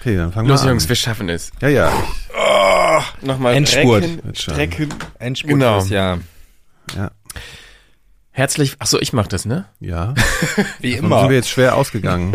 Okay, 0.00 0.16
dann 0.16 0.32
fangen 0.32 0.48
Los 0.48 0.62
wir 0.62 0.70
Jungs, 0.70 0.84
an. 0.84 0.88
wir 0.88 0.96
schaffen 0.96 1.28
es. 1.28 1.52
Ja, 1.60 1.68
ja. 1.68 1.92
Nochmal 3.20 3.54
Endspurt. 3.54 4.08
Strecken. 4.32 4.88
Endspurt 5.18 5.52
Genau. 5.52 5.84
Ich, 5.84 5.90
ja. 5.90 6.18
Herzlich, 8.30 8.76
ach 8.78 8.86
so, 8.86 8.98
ich 8.98 9.12
mach 9.12 9.26
das, 9.26 9.44
ne? 9.44 9.66
Ja. 9.78 10.14
Wie 10.80 10.96
Dann 10.96 11.10
sind 11.10 11.28
wir 11.28 11.36
jetzt 11.36 11.50
schwer 11.50 11.76
ausgegangen. 11.76 12.34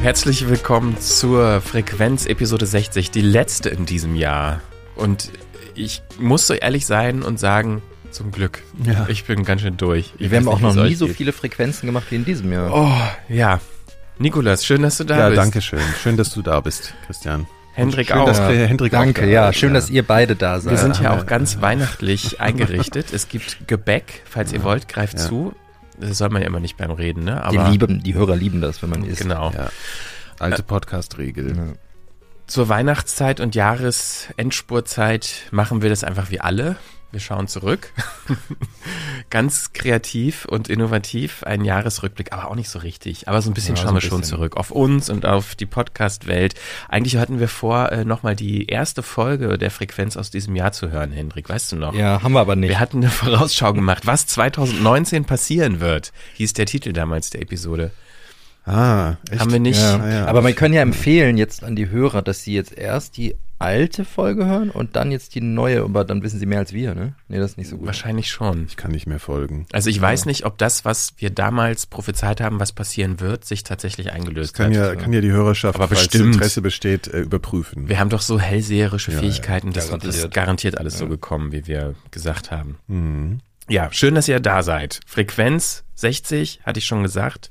Herzlich 0.00 0.48
willkommen 0.48 0.98
zur 0.98 1.60
Frequenz 1.60 2.24
Episode 2.24 2.64
60, 2.64 3.10
die 3.10 3.20
letzte 3.20 3.68
in 3.68 3.84
diesem 3.84 4.14
Jahr. 4.14 4.62
Und 4.96 5.30
ich 5.74 6.00
muss 6.18 6.46
so 6.46 6.54
ehrlich 6.54 6.86
sein 6.86 7.22
und 7.22 7.38
sagen, 7.38 7.82
zum 8.10 8.32
Glück. 8.32 8.62
Ja. 8.86 9.06
Ich 9.10 9.26
bin 9.26 9.44
ganz 9.44 9.60
schön 9.60 9.76
durch. 9.76 10.14
Ich 10.18 10.30
Wir 10.30 10.38
haben 10.38 10.48
auch 10.48 10.60
nicht, 10.60 10.76
noch 10.76 10.84
nie 10.84 10.94
so 10.94 11.08
geht. 11.08 11.16
viele 11.16 11.32
Frequenzen 11.34 11.84
gemacht 11.84 12.06
wie 12.08 12.16
in 12.16 12.24
diesem 12.24 12.50
Jahr. 12.50 12.72
Oh, 12.72 12.90
ja. 13.28 13.60
Nikolas, 14.18 14.64
schön, 14.64 14.82
dass 14.82 14.98
du 14.98 15.04
da 15.04 15.16
Ja, 15.18 15.28
bist. 15.28 15.38
danke 15.38 15.60
schön. 15.60 15.80
Schön, 16.02 16.16
dass 16.16 16.30
du 16.34 16.42
da 16.42 16.60
bist, 16.60 16.94
Christian. 17.06 17.46
Hendrik 17.74 18.08
Schön, 18.08 18.16
auch. 18.18 18.26
dass 18.26 18.40
äh, 18.40 18.66
Hendrik 18.66 18.92
auch 18.94 18.98
Danke, 18.98 19.20
da 19.22 19.26
ja. 19.28 19.48
ist, 19.50 19.56
Schön, 19.56 19.72
dass 19.72 19.88
ihr 19.88 20.02
beide 20.02 20.34
da 20.34 20.58
seid. 20.58 20.72
Wir 20.72 20.78
sind 20.78 21.00
ja 21.00 21.16
auch 21.16 21.26
ganz 21.26 21.60
weihnachtlich 21.60 22.40
eingerichtet. 22.40 23.12
Es 23.12 23.28
gibt 23.28 23.68
Gebäck, 23.68 24.22
falls 24.24 24.52
ihr 24.52 24.64
wollt, 24.64 24.88
greift 24.88 25.18
Ja. 25.20 25.26
zu. 25.28 25.54
Das 26.00 26.18
soll 26.18 26.28
man 26.30 26.42
ja 26.42 26.48
immer 26.48 26.58
nicht 26.58 26.76
beim 26.76 26.90
Reden, 26.90 27.22
ne? 27.24 27.40
die, 27.52 27.58
Aber 27.58 27.70
lieben, 27.70 28.02
die 28.02 28.14
Hörer 28.14 28.34
lieben 28.34 28.60
das, 28.60 28.82
wenn 28.82 28.90
man 28.90 29.04
isst. 29.04 29.20
genau. 29.22 29.52
Ja. 29.52 29.68
Alte 30.40 30.64
Podcast-Regel. 30.64 31.56
Ja. 31.56 31.62
Zur 32.48 32.68
Weihnachtszeit 32.68 33.38
und 33.40 33.54
Jahresendspurtzeit 33.54 35.30
machen 35.52 35.80
wir 35.82 35.90
das 35.90 36.02
einfach 36.02 36.30
wie 36.30 36.40
alle. 36.40 36.74
Wir 37.10 37.20
schauen 37.20 37.48
zurück. 37.48 37.92
Ganz 39.30 39.72
kreativ 39.72 40.44
und 40.44 40.68
innovativ. 40.68 41.42
Ein 41.42 41.64
Jahresrückblick, 41.64 42.32
aber 42.34 42.50
auch 42.50 42.54
nicht 42.54 42.68
so 42.68 42.78
richtig. 42.78 43.28
Aber 43.28 43.40
so 43.40 43.50
ein 43.50 43.54
bisschen 43.54 43.76
Ja, 43.76 43.82
schauen 43.82 43.88
so 43.90 43.94
wir 43.94 44.00
schon 44.02 44.20
bisschen. 44.20 44.36
zurück. 44.36 44.56
Auf 44.58 44.70
uns 44.70 45.08
und 45.08 45.24
auf 45.24 45.54
die 45.54 45.64
Podcast-Welt. 45.64 46.54
Eigentlich 46.88 47.16
hatten 47.16 47.40
wir 47.40 47.48
vor, 47.48 47.90
äh, 47.92 48.04
nochmal 48.04 48.36
die 48.36 48.66
erste 48.66 49.02
Folge 49.02 49.56
der 49.56 49.70
Frequenz 49.70 50.18
aus 50.18 50.30
diesem 50.30 50.54
Jahr 50.54 50.72
zu 50.72 50.90
hören, 50.90 51.12
Hendrik. 51.12 51.48
Weißt 51.48 51.72
du 51.72 51.76
noch? 51.76 51.94
Ja, 51.94 52.22
haben 52.22 52.32
wir 52.32 52.40
aber 52.40 52.56
nicht. 52.56 52.68
Wir 52.68 52.80
hatten 52.80 52.98
eine 52.98 53.10
Vorausschau 53.10 53.72
gemacht, 53.72 54.06
was 54.06 54.26
2019 54.26 55.24
passieren 55.24 55.80
wird, 55.80 56.12
hieß 56.34 56.52
der 56.52 56.66
Titel 56.66 56.92
damals 56.92 57.30
der 57.30 57.40
Episode. 57.40 57.90
Ah, 58.66 59.16
echt? 59.30 59.40
Haben 59.40 59.52
wir 59.52 59.60
nicht. 59.60 59.80
Ja. 59.80 60.06
Ja. 60.10 60.26
Aber 60.26 60.42
man 60.42 60.54
kann 60.54 60.74
ja 60.74 60.82
empfehlen 60.82 61.38
jetzt 61.38 61.64
an 61.64 61.74
die 61.74 61.88
Hörer, 61.88 62.20
dass 62.20 62.44
sie 62.44 62.52
jetzt 62.52 62.76
erst 62.76 63.16
die 63.16 63.34
alte 63.58 64.04
Folge 64.04 64.46
hören 64.46 64.70
und 64.70 64.94
dann 64.96 65.10
jetzt 65.10 65.34
die 65.34 65.40
neue, 65.40 65.82
aber 65.82 66.04
dann 66.04 66.22
wissen 66.22 66.38
sie 66.38 66.46
mehr 66.46 66.60
als 66.60 66.72
wir, 66.72 66.94
ne? 66.94 67.14
Nee, 67.28 67.38
das 67.38 67.52
ist 67.52 67.56
nicht 67.58 67.68
so 67.68 67.76
gut. 67.78 67.86
Wahrscheinlich 67.86 68.30
schon. 68.30 68.66
Ich 68.68 68.76
kann 68.76 68.90
nicht 68.92 69.06
mehr 69.06 69.18
folgen. 69.18 69.66
Also 69.72 69.90
ich 69.90 70.00
weiß 70.00 70.26
nicht, 70.26 70.44
ob 70.44 70.58
das, 70.58 70.84
was 70.84 71.14
wir 71.18 71.30
damals 71.30 71.86
prophezeit 71.86 72.40
haben, 72.40 72.60
was 72.60 72.72
passieren 72.72 73.20
wird, 73.20 73.44
sich 73.44 73.64
tatsächlich 73.64 74.12
eingelöst 74.12 74.54
Kann 74.54 74.66
hat. 74.66 74.74
ja, 74.74 74.94
kann 74.96 75.12
ja 75.12 75.20
die 75.20 75.32
Hörerschaft, 75.32 75.74
Aber 75.76 75.88
falls 75.88 76.08
bestimmt. 76.08 76.34
Interesse 76.34 76.62
besteht, 76.62 77.08
äh, 77.08 77.20
überprüfen. 77.20 77.88
Wir 77.88 77.98
haben 77.98 78.10
doch 78.10 78.22
so 78.22 78.38
hellseherische 78.38 79.12
Ja, 79.12 79.18
Fähigkeiten, 79.18 79.72
das 79.72 79.86
Garantiert. 79.88 80.14
ist 80.14 80.30
garantiert 80.34 80.78
alles 80.78 80.98
so 80.98 81.08
gekommen, 81.08 81.52
wie 81.52 81.66
wir 81.66 81.94
gesagt 82.10 82.50
haben. 82.50 82.78
Mhm. 82.86 83.40
Ja, 83.68 83.88
schön, 83.92 84.14
dass 84.14 84.28
ihr 84.28 84.40
da 84.40 84.62
seid. 84.62 85.00
Frequenz 85.06 85.84
60, 85.96 86.60
hatte 86.64 86.78
ich 86.78 86.86
schon 86.86 87.02
gesagt. 87.02 87.50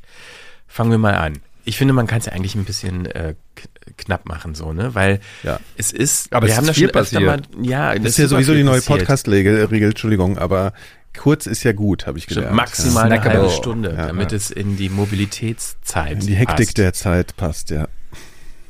Fangen 0.67 0.89
wir 0.91 0.97
mal 0.97 1.13
an. 1.15 1.33
Ich 1.67 1.77
finde, 1.77 1.93
man 1.93 2.07
kann 2.07 2.19
es 2.19 2.25
ja 2.27 2.31
eigentlich 2.31 2.55
ein 2.55 2.63
bisschen 2.63 3.05
äh, 3.07 3.35
knapp 3.97 4.25
machen, 4.25 4.55
so, 4.55 4.71
ne? 4.71 4.95
Weil 4.95 5.19
Ja. 5.43 5.59
es 5.75 5.91
ist, 5.91 6.31
Aber 6.33 6.47
wir 6.47 6.51
es 6.51 6.57
haben 6.57 6.63
ist 6.63 6.69
da 6.69 6.73
viel 6.73 6.87
schon 6.89 7.01
öfter 7.01 7.19
mal, 7.19 7.41
passiert. 7.41 7.65
ja, 7.65 7.93
Das 7.95 8.03
es 8.03 8.09
ist 8.11 8.17
ja 8.19 8.27
sowieso 8.29 8.53
die 8.53 8.63
neue 8.63 8.77
passiert. 8.79 8.99
Podcast-Regel, 8.99 9.65
Regel, 9.65 9.89
Entschuldigung, 9.89 10.37
aber 10.37 10.71
kurz 11.17 11.45
ist 11.45 11.63
ja 11.63 11.73
gut, 11.73 12.07
habe 12.07 12.17
ich 12.19 12.27
gelernt. 12.27 12.55
maximal 12.55 13.11
eine 13.11 13.21
halbe 13.21 13.49
Stunde, 13.49 13.89
Ja, 13.97 14.07
damit 14.07 14.31
ja. 14.31 14.37
es 14.37 14.49
in 14.49 14.77
die 14.77 14.87
Mobilitätszeit 14.89 16.13
In 16.13 16.19
die 16.27 16.35
Hektik 16.35 16.67
passt. 16.67 16.77
der 16.77 16.93
Zeit 16.93 17.35
passt, 17.35 17.69
ja. 17.69 17.87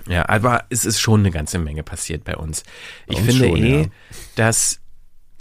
Ja, 0.08 0.28
aber 0.30 0.64
es 0.70 0.86
ist 0.86 1.00
schon 1.00 1.20
eine 1.20 1.32
ganze 1.32 1.60
Menge 1.60 1.84
passiert 1.84 2.24
bei 2.24 2.36
uns. 2.36 2.64
Ich 3.08 3.18
uns 3.18 3.26
finde 3.28 3.48
schon, 3.50 3.58
eh, 3.58 3.82
ja. 3.82 3.88
dass 4.36 4.80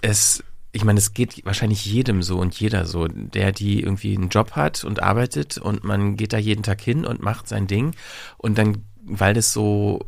es, 0.03 0.42
ich 0.77 0.85
meine, 0.85 0.98
es 0.98 1.14
geht 1.14 1.45
wahrscheinlich 1.47 1.87
jedem 1.87 2.23
so 2.23 2.39
und 2.39 2.59
jeder 2.61 2.85
so, 2.85 3.09
der 3.09 3.51
die 3.51 3.83
irgendwie 3.83 4.14
einen 4.14 4.29
Job 4.29 4.53
hat 4.53 4.85
und 4.85 5.03
arbeitet 5.03 5.57
und 5.57 5.85
man 5.85 6.17
geht 6.17 6.35
da 6.35 6.39
jeden 6.39 6.63
Tag 6.63 6.83
hin 6.83 7.07
und 7.07 7.23
macht 7.23 7.48
sein 7.48 7.67
Ding 7.67 7.95
und 8.37 8.59
dann, 8.59 8.85
weil 9.03 9.33
das 9.33 9.55
so 9.55 10.05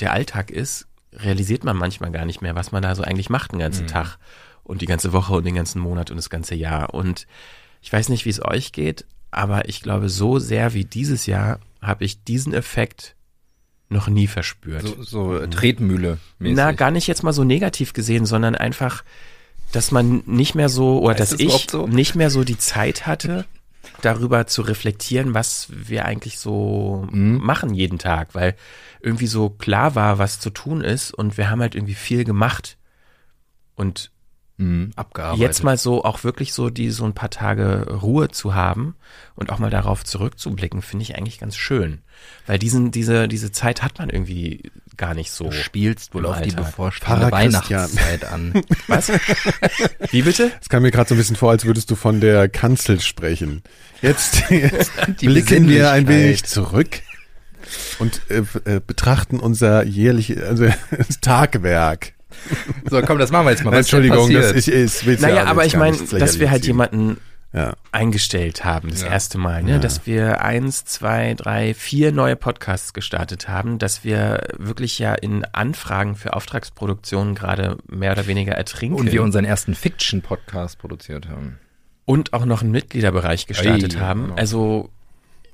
der 0.00 0.12
Alltag 0.12 0.50
ist, 0.50 0.88
realisiert 1.12 1.62
man 1.62 1.76
manchmal 1.76 2.10
gar 2.10 2.24
nicht 2.24 2.42
mehr, 2.42 2.56
was 2.56 2.72
man 2.72 2.82
da 2.82 2.96
so 2.96 3.02
eigentlich 3.04 3.30
macht 3.30 3.52
den 3.52 3.60
ganzen 3.60 3.86
Tag 3.86 4.18
und 4.64 4.82
die 4.82 4.86
ganze 4.86 5.12
Woche 5.12 5.34
und 5.34 5.46
den 5.46 5.54
ganzen 5.54 5.80
Monat 5.80 6.10
und 6.10 6.16
das 6.16 6.30
ganze 6.30 6.56
Jahr. 6.56 6.94
Und 6.94 7.28
ich 7.80 7.92
weiß 7.92 8.08
nicht, 8.08 8.24
wie 8.24 8.30
es 8.30 8.44
euch 8.44 8.72
geht, 8.72 9.06
aber 9.30 9.68
ich 9.68 9.82
glaube, 9.82 10.08
so 10.08 10.40
sehr 10.40 10.74
wie 10.74 10.84
dieses 10.84 11.26
Jahr 11.26 11.60
habe 11.80 12.04
ich 12.04 12.24
diesen 12.24 12.54
Effekt 12.54 13.14
noch 13.88 14.08
nie 14.08 14.26
verspürt. 14.26 14.82
So, 14.82 15.02
so 15.02 15.38
äh, 15.38 15.48
Tretmühle. 15.48 16.18
-mäßig. 16.40 16.54
Na, 16.54 16.72
gar 16.72 16.90
nicht 16.90 17.06
jetzt 17.06 17.22
mal 17.22 17.32
so 17.32 17.44
negativ 17.44 17.92
gesehen, 17.92 18.26
sondern 18.26 18.56
einfach, 18.56 19.04
dass 19.72 19.90
man 19.90 20.22
nicht 20.26 20.54
mehr 20.54 20.68
so, 20.68 21.00
oder 21.00 21.10
Heißt 21.18 21.20
dass 21.20 21.30
das 21.30 21.40
ich 21.40 21.66
so? 21.70 21.86
nicht 21.86 22.14
mehr 22.14 22.30
so 22.30 22.44
die 22.44 22.58
Zeit 22.58 23.06
hatte, 23.06 23.44
darüber 24.00 24.46
zu 24.46 24.62
reflektieren, 24.62 25.34
was 25.34 25.68
wir 25.70 26.04
eigentlich 26.04 26.38
so 26.38 27.06
Mhm. 27.10 27.38
machen 27.38 27.74
jeden 27.74 27.98
Tag, 27.98 28.34
weil 28.34 28.54
irgendwie 29.00 29.26
so 29.26 29.50
klar 29.50 29.94
war, 29.94 30.18
was 30.18 30.40
zu 30.40 30.50
tun 30.50 30.82
ist 30.82 31.12
und 31.12 31.36
wir 31.36 31.50
haben 31.50 31.60
halt 31.60 31.74
irgendwie 31.74 31.94
viel 31.94 32.24
gemacht. 32.24 32.76
Und 33.74 34.10
Mhm, 34.60 34.90
abgearbeitet. 34.96 35.40
jetzt 35.40 35.62
mal 35.62 35.76
so 35.76 36.04
auch 36.04 36.24
wirklich 36.24 36.52
so 36.52 36.68
die 36.68 36.90
so 36.90 37.04
ein 37.04 37.14
paar 37.14 37.30
Tage 37.30 37.86
Ruhe 38.02 38.28
zu 38.28 38.56
haben 38.56 38.96
und 39.36 39.52
auch 39.52 39.60
mal 39.60 39.70
darauf 39.70 40.04
zurückzublicken, 40.04 40.82
finde 40.82 41.04
ich 41.04 41.16
eigentlich 41.16 41.38
ganz 41.38 41.56
schön, 41.56 42.00
weil 42.48 42.58
diesen 42.58 42.90
diese 42.90 43.28
diese 43.28 43.52
Zeit 43.52 43.82
hat 43.84 44.00
man 44.00 44.10
irgendwie 44.10 44.72
gar 44.98 45.14
nicht 45.14 45.30
so. 45.30 45.44
Du 45.44 45.52
spielst 45.52 46.12
wohl 46.14 46.26
auf 46.26 46.40
die 46.42 46.50
bevorstehende. 46.50 47.30
Weihnachtszeit 47.32 48.24
an. 48.24 48.52
Was? 48.88 49.10
Wie 50.10 50.22
bitte? 50.22 50.50
Es 50.60 50.68
kam 50.68 50.82
mir 50.82 50.90
gerade 50.90 51.08
so 51.08 51.14
ein 51.14 51.18
bisschen 51.18 51.36
vor, 51.36 51.50
als 51.50 51.64
würdest 51.64 51.90
du 51.90 51.94
von 51.94 52.20
der 52.20 52.48
Kanzel 52.48 53.00
sprechen. 53.00 53.62
Jetzt, 54.02 54.42
jetzt 54.50 54.92
Die 55.20 55.26
blicken 55.26 55.68
wir 55.68 55.92
ein 55.92 56.06
wenig 56.08 56.44
zurück 56.44 57.00
und 57.98 58.20
äh, 58.28 58.42
äh, 58.64 58.80
betrachten 58.86 59.40
unser 59.40 59.84
jährliches 59.84 60.42
also 60.42 60.68
Tagwerk. 61.20 62.12
So, 62.88 63.00
komm, 63.02 63.18
das 63.18 63.30
machen 63.30 63.46
wir 63.46 63.50
jetzt 63.52 63.64
mal. 63.64 63.72
Was 63.72 63.80
Entschuldigung, 63.80 64.32
das 64.32 64.52
ist, 64.52 64.68
ist 64.68 65.06
will's 65.06 65.20
Naja, 65.20 65.36
ja 65.36 65.44
aber 65.46 65.64
ich 65.64 65.76
meine, 65.76 65.96
dass 65.96 66.38
wir 66.38 66.50
halt 66.50 66.66
jemanden. 66.66 67.18
Ja. 67.52 67.72
eingestellt 67.92 68.64
haben, 68.66 68.90
das 68.90 69.00
Ja. 69.02 69.08
erste 69.08 69.38
Mal, 69.38 69.62
ne? 69.62 69.70
Ja. 69.72 69.78
dass 69.78 70.06
wir 70.06 70.42
eins, 70.42 70.84
zwei, 70.84 71.32
drei, 71.32 71.72
vier 71.72 72.12
neue 72.12 72.36
Podcasts 72.36 72.92
gestartet 72.92 73.48
haben, 73.48 73.78
dass 73.78 74.04
wir 74.04 74.48
wirklich 74.58 74.98
ja 74.98 75.14
in 75.14 75.46
Anfragen 75.46 76.14
für 76.14 76.34
Auftragsproduktionen 76.34 77.34
gerade 77.34 77.78
mehr 77.88 78.12
oder 78.12 78.26
weniger 78.26 78.52
ertrinken 78.52 78.98
Und 78.98 79.12
wir 79.12 79.22
unseren 79.22 79.46
ersten 79.46 79.74
Fiction-Podcast 79.74 80.78
produziert 80.78 81.28
haben. 81.28 81.58
und 82.04 82.32
auch 82.34 82.44
noch 82.44 82.60
einen 82.62 82.70
Mitgliederbereich 82.70 83.46
gestartet 83.46 83.96
Ei, 83.96 84.00
haben. 84.00 84.22
genau. 84.24 84.34
Also 84.36 84.90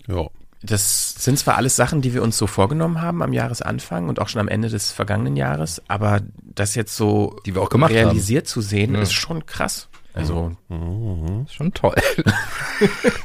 Ja. 0.08 0.26
das 0.62 1.14
sind 1.14 1.38
zwar 1.38 1.56
alles 1.56 1.76
Sachen, 1.76 2.00
die 2.00 2.12
wir 2.12 2.22
uns 2.24 2.36
so 2.38 2.46
vorgenommen 2.48 3.02
haben 3.02 3.22
am 3.22 3.32
Jahresanfang 3.32 4.08
und 4.08 4.20
auch 4.20 4.28
schon 4.28 4.40
am 4.40 4.48
Ende 4.48 4.68
des 4.68 4.90
vergangenen 4.90 5.36
Jahres, 5.36 5.80
aber 5.88 6.20
das 6.42 6.74
jetzt 6.74 6.96
so 6.96 7.36
Die 7.46 7.54
wir 7.54 7.62
auch 7.62 7.68
gemacht 7.70 7.92
realisiert 7.92 8.48
zu 8.48 8.60
sehen, 8.60 8.94
Ja. 8.94 9.00
ist 9.00 9.12
schon 9.12 9.46
krass. 9.46 9.88
Also 10.14 10.52
haben. 10.70 11.44
Ist 11.44 11.54
schon 11.54 11.72
toll. 11.74 11.94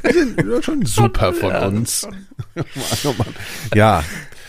ja, 0.03 0.61
schon 0.61 0.85
super 0.85 1.33
von 1.33 1.55
uns. 1.55 2.07
Oh 3.05 3.13
Mann. 3.17 3.33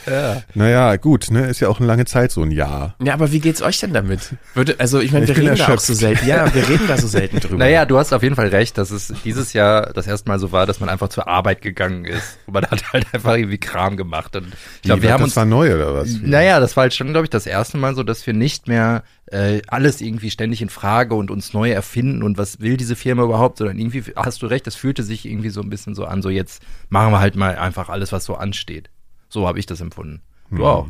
Ja, 0.07 0.43
naja, 0.55 0.97
gut, 0.97 1.31
ne, 1.31 1.47
ist 1.47 1.61
ja 1.61 1.69
auch 1.69 1.79
eine 1.79 1.87
lange 1.87 2.05
Zeit, 2.05 2.33
so 2.33 2.43
ein 2.43 2.51
Jahr. 2.51 2.95
Ja, 3.03 3.15
aber 3.15 3.33
wie 3.33 3.41
geht's 3.41 3.63
euch 3.63 3.79
denn 3.81 3.93
damit? 3.93 4.35
Würde, 4.55 4.77
also 4.79 5.01
ich 5.01 5.13
meine, 5.13 5.27
wir 5.29 5.37
reden 5.37 5.47
da 5.47 5.55
auch 5.55 5.59
erschöpft. 5.61 5.87
so 5.87 5.95
selten. 5.95 6.27
Ja, 6.27 6.53
wir 6.55 6.69
reden 6.69 6.87
da 6.89 6.97
so 6.97 7.07
selten 7.07 7.41
drüber. 7.41 7.57
Naja, 7.59 7.85
du 7.85 7.99
hast 7.99 8.13
auf 8.13 8.23
jeden 8.23 8.37
Fall 8.37 8.49
recht, 8.49 8.79
dass 8.79 8.91
es 8.91 9.13
dieses 9.25 9.53
Jahr 9.53 9.93
das 9.93 10.07
erste 10.07 10.29
Mal 10.29 10.39
so 10.39 10.53
war, 10.53 10.67
dass 10.67 10.81
man 10.81 10.89
einfach 10.89 11.09
zur 11.09 11.29
Arbeit 11.29 11.63
gegangen 11.63 12.05
ist. 12.05 12.39
Und 12.47 12.55
man 12.55 12.67
hat 12.67 12.93
halt 12.93 13.07
einfach 13.13 13.37
irgendwie 13.37 13.59
Kram 13.59 13.97
gemacht. 13.97 14.37
Und 14.37 14.49
ich 14.77 14.83
glaube, 14.83 15.03
Wie, 15.03 15.07
wir 15.07 15.13
haben 15.13 15.21
das 15.21 15.29
uns 15.29 15.37
war 15.37 15.45
neu 15.45 15.75
oder 15.75 15.95
was? 15.95 16.09
Naja, 16.23 16.61
das 16.61 16.77
war 16.77 16.83
halt 16.83 16.95
schon, 16.95 17.09
glaube 17.09 17.25
ich, 17.25 17.31
das 17.31 17.47
erste 17.47 17.79
Mal 17.79 17.95
so, 17.95 18.03
dass 18.03 18.27
wir 18.27 18.35
nicht 18.35 18.69
mehr 18.69 19.03
äh, 19.31 19.63
alles 19.69 20.01
irgendwie 20.01 20.31
ständig 20.31 20.63
in 20.63 20.69
Frage 20.69 21.15
und 21.15 21.31
uns 21.31 21.53
neu 21.53 21.71
erfinden 21.71 22.23
und 22.23 22.37
was 22.39 22.61
will 22.61 22.77
diese 22.77 22.97
Firma 22.97 23.23
überhaupt, 23.23 23.59
sondern 23.59 23.79
irgendwie 23.79 24.03
hast 24.17 24.43
du 24.43 24.47
recht, 24.47 24.67
das 24.67 24.75
fühlte 24.75 25.03
sich 25.03 25.27
irgendwie 25.27 25.51
so 25.51 25.61
ein 25.61 25.71
bisschen 25.71 25.95
so 25.95 26.05
an, 26.05 26.23
so 26.23 26.31
jetzt 26.31 26.63
machen 26.89 27.13
wir 27.13 27.21
halt 27.21 27.37
mal 27.37 27.57
einfach 27.57 27.89
alles, 27.89 28.13
was 28.13 28.25
so 28.25 28.35
ansteht. 28.35 28.91
So 29.31 29.47
habe 29.49 29.59
ich 29.59 29.65
das 29.67 29.81
empfunden. 29.81 30.21
Du 30.51 30.67
auch. 30.67 30.89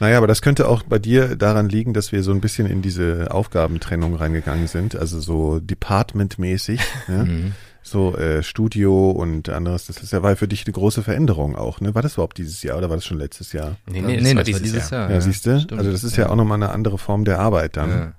Naja, 0.00 0.18
aber 0.18 0.26
das 0.28 0.40
könnte 0.40 0.68
auch 0.68 0.84
bei 0.84 0.98
dir 1.00 1.34
daran 1.36 1.68
liegen, 1.68 1.92
dass 1.94 2.12
wir 2.12 2.22
so 2.22 2.30
ein 2.30 2.40
bisschen 2.40 2.66
in 2.66 2.80
diese 2.80 3.28
Aufgabentrennung 3.32 4.14
reingegangen 4.14 4.68
sind, 4.68 4.94
also 4.94 5.18
so 5.20 5.58
departmentmäßig, 5.60 6.80
ja? 7.08 7.24
Mhm. 7.24 7.52
so 7.82 8.16
äh, 8.16 8.42
Studio 8.44 9.10
und 9.10 9.48
anderes. 9.48 9.86
Das 9.86 9.98
ist 10.02 10.12
ja 10.12 10.22
war 10.22 10.36
für 10.36 10.46
dich 10.48 10.64
eine 10.66 10.72
große 10.72 11.02
Veränderung 11.02 11.56
auch, 11.56 11.80
ne? 11.80 11.94
War 11.94 12.02
das 12.02 12.14
überhaupt 12.14 12.38
dieses 12.38 12.62
Jahr 12.62 12.78
oder 12.78 12.88
war 12.88 12.96
das 12.96 13.04
schon 13.04 13.18
letztes 13.18 13.52
Jahr? 13.52 13.76
nee, 13.86 14.00
nee, 14.00 14.20
das 14.34 14.34
war 14.36 14.44
dieses 14.44 14.90
Jahr. 14.90 15.10
Ja, 15.10 15.20
siehst 15.20 15.44
du? 15.46 15.58
stimmt. 15.60 15.78
Also 15.78 15.90
das 15.90 16.04
ist 16.04 16.16
ja, 16.16 16.28
auch 16.30 16.36
nochmal 16.36 16.56
eine 16.62 16.70
andere 16.70 16.96
Form 16.98 17.24
der 17.24 17.40
Arbeit 17.40 17.76
dann. 17.76 17.90
Ja. 17.90 18.12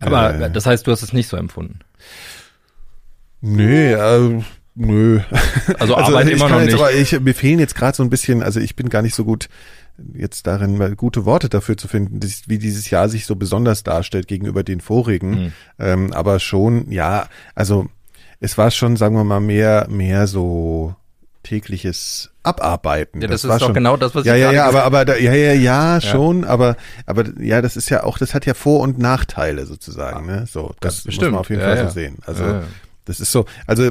Aber 0.00 0.34
Äh. 0.34 0.50
das 0.50 0.66
heißt, 0.66 0.86
du 0.86 0.90
hast 0.90 1.02
es 1.02 1.12
nicht 1.12 1.28
so 1.28 1.36
empfunden. 1.36 1.78
Nee, 3.40 3.92
äh, 3.92 4.42
Nö. 4.74 5.20
Also, 5.78 5.94
also 5.94 6.16
Arbeit 6.16 6.30
immer 6.30 6.48
noch 6.48 6.60
nicht. 6.60 6.74
aber 6.74 6.92
ich, 6.92 7.18
mir 7.20 7.34
fehlen 7.34 7.58
jetzt 7.58 7.74
gerade 7.74 7.96
so 7.96 8.02
ein 8.02 8.10
bisschen, 8.10 8.42
also 8.42 8.60
ich 8.60 8.74
bin 8.74 8.88
gar 8.88 9.02
nicht 9.02 9.14
so 9.14 9.24
gut 9.24 9.48
jetzt 10.12 10.46
darin 10.46 10.96
gute 10.96 11.24
Worte 11.24 11.48
dafür 11.48 11.76
zu 11.76 11.86
finden, 11.86 12.20
wie 12.46 12.58
dieses 12.58 12.90
Jahr 12.90 13.08
sich 13.08 13.26
so 13.26 13.36
besonders 13.36 13.84
darstellt 13.84 14.26
gegenüber 14.26 14.64
den 14.64 14.80
vorigen. 14.80 15.30
Mhm. 15.30 15.52
Ähm, 15.78 16.12
aber 16.12 16.40
schon, 16.40 16.90
ja, 16.90 17.28
also 17.54 17.86
es 18.40 18.58
war 18.58 18.70
schon, 18.70 18.96
sagen 18.96 19.14
wir 19.16 19.24
mal, 19.24 19.40
mehr, 19.40 19.86
mehr 19.88 20.26
so 20.26 20.94
tägliches 21.44 22.30
Abarbeiten. 22.42 23.20
Ja, 23.20 23.28
das, 23.28 23.42
das 23.42 23.52
ist 23.52 23.60
doch 23.60 23.66
schon, 23.66 23.74
genau 23.74 23.96
das, 23.96 24.14
was 24.14 24.24
ja, 24.24 24.34
ich 24.34 24.40
ja, 24.40 24.52
ja, 24.52 24.66
aber, 24.66 24.84
aber 24.84 25.04
da, 25.04 25.16
ja, 25.16 25.32
ja, 25.32 25.52
ja, 25.52 26.00
schon, 26.00 26.42
ja. 26.42 26.48
aber, 26.48 26.76
aber 27.06 27.24
ja, 27.38 27.62
das 27.62 27.76
ist 27.76 27.90
ja 27.90 28.02
auch, 28.02 28.18
das 28.18 28.34
hat 28.34 28.46
ja 28.46 28.54
Vor- 28.54 28.80
und 28.80 28.98
Nachteile 28.98 29.66
sozusagen, 29.66 30.26
ne? 30.26 30.46
So, 30.50 30.74
das, 30.80 31.04
das 31.04 31.14
muss 31.14 31.24
man 31.24 31.36
auf 31.36 31.50
jeden 31.50 31.62
Fall 31.62 31.86
so 31.86 31.90
sehen. 31.92 32.18
Also, 32.26 32.62
das 33.04 33.20
ist 33.20 33.30
so, 33.30 33.44
also 33.66 33.90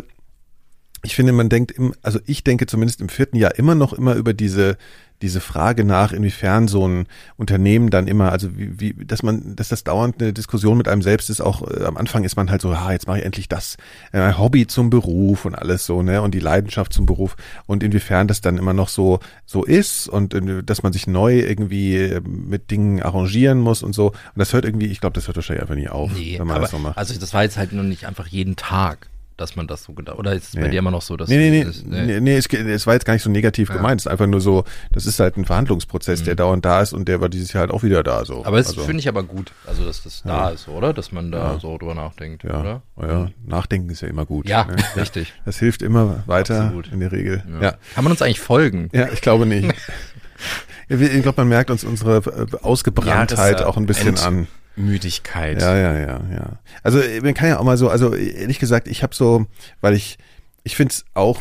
ich 1.03 1.15
finde, 1.15 1.33
man 1.33 1.49
denkt 1.49 1.71
im, 1.71 1.93
also 2.01 2.19
ich 2.25 2.43
denke 2.43 2.65
zumindest 2.65 3.01
im 3.01 3.09
vierten 3.09 3.35
Jahr 3.35 3.55
immer 3.55 3.75
noch 3.75 3.91
immer 3.91 4.15
über 4.15 4.33
diese, 4.33 4.77
diese 5.21 5.41
Frage 5.41 5.83
nach, 5.83 6.13
inwiefern 6.13 6.69
so 6.69 6.87
ein 6.87 7.07
Unternehmen 7.35 7.89
dann 7.89 8.07
immer, 8.07 8.31
also 8.31 8.57
wie, 8.57 8.79
wie 8.79 9.05
dass 9.05 9.21
man, 9.21 9.55
dass 9.57 9.67
das 9.67 9.83
dauernd 9.83 10.21
eine 10.21 10.31
Diskussion 10.31 10.77
mit 10.77 10.87
einem 10.87 11.01
selbst 11.01 11.29
ist, 11.29 11.41
auch 11.41 11.61
äh, 11.69 11.83
am 11.83 11.97
Anfang 11.97 12.23
ist 12.23 12.37
man 12.37 12.49
halt 12.49 12.61
so, 12.61 12.69
ah, 12.71 12.93
jetzt 12.93 13.07
mache 13.07 13.19
ich 13.19 13.25
endlich 13.25 13.49
das, 13.49 13.75
äh, 14.13 14.33
Hobby 14.33 14.65
zum 14.65 14.89
Beruf 14.89 15.43
und 15.43 15.55
alles 15.55 15.85
so, 15.85 16.01
ne, 16.03 16.21
und 16.21 16.33
die 16.33 16.39
Leidenschaft 16.39 16.93
zum 16.93 17.05
Beruf 17.05 17.35
und 17.65 17.83
inwiefern 17.83 18.29
das 18.29 18.39
dann 18.39 18.57
immer 18.57 18.73
noch 18.73 18.87
so, 18.87 19.19
so 19.45 19.65
ist 19.65 20.07
und 20.07 20.33
äh, 20.33 20.63
dass 20.63 20.83
man 20.83 20.93
sich 20.93 21.05
neu 21.05 21.39
irgendwie 21.39 21.97
äh, 21.97 22.21
mit 22.21 22.71
Dingen 22.71 23.01
arrangieren 23.01 23.59
muss 23.59 23.83
und 23.83 23.93
so. 23.93 24.07
Und 24.07 24.15
das 24.37 24.53
hört 24.53 24.63
irgendwie, 24.63 24.87
ich 24.87 25.01
glaube, 25.01 25.15
das 25.15 25.27
hört 25.27 25.35
wahrscheinlich 25.35 25.63
einfach 25.63 25.75
nie 25.75 25.89
auf, 25.89 26.13
nee, 26.13 26.39
wenn 26.39 26.47
man 26.47 26.55
aber, 26.55 26.61
das 26.63 26.71
so 26.71 26.79
macht. 26.79 26.97
Also 26.97 27.19
das 27.19 27.33
war 27.33 27.43
jetzt 27.43 27.57
halt 27.57 27.73
nur 27.73 27.83
nicht 27.83 28.05
einfach 28.05 28.27
jeden 28.27 28.55
Tag 28.55 29.09
dass 29.37 29.55
man 29.55 29.67
das 29.67 29.83
so 29.83 29.93
gedacht 29.93 30.17
Oder 30.17 30.33
ist 30.33 30.49
es 30.49 30.53
nee. 30.53 30.61
bei 30.61 30.67
dir 30.69 30.79
immer 30.79 30.91
noch 30.91 31.01
so, 31.01 31.17
dass 31.17 31.29
nee, 31.29 31.37
nee, 31.37 31.49
nee, 31.49 31.61
ist, 31.61 31.85
nee. 31.85 32.05
nee, 32.05 32.19
nee 32.19 32.37
es, 32.37 32.45
es, 32.47 32.87
war 32.87 32.93
jetzt 32.93 33.05
gar 33.05 33.13
nicht 33.13 33.23
so 33.23 33.29
negativ 33.29 33.69
ja. 33.69 33.75
gemeint. 33.75 34.01
Es 34.01 34.05
ist 34.05 34.11
einfach 34.11 34.27
nur 34.27 34.41
so, 34.41 34.63
das 34.91 35.05
ist 35.05 35.19
halt 35.19 35.37
ein 35.37 35.45
Verhandlungsprozess, 35.45 36.21
mhm. 36.21 36.25
der 36.25 36.35
dauernd 36.35 36.65
da 36.65 36.81
ist 36.81 36.93
und 36.93 37.07
der 37.07 37.21
war 37.21 37.29
dieses 37.29 37.53
Jahr 37.53 37.61
halt 37.61 37.71
auch 37.71 37.83
wieder 37.83 38.03
da. 38.03 38.25
So. 38.25 38.45
Aber 38.45 38.57
das 38.57 38.67
also, 38.67 38.81
finde 38.81 38.99
ich 38.99 39.07
aber 39.07 39.23
gut, 39.23 39.51
also 39.65 39.85
dass 39.85 40.03
das 40.03 40.23
ja. 40.25 40.31
da 40.31 40.49
ist, 40.49 40.67
oder? 40.67 40.93
Dass 40.93 41.11
man 41.11 41.31
da 41.31 41.53
ja. 41.53 41.59
so 41.59 41.77
drüber 41.77 41.95
nachdenkt, 41.95 42.43
ja. 42.43 42.59
oder? 42.59 42.81
Oh 42.95 43.05
ja, 43.05 43.29
nachdenken 43.45 43.89
ist 43.89 44.01
ja 44.01 44.07
immer 44.07 44.25
gut. 44.25 44.47
Ja, 44.47 44.65
ne? 44.65 44.75
richtig. 44.95 45.33
Das 45.45 45.57
hilft 45.59 45.81
immer 45.81 46.23
weiter 46.27 46.65
Absolut. 46.65 46.91
in 46.91 46.99
der 46.99 47.11
Regel. 47.11 47.43
Ja. 47.61 47.75
Kann 47.95 48.03
man 48.03 48.11
uns 48.11 48.21
eigentlich 48.21 48.39
folgen? 48.39 48.89
Ja, 48.93 49.09
ich 49.11 49.21
glaube 49.21 49.45
nicht. 49.45 49.73
ich 50.89 51.21
glaube, 51.21 51.41
man 51.41 51.49
merkt 51.49 51.71
uns 51.71 51.83
unsere 51.83 52.17
äh, 52.17 52.57
Ausgebranntheit 52.61 53.61
auch 53.63 53.77
ein 53.77 53.85
bisschen 53.85 54.17
an. 54.17 54.47
Müdigkeit. 54.75 55.61
Ja, 55.61 55.75
ja, 55.75 55.97
ja, 55.99 56.21
ja. 56.31 56.59
Also 56.81 56.99
man 57.21 57.33
kann 57.33 57.49
ja 57.49 57.59
auch 57.59 57.63
mal 57.63 57.77
so, 57.77 57.89
also 57.89 58.13
ehrlich 58.13 58.59
gesagt, 58.59 58.87
ich 58.87 59.03
habe 59.03 59.13
so, 59.13 59.45
weil 59.81 59.93
ich, 59.93 60.17
ich 60.63 60.75
finde 60.75 60.93
es 60.93 61.05
auch, 61.13 61.39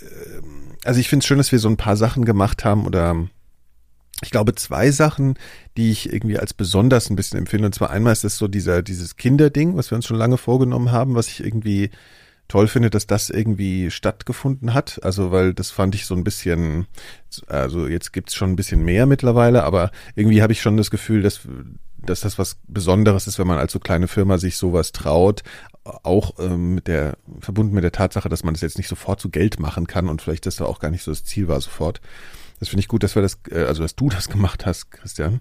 ähm, 0.00 0.76
also 0.84 1.00
ich 1.00 1.08
finde 1.08 1.22
es 1.22 1.26
schön, 1.26 1.38
dass 1.38 1.52
wir 1.52 1.58
so 1.58 1.68
ein 1.68 1.76
paar 1.76 1.96
Sachen 1.96 2.24
gemacht 2.24 2.64
haben 2.64 2.86
oder 2.86 3.28
ich 4.22 4.30
glaube 4.30 4.54
zwei 4.54 4.90
Sachen, 4.90 5.34
die 5.76 5.90
ich 5.90 6.12
irgendwie 6.12 6.38
als 6.38 6.54
besonders 6.54 7.10
ein 7.10 7.16
bisschen 7.16 7.38
empfinde. 7.38 7.66
Und 7.66 7.74
zwar 7.74 7.90
einmal 7.90 8.12
ist 8.12 8.24
das 8.24 8.36
so 8.36 8.48
dieser, 8.48 8.82
dieses 8.82 9.16
Kinderding, 9.16 9.76
was 9.76 9.90
wir 9.90 9.96
uns 9.96 10.06
schon 10.06 10.16
lange 10.16 10.38
vorgenommen 10.38 10.90
haben, 10.90 11.14
was 11.14 11.28
ich 11.28 11.42
irgendwie 11.42 11.90
toll 12.48 12.66
finde, 12.66 12.90
dass 12.90 13.06
das 13.06 13.30
irgendwie 13.30 13.90
stattgefunden 13.90 14.74
hat. 14.74 15.00
Also, 15.02 15.30
weil 15.30 15.54
das 15.54 15.70
fand 15.70 15.94
ich 15.94 16.06
so 16.06 16.14
ein 16.14 16.24
bisschen, 16.24 16.86
also 17.46 17.86
jetzt 17.86 18.12
gibt's 18.12 18.34
schon 18.34 18.50
ein 18.52 18.56
bisschen 18.56 18.84
mehr 18.84 19.06
mittlerweile, 19.06 19.64
aber 19.64 19.90
irgendwie 20.14 20.42
habe 20.42 20.52
ich 20.52 20.62
schon 20.62 20.76
das 20.76 20.90
Gefühl, 20.90 21.22
dass 21.22 21.40
dass 21.98 22.20
das 22.20 22.38
was 22.38 22.56
Besonderes 22.66 23.26
ist, 23.26 23.38
wenn 23.38 23.46
man 23.46 23.58
als 23.58 23.72
so 23.72 23.78
kleine 23.78 24.08
Firma 24.08 24.38
sich 24.38 24.56
sowas 24.56 24.92
traut, 24.92 25.42
auch 25.84 26.34
ähm, 26.38 26.76
mit 26.76 26.86
der 26.86 27.16
verbunden 27.40 27.74
mit 27.74 27.84
der 27.84 27.92
Tatsache, 27.92 28.28
dass 28.28 28.44
man 28.44 28.54
das 28.54 28.60
jetzt 28.60 28.78
nicht 28.78 28.88
sofort 28.88 29.20
zu 29.20 29.30
Geld 29.30 29.58
machen 29.58 29.86
kann 29.86 30.08
und 30.08 30.22
vielleicht 30.22 30.46
das 30.46 30.58
ja 30.58 30.66
auch 30.66 30.80
gar 30.80 30.90
nicht 30.90 31.02
so 31.02 31.10
das 31.10 31.24
Ziel 31.24 31.48
war 31.48 31.60
sofort. 31.60 32.00
Das 32.60 32.68
finde 32.68 32.80
ich 32.80 32.88
gut, 32.88 33.02
dass 33.02 33.14
wir 33.14 33.22
das, 33.22 33.38
äh, 33.50 33.64
also 33.64 33.82
dass 33.82 33.96
du 33.96 34.08
das 34.08 34.28
gemacht 34.28 34.66
hast, 34.66 34.90
Christian. 34.90 35.40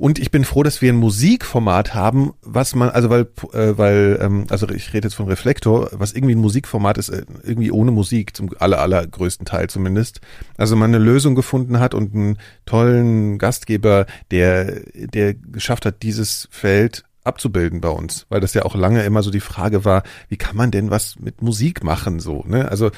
Und 0.00 0.20
ich 0.20 0.30
bin 0.30 0.44
froh, 0.44 0.62
dass 0.62 0.80
wir 0.80 0.92
ein 0.92 0.96
Musikformat 0.96 1.92
haben, 1.92 2.32
was 2.40 2.76
man, 2.76 2.88
also 2.88 3.10
weil, 3.10 3.22
äh, 3.52 3.76
weil, 3.76 4.16
ähm, 4.22 4.46
also 4.48 4.68
ich 4.68 4.94
rede 4.94 5.08
jetzt 5.08 5.16
von 5.16 5.26
Reflektor, 5.26 5.90
was 5.90 6.12
irgendwie 6.12 6.36
ein 6.36 6.40
Musikformat 6.40 6.98
ist, 6.98 7.08
äh, 7.08 7.24
irgendwie 7.42 7.72
ohne 7.72 7.90
Musik, 7.90 8.36
zum 8.36 8.48
aller, 8.60 8.78
allergrößten 8.78 9.44
Teil 9.44 9.68
zumindest. 9.68 10.20
Also 10.56 10.76
man 10.76 10.94
eine 10.94 11.02
Lösung 11.04 11.34
gefunden 11.34 11.80
hat 11.80 11.94
und 11.94 12.14
einen 12.14 12.38
tollen 12.64 13.38
Gastgeber, 13.38 14.06
der, 14.30 14.82
der 14.94 15.34
geschafft 15.34 15.84
hat, 15.84 16.04
dieses 16.04 16.46
Feld 16.52 17.02
abzubilden 17.28 17.80
bei 17.80 17.88
uns, 17.88 18.26
weil 18.28 18.40
das 18.40 18.54
ja 18.54 18.64
auch 18.64 18.74
lange 18.74 19.04
immer 19.04 19.22
so 19.22 19.30
die 19.30 19.40
Frage 19.40 19.84
war, 19.84 20.02
wie 20.28 20.36
kann 20.36 20.56
man 20.56 20.70
denn 20.70 20.90
was 20.90 21.18
mit 21.18 21.42
Musik 21.42 21.84
machen 21.84 22.18
so, 22.20 22.44
ne? 22.46 22.68
Also 22.68 22.90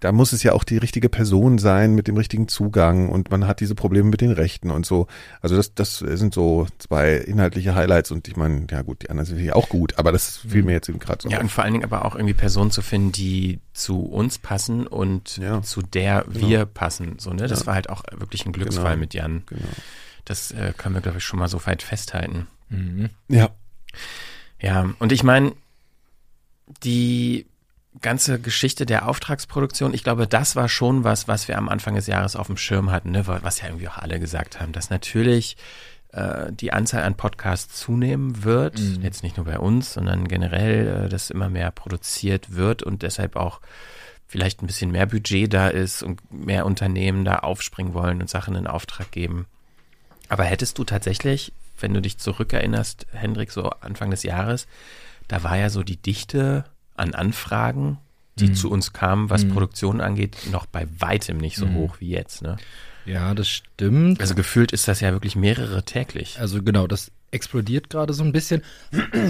da 0.00 0.12
muss 0.12 0.32
es 0.32 0.42
ja 0.42 0.52
auch 0.52 0.64
die 0.64 0.78
richtige 0.78 1.08
Person 1.08 1.58
sein 1.58 1.94
mit 1.94 2.08
dem 2.08 2.16
richtigen 2.16 2.48
Zugang 2.48 3.08
und 3.08 3.30
man 3.30 3.46
hat 3.46 3.60
diese 3.60 3.74
Probleme 3.74 4.08
mit 4.08 4.20
den 4.20 4.32
Rechten 4.32 4.70
und 4.70 4.86
so. 4.86 5.06
Also 5.40 5.56
das 5.56 5.74
das 5.74 5.98
sind 5.98 6.34
so 6.34 6.66
zwei 6.78 7.14
inhaltliche 7.14 7.74
Highlights 7.74 8.10
und 8.10 8.26
ich 8.28 8.36
meine, 8.36 8.66
ja 8.70 8.82
gut, 8.82 9.02
die 9.02 9.10
anderen 9.10 9.26
sind 9.26 9.38
ja 9.38 9.54
auch 9.54 9.68
gut, 9.68 9.98
aber 9.98 10.12
das 10.12 10.38
fiel 10.38 10.62
mir 10.62 10.72
jetzt 10.72 10.88
eben 10.88 10.98
gerade 10.98 11.22
so. 11.22 11.28
Ja, 11.28 11.38
auf. 11.38 11.42
und 11.44 11.50
vor 11.50 11.64
allen 11.64 11.74
Dingen 11.74 11.84
aber 11.84 12.04
auch 12.04 12.14
irgendwie 12.14 12.34
Personen 12.34 12.70
zu 12.70 12.82
finden, 12.82 13.12
die 13.12 13.60
zu 13.72 14.02
uns 14.02 14.38
passen 14.38 14.86
und 14.86 15.36
ja. 15.36 15.62
zu 15.62 15.82
der 15.82 16.24
genau. 16.28 16.48
wir 16.48 16.66
passen, 16.66 17.16
so, 17.18 17.30
ne? 17.30 17.46
Das 17.46 17.60
ja. 17.60 17.66
war 17.66 17.74
halt 17.74 17.90
auch 17.90 18.02
wirklich 18.16 18.46
ein 18.46 18.52
Glücksfall 18.52 18.92
genau. 18.92 19.00
mit 19.00 19.14
Jan. 19.14 19.42
Genau. 19.46 19.62
Das 20.24 20.50
äh, 20.50 20.72
können 20.76 20.94
wir 20.94 21.02
glaube 21.02 21.18
ich 21.18 21.24
schon 21.24 21.38
mal 21.38 21.48
so 21.48 21.64
weit 21.66 21.82
festhalten. 21.82 22.46
Mhm. 22.68 23.10
Ja. 23.28 23.50
Ja, 24.60 24.90
und 24.98 25.12
ich 25.12 25.22
meine, 25.22 25.52
die 26.82 27.46
ganze 28.00 28.40
Geschichte 28.40 28.86
der 28.86 29.08
Auftragsproduktion, 29.08 29.94
ich 29.94 30.04
glaube, 30.04 30.26
das 30.26 30.56
war 30.56 30.68
schon 30.68 31.04
was, 31.04 31.28
was 31.28 31.48
wir 31.48 31.58
am 31.58 31.68
Anfang 31.68 31.94
des 31.94 32.06
Jahres 32.06 32.36
auf 32.36 32.46
dem 32.46 32.56
Schirm 32.56 32.90
hatten, 32.90 33.10
ne? 33.10 33.26
was 33.26 33.60
ja 33.60 33.68
irgendwie 33.68 33.88
auch 33.88 33.98
alle 33.98 34.20
gesagt 34.20 34.60
haben, 34.60 34.72
dass 34.72 34.90
natürlich 34.90 35.56
äh, 36.12 36.52
die 36.52 36.72
Anzahl 36.72 37.02
an 37.02 37.16
Podcasts 37.16 37.80
zunehmen 37.80 38.44
wird, 38.44 38.78
mhm. 38.78 39.02
jetzt 39.02 39.22
nicht 39.22 39.36
nur 39.36 39.46
bei 39.46 39.58
uns, 39.58 39.94
sondern 39.94 40.28
generell, 40.28 41.04
äh, 41.06 41.08
dass 41.08 41.30
immer 41.30 41.48
mehr 41.48 41.70
produziert 41.70 42.54
wird 42.54 42.82
und 42.82 43.02
deshalb 43.02 43.36
auch 43.36 43.60
vielleicht 44.26 44.62
ein 44.62 44.66
bisschen 44.66 44.92
mehr 44.92 45.06
Budget 45.06 45.52
da 45.52 45.68
ist 45.68 46.02
und 46.02 46.20
mehr 46.32 46.66
Unternehmen 46.66 47.24
da 47.24 47.36
aufspringen 47.36 47.94
wollen 47.94 48.20
und 48.20 48.28
Sachen 48.28 48.54
in 48.54 48.66
Auftrag 48.66 49.10
geben. 49.10 49.46
Aber 50.28 50.44
hättest 50.44 50.78
du 50.78 50.84
tatsächlich 50.84 51.52
wenn 51.80 51.94
du 51.94 52.02
dich 52.02 52.18
zurückerinnerst, 52.18 53.06
Hendrik, 53.12 53.50
so 53.50 53.70
Anfang 53.70 54.10
des 54.10 54.22
Jahres, 54.22 54.66
da 55.28 55.42
war 55.42 55.56
ja 55.56 55.70
so 55.70 55.82
die 55.82 55.96
Dichte 55.96 56.64
an 56.96 57.14
Anfragen, 57.14 57.98
die 58.36 58.48
mhm. 58.48 58.54
zu 58.54 58.70
uns 58.70 58.92
kamen, 58.92 59.30
was 59.30 59.44
mhm. 59.44 59.50
Produktion 59.50 60.00
angeht, 60.00 60.36
noch 60.50 60.66
bei 60.66 60.86
weitem 60.98 61.38
nicht 61.38 61.56
so 61.56 61.66
mhm. 61.66 61.74
hoch 61.74 61.96
wie 62.00 62.10
jetzt. 62.10 62.42
Ne? 62.42 62.56
Ja, 63.04 63.34
das 63.34 63.48
stimmt. 63.48 64.20
Also 64.20 64.34
gefühlt 64.34 64.72
ist 64.72 64.88
das 64.88 65.00
ja 65.00 65.12
wirklich 65.12 65.36
mehrere 65.36 65.82
täglich. 65.82 66.38
Also 66.38 66.62
genau, 66.62 66.86
das 66.86 67.10
explodiert 67.30 67.90
gerade 67.90 68.12
so 68.12 68.22
ein 68.24 68.32
bisschen. 68.32 68.62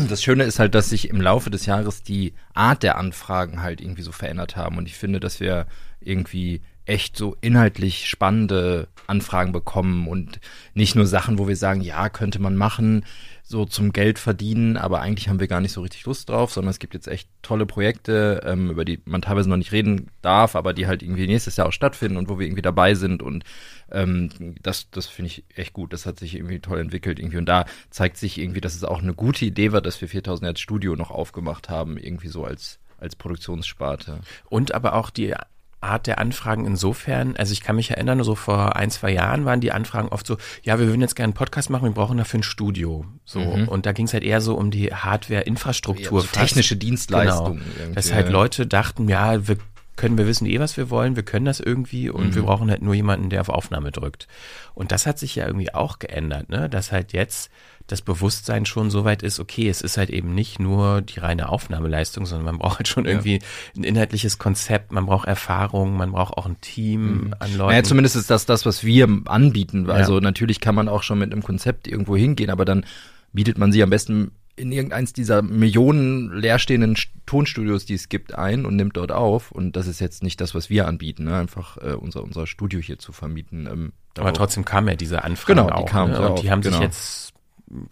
Das 0.09 0.23
Schöne 0.23 0.45
ist 0.45 0.59
halt, 0.59 0.75
dass 0.75 0.91
sich 0.91 1.11
im 1.11 1.21
Laufe 1.21 1.51
des 1.51 1.67
Jahres 1.67 2.03
die 2.03 2.35
Art 2.55 2.83
der 2.83 2.97
Anfragen 2.97 3.63
halt 3.63 3.81
irgendwie 3.81 4.03
so 4.03 4.13
verändert 4.13 4.57
haben. 4.57 4.79
Und 4.79 4.87
ich 4.87 4.95
finde, 4.95 5.21
dass 5.21 5.41
wir 5.41 5.67
irgendwie 6.01 6.63
echt 6.89 7.17
so 7.17 7.37
inhaltlich 7.41 8.09
spannende 8.09 8.89
Anfragen 9.07 9.53
bekommen 9.53 10.09
und 10.09 10.41
nicht 10.75 10.95
nur 10.95 11.07
Sachen, 11.07 11.39
wo 11.39 11.49
wir 11.49 11.57
sagen, 11.57 11.81
ja, 11.81 12.09
könnte 12.09 12.39
man 12.41 12.57
machen, 12.57 13.05
so 13.43 13.65
zum 13.65 13.93
Geld 13.93 14.19
verdienen, 14.19 14.77
aber 14.77 15.01
eigentlich 15.01 15.29
haben 15.29 15.41
wir 15.41 15.49
gar 15.49 15.63
nicht 15.63 15.73
so 15.73 15.81
richtig 15.81 16.05
Lust 16.05 16.29
drauf, 16.29 16.53
sondern 16.53 16.71
es 16.71 16.79
gibt 16.79 16.93
jetzt 16.93 17.09
echt 17.09 17.29
tolle 17.41 17.65
Projekte, 17.65 18.43
ähm, 18.45 18.71
über 18.71 18.85
die 18.85 19.01
man 19.07 19.23
teilweise 19.23 19.49
noch 19.49 19.57
nicht 19.57 19.73
reden 19.73 20.11
darf, 20.21 20.55
aber 20.55 20.75
die 20.75 20.87
halt 20.87 21.03
irgendwie 21.03 21.27
nächstes 21.27 21.57
Jahr 21.57 21.69
auch 21.69 21.73
stattfinden 21.73 22.19
und 22.19 22.29
wo 22.29 22.39
wir 22.39 22.47
irgendwie 22.47 22.63
dabei 22.63 22.95
sind 22.95 23.23
und 23.23 23.45
ähm, 23.91 24.31
das, 24.63 24.91
das 24.91 25.07
finde 25.07 25.31
ich 25.31 25.45
echt 25.57 25.73
gut. 25.73 25.95
Das 25.95 26.05
hat 26.05 26.19
sich 26.19 26.35
irgendwie 26.35 26.61
toll 26.61 26.79
entwickelt 26.79 27.19
irgendwie 27.19 27.39
und 27.39 27.47
da 27.47 27.65
zeigt 27.89 28.19
sich 28.19 28.39
irgendwie, 28.39 28.61
dass 28.61 28.75
es 28.75 28.85
auch 28.85 29.03
eine 29.03 29.15
gute 29.15 29.47
Idee 29.47 29.73
war, 29.73 29.81
dass 29.81 30.01
wir 30.01 30.09
4000 30.09 30.47
Hertz 30.47 30.61
Studio 30.61 30.95
noch 30.95 31.11
aufgemacht 31.11 31.71
haben, 31.71 31.97
irgendwie 31.97 32.29
so 32.29 32.45
als 32.45 32.79
als 33.01 33.15
Produktionssparte. 33.15 34.21
Und 34.51 34.75
aber 34.75 34.95
auch 34.95 35.11
die 35.11 35.35
Art 35.81 36.07
der 36.07 36.19
Anfragen 36.19 36.67
insofern, 36.67 37.37
also 37.37 37.53
ich 37.53 37.61
kann 37.61 37.77
mich 37.77 37.91
erinnern, 37.91 38.23
so 38.25 38.35
vor 38.35 38.77
ein, 38.77 38.91
zwei 38.91 39.13
Jahren 39.13 39.45
waren 39.45 39.61
die 39.61 39.71
Anfragen 39.71 40.09
oft 40.09 40.27
so, 40.27 40.37
ja, 40.63 40.79
wir 40.79 40.87
würden 40.87 41.01
jetzt 41.01 41.15
gerne 41.15 41.29
einen 41.29 41.35
Podcast 41.35 41.71
machen, 41.71 41.85
wir 41.85 41.93
brauchen 41.93 42.19
dafür 42.19 42.41
ein 42.41 42.43
Studio. 42.43 43.05
So. 43.25 43.41
Mhm. 43.41 43.69
Und 43.69 43.87
da 43.87 43.93
ging 43.93 44.07
es 44.07 44.13
halt 44.13 44.25
eher 44.25 44.41
so 44.41 44.57
um 44.57 44.71
die 44.71 44.93
Hardware-Infrastruktur. 44.93 46.21
Ja, 46.21 46.27
so 46.27 46.33
technische 46.33 46.77
Dienstleistungen. 46.77 47.63
Genau. 47.77 47.95
Dass 47.95 48.13
halt 48.13 48.29
Leute 48.29 48.67
dachten, 48.67 49.09
ja, 49.09 49.47
wir 49.47 49.57
können, 49.99 50.17
wir 50.17 50.27
wissen 50.27 50.47
eh, 50.47 50.59
was 50.59 50.79
wir 50.79 50.89
wollen, 50.89 51.17
wir 51.17 51.23
können 51.23 51.45
das 51.45 51.61
irgendwie 51.61 52.09
und 52.09 52.29
mhm. 52.29 52.35
wir 52.35 52.43
brauchen 52.43 52.71
halt 52.71 52.81
nur 52.81 52.95
jemanden, 52.95 53.29
der 53.29 53.43
auf 53.43 53.51
Aufnahme 53.51 53.93
drückt. 53.93 54.27
Und 54.73 54.93
das 54.93 55.07
hat 55.07 55.19
sich 55.19 55.37
ja 55.37 55.47
irgendwie 55.47 55.75
auch 55.75 55.99
geändert, 55.99 56.49
ne? 56.49 56.71
Dass 56.71 56.93
halt 56.93 57.13
jetzt 57.13 57.51
das 57.89 58.03
Bewusstsein 58.03 58.67
schon 58.67 58.91
so 58.91 59.05
weit 59.05 59.23
ist, 59.23 59.41
okay, 59.41 59.69
es 59.69 59.81
ist 59.81 59.97
halt 59.97 60.11
eben 60.11 60.35
nicht 60.35 60.61
nur 60.61 61.01
die 61.01 61.21
reine 61.21 61.49
Aufnahmeleistung, 61.49 62.27
sondern 62.27 62.45
man 62.45 62.59
braucht 62.59 62.79
halt 62.79 62.89
schon 62.89 63.05
ja. 63.07 63.13
irgendwie 63.13 63.41
ein 63.77 63.83
inhaltliches 63.83 64.39
Konzept, 64.39 64.93
man 64.93 65.07
braucht 65.07 65.27
Erfahrung, 65.27 65.97
man 65.97 66.13
braucht 66.13 66.37
auch 66.37 66.47
ein 66.47 66.61
Team 66.61 67.01
mhm. 67.03 67.35
an 67.39 67.57
Leuten. 67.57 67.71
Naja, 67.71 67.83
zumindest 67.83 68.17
ist 68.17 68.31
das 68.31 68.47
das, 68.47 68.67
was 68.67 68.85
wir 68.85 69.09
anbieten. 69.25 69.91
Also 69.91 70.17
ja. 70.17 70.21
natürlich 70.21 70.61
kann 70.61 70.75
man 70.75 70.89
auch 70.89 71.03
schon 71.03 71.19
mit 71.19 71.33
einem 71.33 71.43
Konzept 71.43 71.89
irgendwo 71.89 72.17
hingehen, 72.17 72.51
aber 72.51 72.65
dann 72.65 72.85
bietet 73.33 73.59
man 73.59 73.73
sie 73.73 73.83
am 73.83 73.91
besten 73.91 74.33
in 74.59 74.73
irgendeins 74.73 75.13
dieser 75.13 75.43
Millionen 75.43 76.33
leerstehenden 76.33 76.95
St- 76.97 77.09
Tonstudios, 77.27 77.85
die 77.87 77.95
es 77.95 78.09
gibt, 78.09 78.35
ein 78.35 78.65
und 78.67 78.77
nimmt 78.77 78.97
dort 78.97 79.13
auf. 79.13 79.53
Und 79.53 79.77
das 79.77 79.87
ist 79.87 80.01
jetzt 80.01 80.23
nicht 80.23 80.41
das, 80.41 80.55
was 80.55 80.71
wir 80.71 80.87
anbieten, 80.89 81.25
ne? 81.25 81.37
einfach 81.37 81.77
äh, 81.79 81.93
unser, 81.93 82.23
unser 82.23 82.47
Studio 82.47 82.81
hier 82.81 82.99
zu 82.99 83.13
vermieten. 83.13 83.67
Ähm, 83.71 83.93
Aber 84.17 84.33
trotzdem 84.33 84.65
kam 84.65 84.89
ja 84.89 84.95
diese 84.97 85.25
Anfrage 85.25 85.55
Genau, 85.61 85.67
die 85.69 85.73
auch. 85.85 85.87
kamen 85.87 86.13
ne? 86.13 86.19
ja 86.21 86.27
Und 86.29 86.43
die 86.43 86.51
haben 86.51 86.63
genau. 86.63 86.77
sich 86.77 86.85
jetzt 86.85 87.33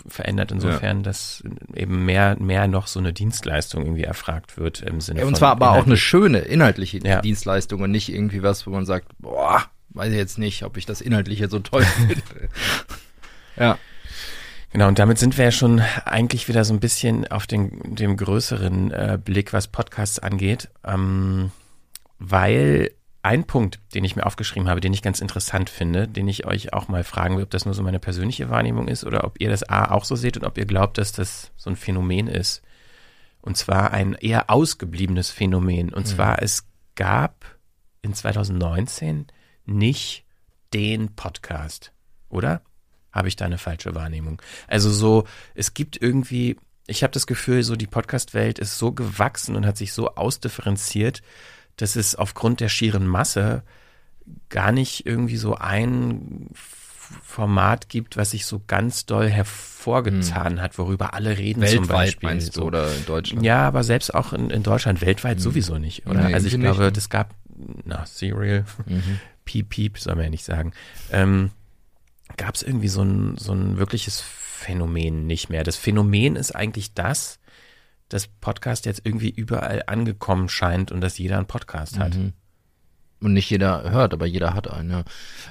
verändert 0.09 0.53
insofern, 0.53 1.03
dass 1.03 1.43
eben 1.75 2.07
mehr, 2.07 2.37
mehr 2.41 2.67
noch 2.67 2.87
so 2.87 2.99
eine 2.99 3.13
Dienstleistung 3.13 3.85
irgendwie 3.85 4.05
erfragt 4.05 4.57
wird 4.57 4.81
im 4.81 5.03
Sinne 5.03 5.19
Ja, 5.21 5.25
von 5.27 5.35
und 5.35 5.39
zwar 5.39 5.51
aber 5.51 5.73
auch 5.73 5.85
eine 5.85 5.99
schöne 5.99 6.39
inhaltliche 6.39 6.99
Ja. 7.07 7.21
Dienstleistung 7.21 7.83
und 7.83 7.91
nicht 7.91 8.09
irgendwie 8.11 8.43
was, 8.43 8.67
wo 8.67 8.71
man 8.71 8.87
sagt, 8.87 9.09
boah, 9.19 9.65
weiß 9.91 10.11
ich 10.13 10.17
jetzt 10.17 10.39
nicht, 10.39 10.63
ob 10.63 10.79
ich 10.79 10.87
das 10.87 11.03
inhaltliche 11.03 11.49
so 11.51 11.59
toll 11.59 11.83
finde. 12.07 12.23
ja. 13.59 13.79
Genau, 14.77 14.89
und 14.89 14.99
damit 14.99 15.17
sind 15.17 15.39
wir 15.39 15.47
ja 15.47 15.53
schon 15.53 15.81
eigentlich 16.05 16.49
wieder 16.49 16.63
so 16.63 16.75
ein 16.75 16.81
bisschen 16.81 17.27
auf 17.29 17.47
den, 17.47 17.97
dem 17.97 18.15
größeren 18.15 18.91
äh, 18.91 19.19
Blick, 19.19 19.55
was 19.55 19.69
Podcasts 19.69 20.19
angeht, 20.19 20.69
ähm, 20.85 21.51
weil 22.19 22.91
ein 23.23 23.45
Punkt, 23.45 23.81
den 23.95 24.05
ich 24.05 24.17
mir 24.17 24.27
aufgeschrieben 24.27 24.69
habe, 24.69 24.83
den 24.83 24.93
ich 24.93 25.01
ganz 25.01 25.23
interessant 25.23 25.71
finde, 25.71 26.07
den 26.07 26.29
ich 26.29 26.45
euch 26.45 26.75
auch 26.75 26.89
mal 26.89 27.05
fragen 27.05 27.39
will, 27.39 27.45
ob 27.45 27.51
das 27.51 27.65
nur 27.65 27.73
so 27.73 27.83
meine 27.83 27.99
persönliche 27.99 28.51
Wahrnehmung 28.51 28.87
ist 28.87 29.05
oder 29.05 29.25
ob 29.25 29.41
ihr 29.41 29.49
das 29.49 29.67
A 29.67 29.93
auch 29.93 30.05
so 30.05 30.15
seht 30.15 30.37
und 30.37 30.45
ob 30.45 30.59
ihr 30.59 30.67
glaubt, 30.67 30.99
dass 30.99 31.11
das 31.11 31.53
so 31.57 31.71
ein 31.71 31.77
Phänomen 31.77 32.29
ist. 32.29 32.61
Und 33.41 33.57
zwar 33.57 33.93
ein 33.93 34.13
eher 34.13 34.51
ausgebliebenes 34.51 35.31
Phänomen. 35.31 35.89
Und 35.89 36.07
zwar, 36.07 36.43
es 36.43 36.69
gab 36.97 37.47
in 38.03 38.13
2019 38.13 39.29
nicht 39.65 40.27
den 40.75 41.15
Podcast, 41.15 41.95
oder? 42.29 42.61
Habe 43.17 43.29
ich 43.29 43.37
da 43.37 43.47
eine 43.47 43.59
falsche 43.59 43.95
Wahrnehmung? 43.95 44.43
Also 44.69 44.91
so, 44.91 45.25
es 45.55 45.73
gibt 45.75 46.01
irgendwie, 46.01 46.57
ich 46.87 47.03
habe 47.03 47.13
das 47.13 47.27
Gefühl, 47.27 47.63
so 47.63 47.75
die 47.75 47.87
Podcast-Welt 47.87 48.59
ist 48.59 48.77
so 48.79 48.93
gewachsen 48.93 49.57
und 49.57 49.65
hat 49.67 49.77
sich 49.79 49.93
so 49.93 50.15
ausdifferenziert, 50.17 51.23
dass 51.77 51.97
es 51.97 52.15
aufgrund 52.15 52.61
der 52.61 52.69
schieren 52.69 53.07
Masse 53.07 53.63
gar 54.51 54.71
nicht 54.73 55.07
irgendwie 55.07 55.37
so 55.37 55.55
ein 55.55 56.51
Format 57.23 57.89
gibt, 57.89 58.17
was 58.17 58.33
sich 58.33 58.47
so 58.47 58.61
ganz 58.67 59.07
doll 59.07 59.29
hervorgetan 59.31 60.61
hat, 60.61 60.77
worüber 60.79 61.15
alle 61.15 61.39
reden 61.39 61.65
zum 61.65 61.79
Weltweit 61.89 61.89
Beispiel. 61.97 62.29
meinst 62.29 62.57
du 62.57 62.61
so. 62.61 62.67
oder 62.67 62.93
in 62.93 63.07
Deutschland? 63.07 63.45
Ja, 63.45 63.67
aber 63.69 63.85
selbst 63.85 64.13
auch 64.15 64.33
in, 64.33 64.51
in 64.51 64.63
Deutschland, 64.65 65.01
weltweit 65.01 65.41
sowieso 65.41 65.79
nicht, 65.79 66.07
oder? 66.07 66.25
Nee, 66.29 66.35
also 66.35 66.49
ich 66.49 66.59
glaube, 66.59 66.85
nicht. 66.87 66.97
das 66.97 67.09
gab, 67.09 67.35
na, 67.85 68.05
Serial, 68.07 68.65
Mhm. 68.87 69.21
Piep, 69.45 69.69
Piep, 69.69 69.99
soll 69.99 70.17
man 70.17 70.25
ja 70.25 70.31
nicht 70.31 70.45
sagen, 70.45 70.73
ähm, 71.13 71.51
gab 72.37 72.55
es 72.55 72.63
irgendwie 72.63 72.89
so 72.89 73.03
ein, 73.03 73.37
so 73.37 73.53
ein 73.53 73.79
wirkliches 73.79 74.21
Phänomen 74.21 75.27
nicht 75.27 75.49
mehr. 75.51 75.65
Das 75.65 75.77
Phänomen 75.77 76.37
ist 76.37 76.55
eigentlich 76.55 76.95
das, 76.95 77.39
dass 78.09 78.27
Podcast 78.27 78.87
jetzt 78.87 79.03
irgendwie 79.05 79.31
überall 79.31 79.83
angekommen 79.87 80.49
scheint 80.49 80.93
und 80.93 81.01
dass 81.01 81.19
jeder 81.19 81.37
einen 81.37 81.47
Podcast 81.47 81.99
hat. 81.99 82.15
Mhm. 82.17 82.33
Und 83.21 83.33
nicht 83.33 83.49
jeder 83.49 83.91
hört, 83.91 84.13
aber 84.13 84.27
jeder 84.27 84.53
hat 84.53 84.71
einen, 84.71 84.91
ja. 84.91 85.05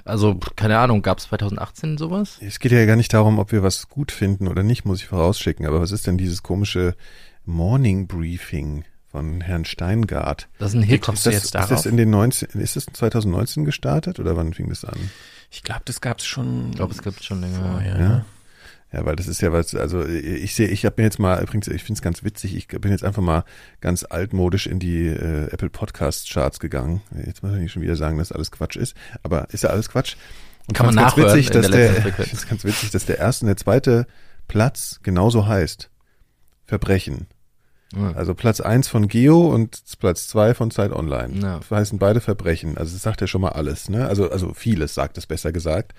Also, 0.04 0.40
keine 0.56 0.78
Ahnung, 0.78 1.02
gab 1.02 1.18
es 1.18 1.26
2018 1.26 1.98
sowas? 1.98 2.38
Es 2.40 2.60
geht 2.60 2.72
ja 2.72 2.86
gar 2.86 2.96
nicht 2.96 3.12
darum, 3.14 3.40
ob 3.40 3.52
wir 3.52 3.64
was 3.64 3.90
gut 3.90 4.12
finden 4.12 4.48
oder 4.48 4.62
nicht, 4.62 4.86
muss 4.86 5.02
ich 5.02 5.08
vorausschicken. 5.08 5.66
Aber 5.66 5.82
was 5.82 5.92
ist 5.92 6.06
denn 6.06 6.18
dieses 6.18 6.44
komische 6.44 6.96
Morning 7.44 8.06
Briefing 8.08 8.86
von 9.08 9.42
Herrn 9.42 9.66
Steingart? 9.66 10.48
Das 10.60 10.70
ist 10.70 10.76
ein 10.76 10.84
Wie 10.84 10.88
Hit. 10.88 11.02
kommst 11.02 11.22
Ist 11.22 11.26
du 11.26 11.30
das, 11.32 11.36
jetzt 11.36 11.46
ist 11.46 11.56
das 11.56 11.70
darauf? 11.70 11.86
in 11.88 11.98
den 11.98 12.12
19, 12.12 12.50
ist 12.62 12.76
das 12.76 12.86
2019 12.86 13.66
gestartet 13.66 14.20
oder 14.20 14.38
wann 14.38 14.54
fing 14.54 14.70
das 14.70 14.86
an? 14.86 15.10
Ich 15.52 15.64
glaube, 15.64 15.82
das 15.86 16.02
gab 16.02 16.20
es 16.20 16.26
schon. 16.26 16.70
Ich 16.70 16.76
glaube, 16.76 16.94
es 16.94 17.02
gibt 17.02 17.24
schon 17.24 17.42
länger. 17.42 17.60
vorher. 17.60 18.00
Ja. 18.00 18.26
Ja, 18.94 19.06
weil 19.06 19.18
das 19.18 19.28
ist 19.28 19.42
ja 19.42 19.52
was, 19.52 19.76
also 19.76 20.06
ich 20.06 20.56
sehe, 20.56 20.70
ich 20.70 20.86
habe 20.86 20.96
mir 20.98 21.04
jetzt 21.04 21.20
mal, 21.20 21.42
übrigens, 21.44 21.68
ich 21.68 21.84
finde 21.84 21.98
es 21.98 22.02
ganz 22.02 22.24
witzig, 22.24 22.56
ich 22.56 22.68
bin 22.68 22.92
jetzt 22.92 23.04
einfach 23.04 23.22
mal 23.22 23.44
ganz 23.82 24.06
altmodisch 24.06 24.68
in 24.68 24.80
die 24.80 25.08
äh, 25.08 25.52
Apple 25.52 25.70
Podcast 25.70 26.32
Charts 26.32 26.62
gegangen. 26.62 27.02
Jetzt 27.26 27.44
muss 27.44 27.52
ich 27.54 27.60
nicht 27.60 27.72
schon 27.74 27.82
wieder 27.82 27.98
sagen, 27.98 28.18
dass 28.20 28.32
alles 28.32 28.52
Quatsch 28.52 28.78
ist, 28.78 28.96
aber 29.22 29.50
ist 29.50 29.64
ja 29.64 29.72
alles 29.72 29.90
Quatsch. 29.90 30.16
Und 30.68 30.76
Kann 30.76 30.86
man 30.86 30.96
nachhören 30.96 31.36
witzig, 31.36 31.48
in 31.48 31.62
dass 31.62 31.72
der 31.72 31.92
der, 31.92 32.08
ich 32.08 32.16
find's 32.30 32.48
ganz 32.48 32.64
witzig, 32.64 32.92
dass 32.92 33.06
der 33.06 33.18
erste 33.18 33.44
und 33.44 33.48
der 33.48 33.58
zweite 33.58 34.08
Platz 34.48 35.00
genauso 35.04 35.46
heißt. 35.46 35.90
Verbrechen. 36.66 37.28
Ja. 37.96 38.12
Also 38.12 38.34
Platz 38.34 38.60
eins 38.60 38.88
von 38.88 39.08
Geo 39.08 39.48
und 39.48 39.82
Platz 40.00 40.28
zwei 40.28 40.54
von 40.54 40.72
Zeit 40.72 40.92
Online. 40.92 41.34
Ja. 41.40 41.58
Das 41.60 41.72
heißen 41.72 42.00
beide 42.00 42.22
Verbrechen. 42.22 42.78
Also 42.78 42.94
das 42.94 43.02
sagt 43.02 43.22
ja 43.22 43.28
schon 43.28 43.42
mal 43.42 43.50
alles, 43.50 43.90
ne? 43.90 44.08
Also, 44.08 44.30
also 44.30 44.54
vieles 44.54 44.94
sagt 44.94 45.18
es 45.18 45.26
besser 45.26 45.52
gesagt. 45.52 45.94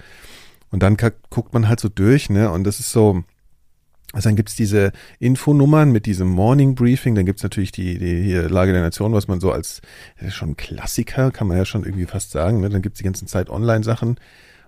Und 0.70 0.82
dann 0.82 0.96
guckt 1.30 1.54
man 1.54 1.68
halt 1.68 1.80
so 1.80 1.88
durch, 1.88 2.28
ne? 2.28 2.50
Und 2.50 2.64
das 2.64 2.80
ist 2.80 2.92
so, 2.92 3.24
also 4.12 4.28
dann 4.28 4.36
gibt's 4.36 4.56
diese 4.56 4.92
Infonummern 5.18 5.90
mit 5.90 6.06
diesem 6.06 6.28
Morning 6.28 6.74
Briefing, 6.74 7.14
dann 7.14 7.26
gibt's 7.26 7.42
natürlich 7.42 7.72
die, 7.72 7.98
die 7.98 8.22
hier 8.22 8.48
Lage 8.48 8.72
der 8.72 8.82
Nation, 8.82 9.12
was 9.12 9.28
man 9.28 9.40
so 9.40 9.52
als 9.52 9.80
schon 10.28 10.56
Klassiker, 10.56 11.30
kann 11.30 11.46
man 11.46 11.56
ja 11.56 11.64
schon 11.64 11.84
irgendwie 11.84 12.06
fast 12.06 12.30
sagen. 12.30 12.60
Ne? 12.60 12.68
Dann 12.68 12.82
gibt's 12.82 12.98
die 12.98 13.04
ganzen 13.04 13.28
Zeit 13.28 13.48
Online-Sachen 13.48 14.16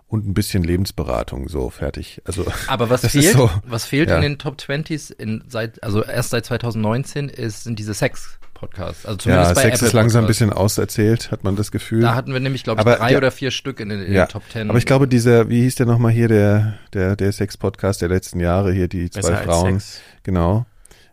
und 0.09 0.27
ein 0.27 0.33
bisschen 0.35 0.65
Lebensberatung, 0.65 1.49
so 1.49 1.69
fertig. 1.71 2.23
Also 2.25 2.47
Aber 2.67 2.89
was 2.91 3.07
fehlt, 3.11 3.33
so, 3.37 3.51
was 3.67 3.85
fehlt 3.85 4.09
ja. 4.09 4.17
in 4.17 4.23
den 4.23 4.39
Top 4.39 4.57
20s 4.59 5.13
in, 5.13 5.45
seit, 5.49 5.83
also 5.83 6.03
erst 6.03 6.31
seit 6.31 6.47
2019 6.47 7.29
ist, 7.29 7.65
sind 7.65 7.79
diese 7.79 7.93
Sex-Podcasts. 7.93 9.05
Also 9.05 9.17
ja, 9.17 9.19
zumindest 9.45 9.55
bei 9.55 9.63
Sex 9.63 9.75
Apple 9.77 9.87
ist 9.89 9.93
langsam 9.93 10.21
ein 10.21 10.27
Podcasts. 10.27 10.39
bisschen 10.41 10.53
auserzählt, 10.55 11.31
hat 11.31 11.45
man 11.45 11.57
das 11.57 11.71
Gefühl. 11.71 12.01
Da 12.01 12.15
hatten 12.15 12.33
wir 12.33 12.41
nämlich, 12.41 12.65
glaube 12.65 12.81
ich, 12.81 12.87
Aber 12.87 12.97
drei 12.97 13.11
der- 13.11 13.19
oder 13.19 13.31
vier 13.31 13.51
Stück 13.51 13.81
in 13.81 13.91
den, 13.91 14.01
in 14.03 14.13
ja, 14.15 14.25
den 14.25 14.31
Top 14.33 14.43
10. 14.51 14.71
aber 14.71 14.79
ich 14.79 14.87
glaube, 14.87 15.09
dieser, 15.09 15.51
wie 15.51 15.61
hieß 15.63 15.75
der 15.75 15.85
nochmal 15.87 16.13
hier, 16.13 16.29
der, 16.29 16.79
der, 16.95 17.15
der 17.15 17.31
Sex-Podcast 17.31 18.01
der 18.01 18.09
letzten 18.09 18.41
Jahre 18.41 18.73
hier, 18.73 18.89
die 18.89 19.11
zwei 19.11 19.21
Besser 19.21 19.37
als 19.39 19.45
Frauen. 19.47 19.81
Sex. 19.81 20.01
Genau. 20.23 20.65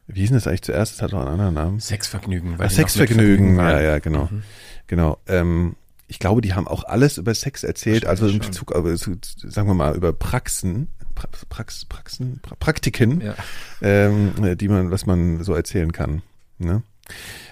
Wie 0.08 0.20
hieß 0.22 0.30
denn 0.30 0.38
das 0.38 0.48
eigentlich 0.48 0.62
zuerst? 0.62 0.94
Das 0.94 1.02
hat 1.02 1.12
doch 1.14 1.20
einen 1.20 1.30
anderen 1.30 1.54
Namen. 1.56 1.80
Sexvergnügen. 1.82 2.58
weil 2.60 2.68
Ah, 2.68 2.70
Sexvergnügen, 2.70 3.56
Vergnügen 3.56 3.58
ja, 3.58 3.82
ja, 3.82 4.00
genau. 4.00 4.30
Mhm. 4.32 4.44
Genau. 4.88 5.18
Ähm, 5.28 5.76
ich 6.16 6.20
glaube, 6.20 6.40
die 6.40 6.54
haben 6.54 6.66
auch 6.66 6.86
alles 6.86 7.18
über 7.18 7.36
Sex 7.36 7.66
erzählt, 7.66 8.06
also 8.06 8.28
in 8.28 8.40
Bezug, 8.40 8.74
aber 8.74 8.96
so, 8.96 9.12
sagen 9.44 9.68
wir 9.68 9.74
mal, 9.74 9.98
über 9.98 10.14
Praxen, 10.14 10.88
pra, 11.14 11.28
Prax, 11.50 11.84
Praxen, 11.84 12.40
pra, 12.42 12.56
Praktiken, 12.56 13.20
ja. 13.20 13.36
ähm, 13.82 14.32
die 14.58 14.70
man, 14.70 14.92
was 14.92 15.06
man 15.06 15.44
so 15.44 15.54
erzählen 15.54 15.92
kann. 15.92 16.22
Ne? 16.58 16.84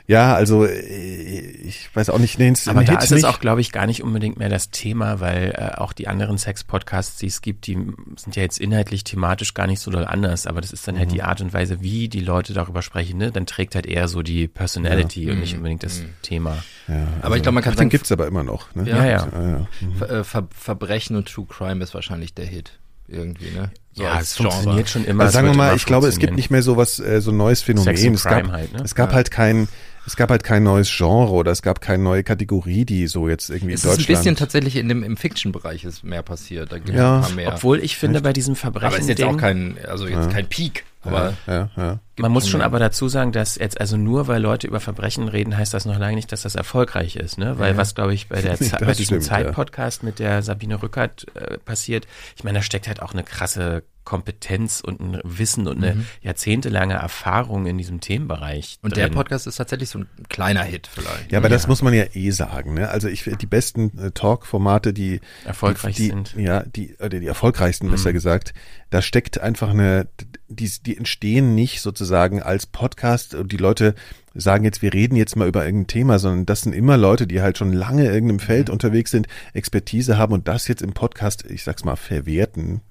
Ja, 0.06 0.36
also 0.36 0.66
äh, 0.66 1.40
ich 1.64 1.90
weiß 1.96 2.10
auch 2.10 2.20
nicht, 2.20 2.38
ins- 2.38 2.68
Aber 2.68 2.84
da 2.84 2.92
Hit 2.94 3.04
ist 3.04 3.12
es 3.12 3.16
nicht. 3.22 3.26
auch, 3.26 3.40
glaube 3.40 3.62
ich, 3.62 3.72
gar 3.72 3.86
nicht 3.86 4.04
unbedingt 4.04 4.38
mehr 4.38 4.50
das 4.50 4.70
Thema, 4.70 5.22
weil 5.22 5.52
äh, 5.58 5.78
auch 5.80 5.94
die 5.94 6.10
anderen 6.10 6.38
Sex-Podcasts, 6.38 7.18
die 7.20 7.28
es 7.28 7.42
gibt, 7.42 7.68
die 7.68 7.78
sind 8.18 8.36
ja 8.36 8.42
jetzt 8.44 8.60
inhaltlich, 8.60 9.06
thematisch 9.06 9.54
gar 9.54 9.66
nicht 9.66 9.80
so 9.80 9.92
doll 9.92 10.04
anders, 10.04 10.46
aber 10.46 10.60
das 10.60 10.74
ist 10.74 10.86
dann 10.90 10.98
halt 11.00 11.10
Mhm. 11.10 11.14
die 11.14 11.24
Art 11.24 11.40
und 11.40 11.54
Weise, 11.54 11.82
wie 11.82 12.10
die 12.10 12.20
Leute 12.20 12.52
darüber 12.54 12.82
sprechen, 12.82 13.18
ne? 13.18 13.32
Dann 13.32 13.46
trägt 13.46 13.76
halt 13.76 13.86
eher 13.86 14.10
so 14.10 14.24
die 14.24 14.50
Personality 14.50 15.32
und 15.32 15.40
nicht 15.40 15.54
Mhm. 15.54 15.60
unbedingt 15.60 15.84
das 15.84 16.02
Mhm. 16.02 16.10
Thema. 16.22 16.58
ja, 16.90 17.08
Aber 17.22 17.38
ich 17.38 17.42
glaube, 17.44 17.54
man 17.56 17.64
kann 17.64 17.72
ach, 17.72 17.76
den 17.76 17.80
sagen, 17.84 17.90
gibt's 17.90 18.12
aber 18.12 18.28
immer 18.28 18.44
noch. 18.44 18.76
Ne? 18.76 18.90
Ja, 18.90 19.06
ja. 19.06 19.28
ja. 19.32 19.68
Mhm. 19.80 19.96
Ver, 19.96 20.10
äh, 20.10 20.24
Ver, 20.26 20.48
Verbrechen 20.54 21.16
und 21.16 21.30
True 21.30 21.46
Crime 21.48 21.82
ist 21.82 21.94
wahrscheinlich 21.94 22.34
der 22.34 22.46
Hit. 22.46 22.78
Irgendwie, 23.08 23.52
ne? 23.52 23.70
So 23.96 24.04
ja, 24.04 24.20
es 24.20 24.36
Genre. 24.36 24.52
funktioniert 24.52 24.90
schon 24.90 25.06
immer. 25.06 25.24
Also 25.24 25.30
es 25.30 25.34
sagen 25.34 25.48
wir 25.48 25.56
mal, 25.56 25.76
ich 25.76 25.86
glaube, 25.86 26.08
es 26.08 26.18
gibt 26.18 26.36
nicht 26.36 26.50
mehr 26.50 26.64
so 26.64 26.78
was, 26.78 27.00
äh, 27.00 27.22
so 27.22 27.32
ein 27.32 27.38
neues 27.38 27.62
Phänomen. 27.62 28.14
Es 28.16 28.24
gab, 28.24 28.48
halt, 28.52 28.74
ne? 28.74 28.82
es 28.84 28.96
gab 28.96 29.10
Ja. 29.10 29.16
halt 29.16 29.30
kein, 29.30 29.68
es 30.08 30.16
gab 30.16 30.32
halt 30.32 30.44
kein 30.44 30.64
neues 30.64 30.90
Genre 30.96 31.32
oder 31.32 31.52
es 31.52 31.62
gab 31.62 31.80
keine 31.80 32.02
neue 32.02 32.24
Kategorie, 32.24 32.86
die 32.86 33.06
so 33.08 33.30
jetzt 33.30 33.50
irgendwie 33.50 33.74
Es 33.74 33.84
in 33.84 33.90
ist 33.90 33.94
ein 33.94 33.98
Deutschland. 34.00 34.08
bisschen 34.20 34.36
tatsächlich 34.36 34.76
in 34.78 34.90
dem, 34.90 35.04
im 35.04 35.16
Fiction-Bereich 35.16 35.84
ist 35.84 36.04
mehr 36.04 36.24
passiert. 36.24 36.72
Da 36.72 36.78
gibt 36.78 36.90
es 36.90 36.96
Ja. 36.96 37.18
ein 37.18 37.22
paar 37.22 37.32
mehr. 37.34 37.54
Obwohl 37.54 37.80
ich 37.84 37.96
finde, 37.98 38.16
Echt? 38.18 38.24
bei 38.24 38.34
diesem 38.34 38.54
aber 38.54 38.60
Verbrechen 38.62 39.00
ist 39.02 39.10
jetzt 39.10 39.24
auch 39.24 39.38
kein, 39.38 39.78
also 39.88 40.08
jetzt 40.08 40.26
Ja. 40.26 40.28
kein 40.28 40.48
Peak. 40.48 40.86
Aber 41.04 41.34
ja, 41.48 41.54
ja, 41.54 41.70
ja. 41.76 42.00
Man 42.18 42.32
muss 42.32 42.48
schon 42.48 42.62
aber 42.62 42.80
dazu 42.80 43.08
sagen, 43.10 43.32
dass 43.32 43.56
jetzt 43.56 43.80
also 43.82 43.98
nur 43.98 44.28
weil 44.28 44.42
Leute 44.42 44.68
über 44.68 44.80
Verbrechen 44.80 45.28
reden, 45.28 45.58
heißt 45.58 45.74
das 45.74 45.86
noch 45.86 45.98
lange 46.00 46.16
nicht, 46.16 46.32
dass 46.32 46.44
das 46.44 46.56
erfolgreich 46.56 47.16
ist, 47.16 47.38
ne? 47.38 47.58
Weil 47.60 47.72
Ja. 47.74 47.78
was 47.78 47.96
glaube 47.96 48.14
ich 48.14 48.30
bei 48.30 48.42
der 48.42 48.56
Ze- 48.60 48.78
bei 48.80 48.94
diesem 48.94 49.04
stimmt, 49.22 49.24
ja. 49.24 49.30
Zeit-Podcast 49.30 50.04
mit 50.04 50.20
der 50.20 50.42
Sabine 50.44 50.82
Rückert 50.82 51.26
äh, 51.36 51.58
passiert, 51.58 52.08
ich 52.36 52.44
meine, 52.44 52.60
da 52.60 52.64
steckt 52.64 52.88
halt 52.88 53.02
auch 53.02 53.14
eine 53.14 53.24
krasse 53.24 53.84
Kompetenz 54.04 54.82
und 54.82 55.00
ein 55.00 55.20
Wissen 55.24 55.68
und 55.68 55.78
eine 55.84 56.06
jahrzehntelange 56.22 56.94
Erfahrung 56.96 57.66
in 57.66 57.78
diesem 57.78 58.00
Themenbereich. 58.02 58.80
und 58.82 58.96
drin. 58.96 59.04
der 59.04 59.10
Podcast 59.16 59.48
ist 59.48 59.58
tatsächlich 59.58 59.90
so 59.90 60.00
ein 60.00 60.08
kleiner 60.30 60.64
Hit 60.64 60.88
vielleicht. 60.88 61.32
Ja, 61.32 61.40
aber 61.40 61.50
das 61.50 61.64
Ja. 61.64 61.70
muss 61.70 61.82
man 61.82 61.94
ja 61.94 62.04
eh 62.14 62.32
sagen. 62.32 62.74
Ne? 62.74 62.90
Also 62.90 63.08
ich 63.08 63.24
die 63.24 63.46
besten 63.46 63.98
äh, 63.98 64.12
Talk-Formate, 64.12 64.94
die 64.94 65.20
Erfolgreich 65.46 65.96
die, 65.96 66.08
sind. 66.08 66.36
ja, 66.38 66.64
die 66.64 66.96
oder 67.00 67.20
die 67.20 67.28
erfolgreichsten, 67.28 67.90
besser 67.90 68.10
Mhm. 68.10 68.14
gesagt, 68.14 68.54
da 68.90 69.02
steckt 69.02 69.40
einfach 69.40 69.70
eine, 69.70 70.08
die, 70.48 70.70
die 70.86 70.98
entstehen 70.98 71.56
nicht 71.56 71.82
sozusagen 71.82 72.42
als 72.42 72.66
Podcast 72.66 73.34
und 73.36 73.52
die 73.52 73.58
Leute 73.58 73.96
sagen 74.36 74.64
jetzt, 74.64 74.82
wir 74.82 74.94
reden 74.94 75.16
jetzt 75.16 75.36
mal 75.36 75.48
über 75.48 75.64
irgendein 75.64 75.88
Thema, 75.88 76.18
sondern 76.20 76.46
das 76.48 76.62
sind 76.62 76.74
immer 76.74 76.98
Leute, 76.98 77.28
die 77.28 77.42
halt 77.42 77.58
schon 77.58 77.72
lange 77.72 78.06
in 78.08 78.14
irgendeinem 78.14 78.40
Feld 78.40 78.68
Mhm. 78.68 78.74
unterwegs 78.74 79.12
sind, 79.12 79.28
Expertise 79.54 80.18
haben 80.18 80.34
und 80.34 80.48
das 80.48 80.68
jetzt 80.68 80.82
im 80.82 80.94
Podcast, 80.94 81.46
ich 81.50 81.64
sag's 81.64 81.84
mal, 81.86 81.96
verwerten, 81.96 82.82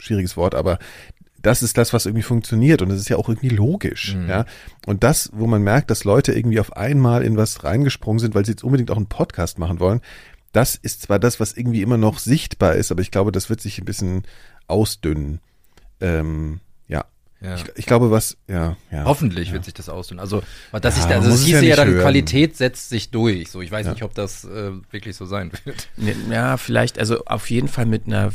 schwieriges 0.00 0.36
Wort, 0.36 0.54
aber 0.54 0.78
das 1.42 1.62
ist 1.62 1.78
das, 1.78 1.92
was 1.94 2.04
irgendwie 2.04 2.22
funktioniert 2.22 2.82
und 2.82 2.90
das 2.90 2.98
ist 2.98 3.08
ja 3.08 3.16
auch 3.16 3.28
irgendwie 3.28 3.48
logisch, 3.48 4.14
Mhm. 4.14 4.28
ja. 4.28 4.44
Und 4.86 5.02
das, 5.04 5.30
wo 5.32 5.46
man 5.46 5.62
merkt, 5.62 5.90
dass 5.90 6.04
Leute 6.04 6.32
irgendwie 6.32 6.60
auf 6.60 6.76
einmal 6.76 7.22
in 7.22 7.36
was 7.38 7.64
reingesprungen 7.64 8.18
sind, 8.18 8.34
weil 8.34 8.44
sie 8.44 8.52
jetzt 8.52 8.64
unbedingt 8.64 8.90
auch 8.90 8.96
einen 8.96 9.06
Podcast 9.06 9.58
machen 9.58 9.80
wollen, 9.80 10.00
das 10.52 10.74
ist 10.74 11.02
zwar 11.02 11.18
das, 11.18 11.38
was 11.40 11.56
irgendwie 11.56 11.80
immer 11.80 11.96
noch 11.96 12.18
sichtbar 12.18 12.74
ist, 12.74 12.90
aber 12.92 13.00
ich 13.02 13.10
glaube, 13.10 13.32
das 13.32 13.48
wird 13.48 13.60
sich 13.60 13.78
ein 13.78 13.84
bisschen 13.84 14.24
ausdünnen. 14.66 15.40
Ähm, 16.00 16.60
ja. 16.88 17.04
Ja. 17.40 17.54
Ich, 17.54 17.64
ich 17.76 17.86
glaube, 17.86 18.10
was, 18.10 18.36
ja, 18.48 18.76
ja. 18.90 19.04
Hoffentlich 19.04 19.52
wird 19.52 19.64
sich 19.64 19.72
das 19.74 19.88
austun. 19.88 20.18
Also, 20.18 20.42
dass 20.72 20.98
Ja, 20.98 21.04
ich, 21.06 21.14
also 21.14 21.30
muss 21.30 21.38
es 21.40 21.46
hieße 21.46 21.62
ja 21.62 21.70
ja, 21.70 21.76
dann, 21.76 21.88
hören. 21.88 22.02
Qualität 22.02 22.56
setzt 22.56 22.90
sich 22.90 23.10
durch. 23.10 23.50
So, 23.50 23.62
ich 23.62 23.70
weiß 23.70 23.86
nicht, 23.88 24.02
ob 24.02 24.12
das 24.14 24.44
äh, 24.44 24.72
wirklich 24.90 25.16
so 25.16 25.24
sein 25.24 25.50
wird. 25.64 25.88
Ne, 25.96 26.14
Ja, 26.30 26.56
vielleicht, 26.58 26.98
also 26.98 27.24
auf 27.24 27.48
jeden 27.48 27.68
Fall 27.68 27.86
mit 27.86 28.06
einer 28.06 28.32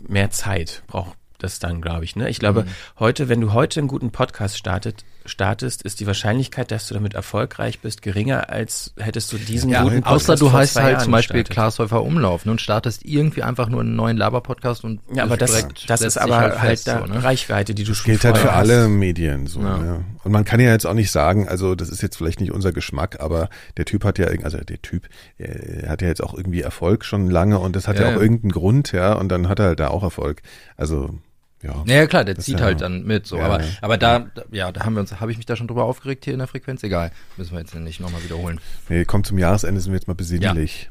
mehr 0.00 0.30
Zeit 0.30 0.82
braucht 0.86 1.16
das 1.38 1.58
dann, 1.58 1.80
glaube 1.82 2.04
ich. 2.04 2.16
Ne? 2.16 2.28
Ich 2.28 2.38
glaube, 2.38 2.62
Mhm. 2.64 2.68
heute, 2.98 3.28
wenn 3.28 3.40
du 3.40 3.52
heute 3.52 3.80
einen 3.80 3.88
guten 3.88 4.10
Podcast 4.10 4.56
startet, 4.56 5.04
startest, 5.28 5.82
ist 5.82 6.00
die 6.00 6.06
Wahrscheinlichkeit, 6.06 6.70
dass 6.70 6.86
du 6.88 6.94
damit 6.94 7.14
erfolgreich 7.14 7.80
bist, 7.80 8.02
geringer, 8.02 8.50
als 8.50 8.92
hättest 8.98 9.32
du 9.32 9.38
diesen 9.38 9.70
Ja, 9.70 9.82
guten 9.82 10.02
Podcast 10.02 10.30
außer 10.30 10.36
du 10.36 10.50
vor 10.50 10.58
heißt 10.60 10.76
halt 10.76 10.92
Jahren 10.94 11.02
zum 11.04 11.12
Beispiel 11.12 11.40
gestartet. 11.40 11.54
Klaas-Häufer 11.54 12.02
Umlauf 12.02 12.44
ne, 12.44 12.52
und 12.52 12.60
startest 12.60 13.04
irgendwie 13.04 13.42
einfach 13.42 13.68
nur 13.68 13.80
einen 13.80 13.96
neuen 13.96 14.16
Laber-Podcast 14.16 14.84
und 14.84 15.00
Ja, 15.14 15.24
aber 15.24 15.36
bist 15.36 15.42
das, 15.42 15.60
direkt- 15.60 15.90
das 15.90 16.00
ist 16.02 16.16
aber 16.18 16.36
halt, 16.38 16.54
fest, 16.54 16.88
da 16.88 17.00
so, 17.00 17.12
ne? 17.12 17.22
Reichweite, 17.22 17.74
die 17.74 17.84
du 17.84 17.94
schon 17.94 18.06
gilt 18.12 18.24
halt 18.24 18.36
für 18.38 18.42
vorher 18.44 18.58
alle 18.58 18.82
hast. 18.82 18.88
Medien 18.88 19.46
so. 19.46 19.60
Ja. 19.60 19.84
Ja. 19.84 20.00
Und 20.24 20.32
man 20.32 20.44
kann 20.44 20.60
ja 20.60 20.70
jetzt 20.70 20.86
auch 20.86 20.94
nicht 20.94 21.10
sagen, 21.10 21.48
also 21.48 21.74
das 21.74 21.88
ist 21.88 22.02
jetzt 22.02 22.16
vielleicht 22.16 22.40
nicht 22.40 22.52
unser 22.52 22.72
Geschmack, 22.72 23.20
aber 23.20 23.48
der 23.76 23.84
Typ 23.84 24.04
hat 24.04 24.18
ja, 24.18 24.26
also 24.42 24.58
der 24.58 24.82
Typ 24.82 25.08
äh, 25.38 25.86
hat 25.86 26.02
ja 26.02 26.08
jetzt 26.08 26.22
auch 26.22 26.34
irgendwie 26.34 26.62
Erfolg 26.62 27.04
schon 27.04 27.30
lange 27.30 27.58
und 27.58 27.76
das 27.76 27.86
hat 27.88 27.96
ja, 27.96 28.02
Ja, 28.02 28.08
auch 28.08 28.16
ja. 28.16 28.20
irgendeinen 28.22 28.52
Grund, 28.52 28.92
ja, 28.92 29.12
und 29.12 29.28
dann 29.28 29.48
hat 29.48 29.58
er 29.58 29.66
halt 29.66 29.80
da 29.80 29.88
auch 29.88 30.02
Erfolg. 30.02 30.42
Also 30.76 31.10
ja. 31.62 31.82
Naja, 31.86 32.06
klar, 32.06 32.24
der 32.24 32.34
Das 32.34 32.44
zieht 32.44 32.60
ja- 32.60 32.66
halt 32.66 32.80
dann 32.80 33.04
mit, 33.04 33.26
so. 33.26 33.38
Ja, 33.38 33.44
aber, 33.46 33.62
ja. 33.62 33.68
aber 33.80 33.98
da, 33.98 34.26
ja, 34.52 34.72
da 34.72 34.84
haben 34.84 34.94
wir 34.94 35.00
uns, 35.00 35.20
habe 35.20 35.30
ich 35.32 35.36
mich 35.38 35.46
da 35.46 35.56
schon 35.56 35.66
drüber 35.68 35.84
aufgeregt 35.84 36.24
hier 36.24 36.32
in 36.34 36.38
der 36.38 36.48
Frequenz? 36.48 36.82
Egal. 36.82 37.10
Müssen 37.36 37.52
wir 37.52 37.60
jetzt 37.60 37.74
nicht 37.74 38.00
nochmal 38.00 38.22
wiederholen. 38.24 38.60
Nee, 38.88 39.04
kommt 39.04 39.26
zum 39.26 39.38
Jahresende, 39.38 39.80
sind 39.80 39.92
wir 39.92 39.96
jetzt 39.98 40.08
mal 40.08 40.14
besinnlich. 40.14 40.90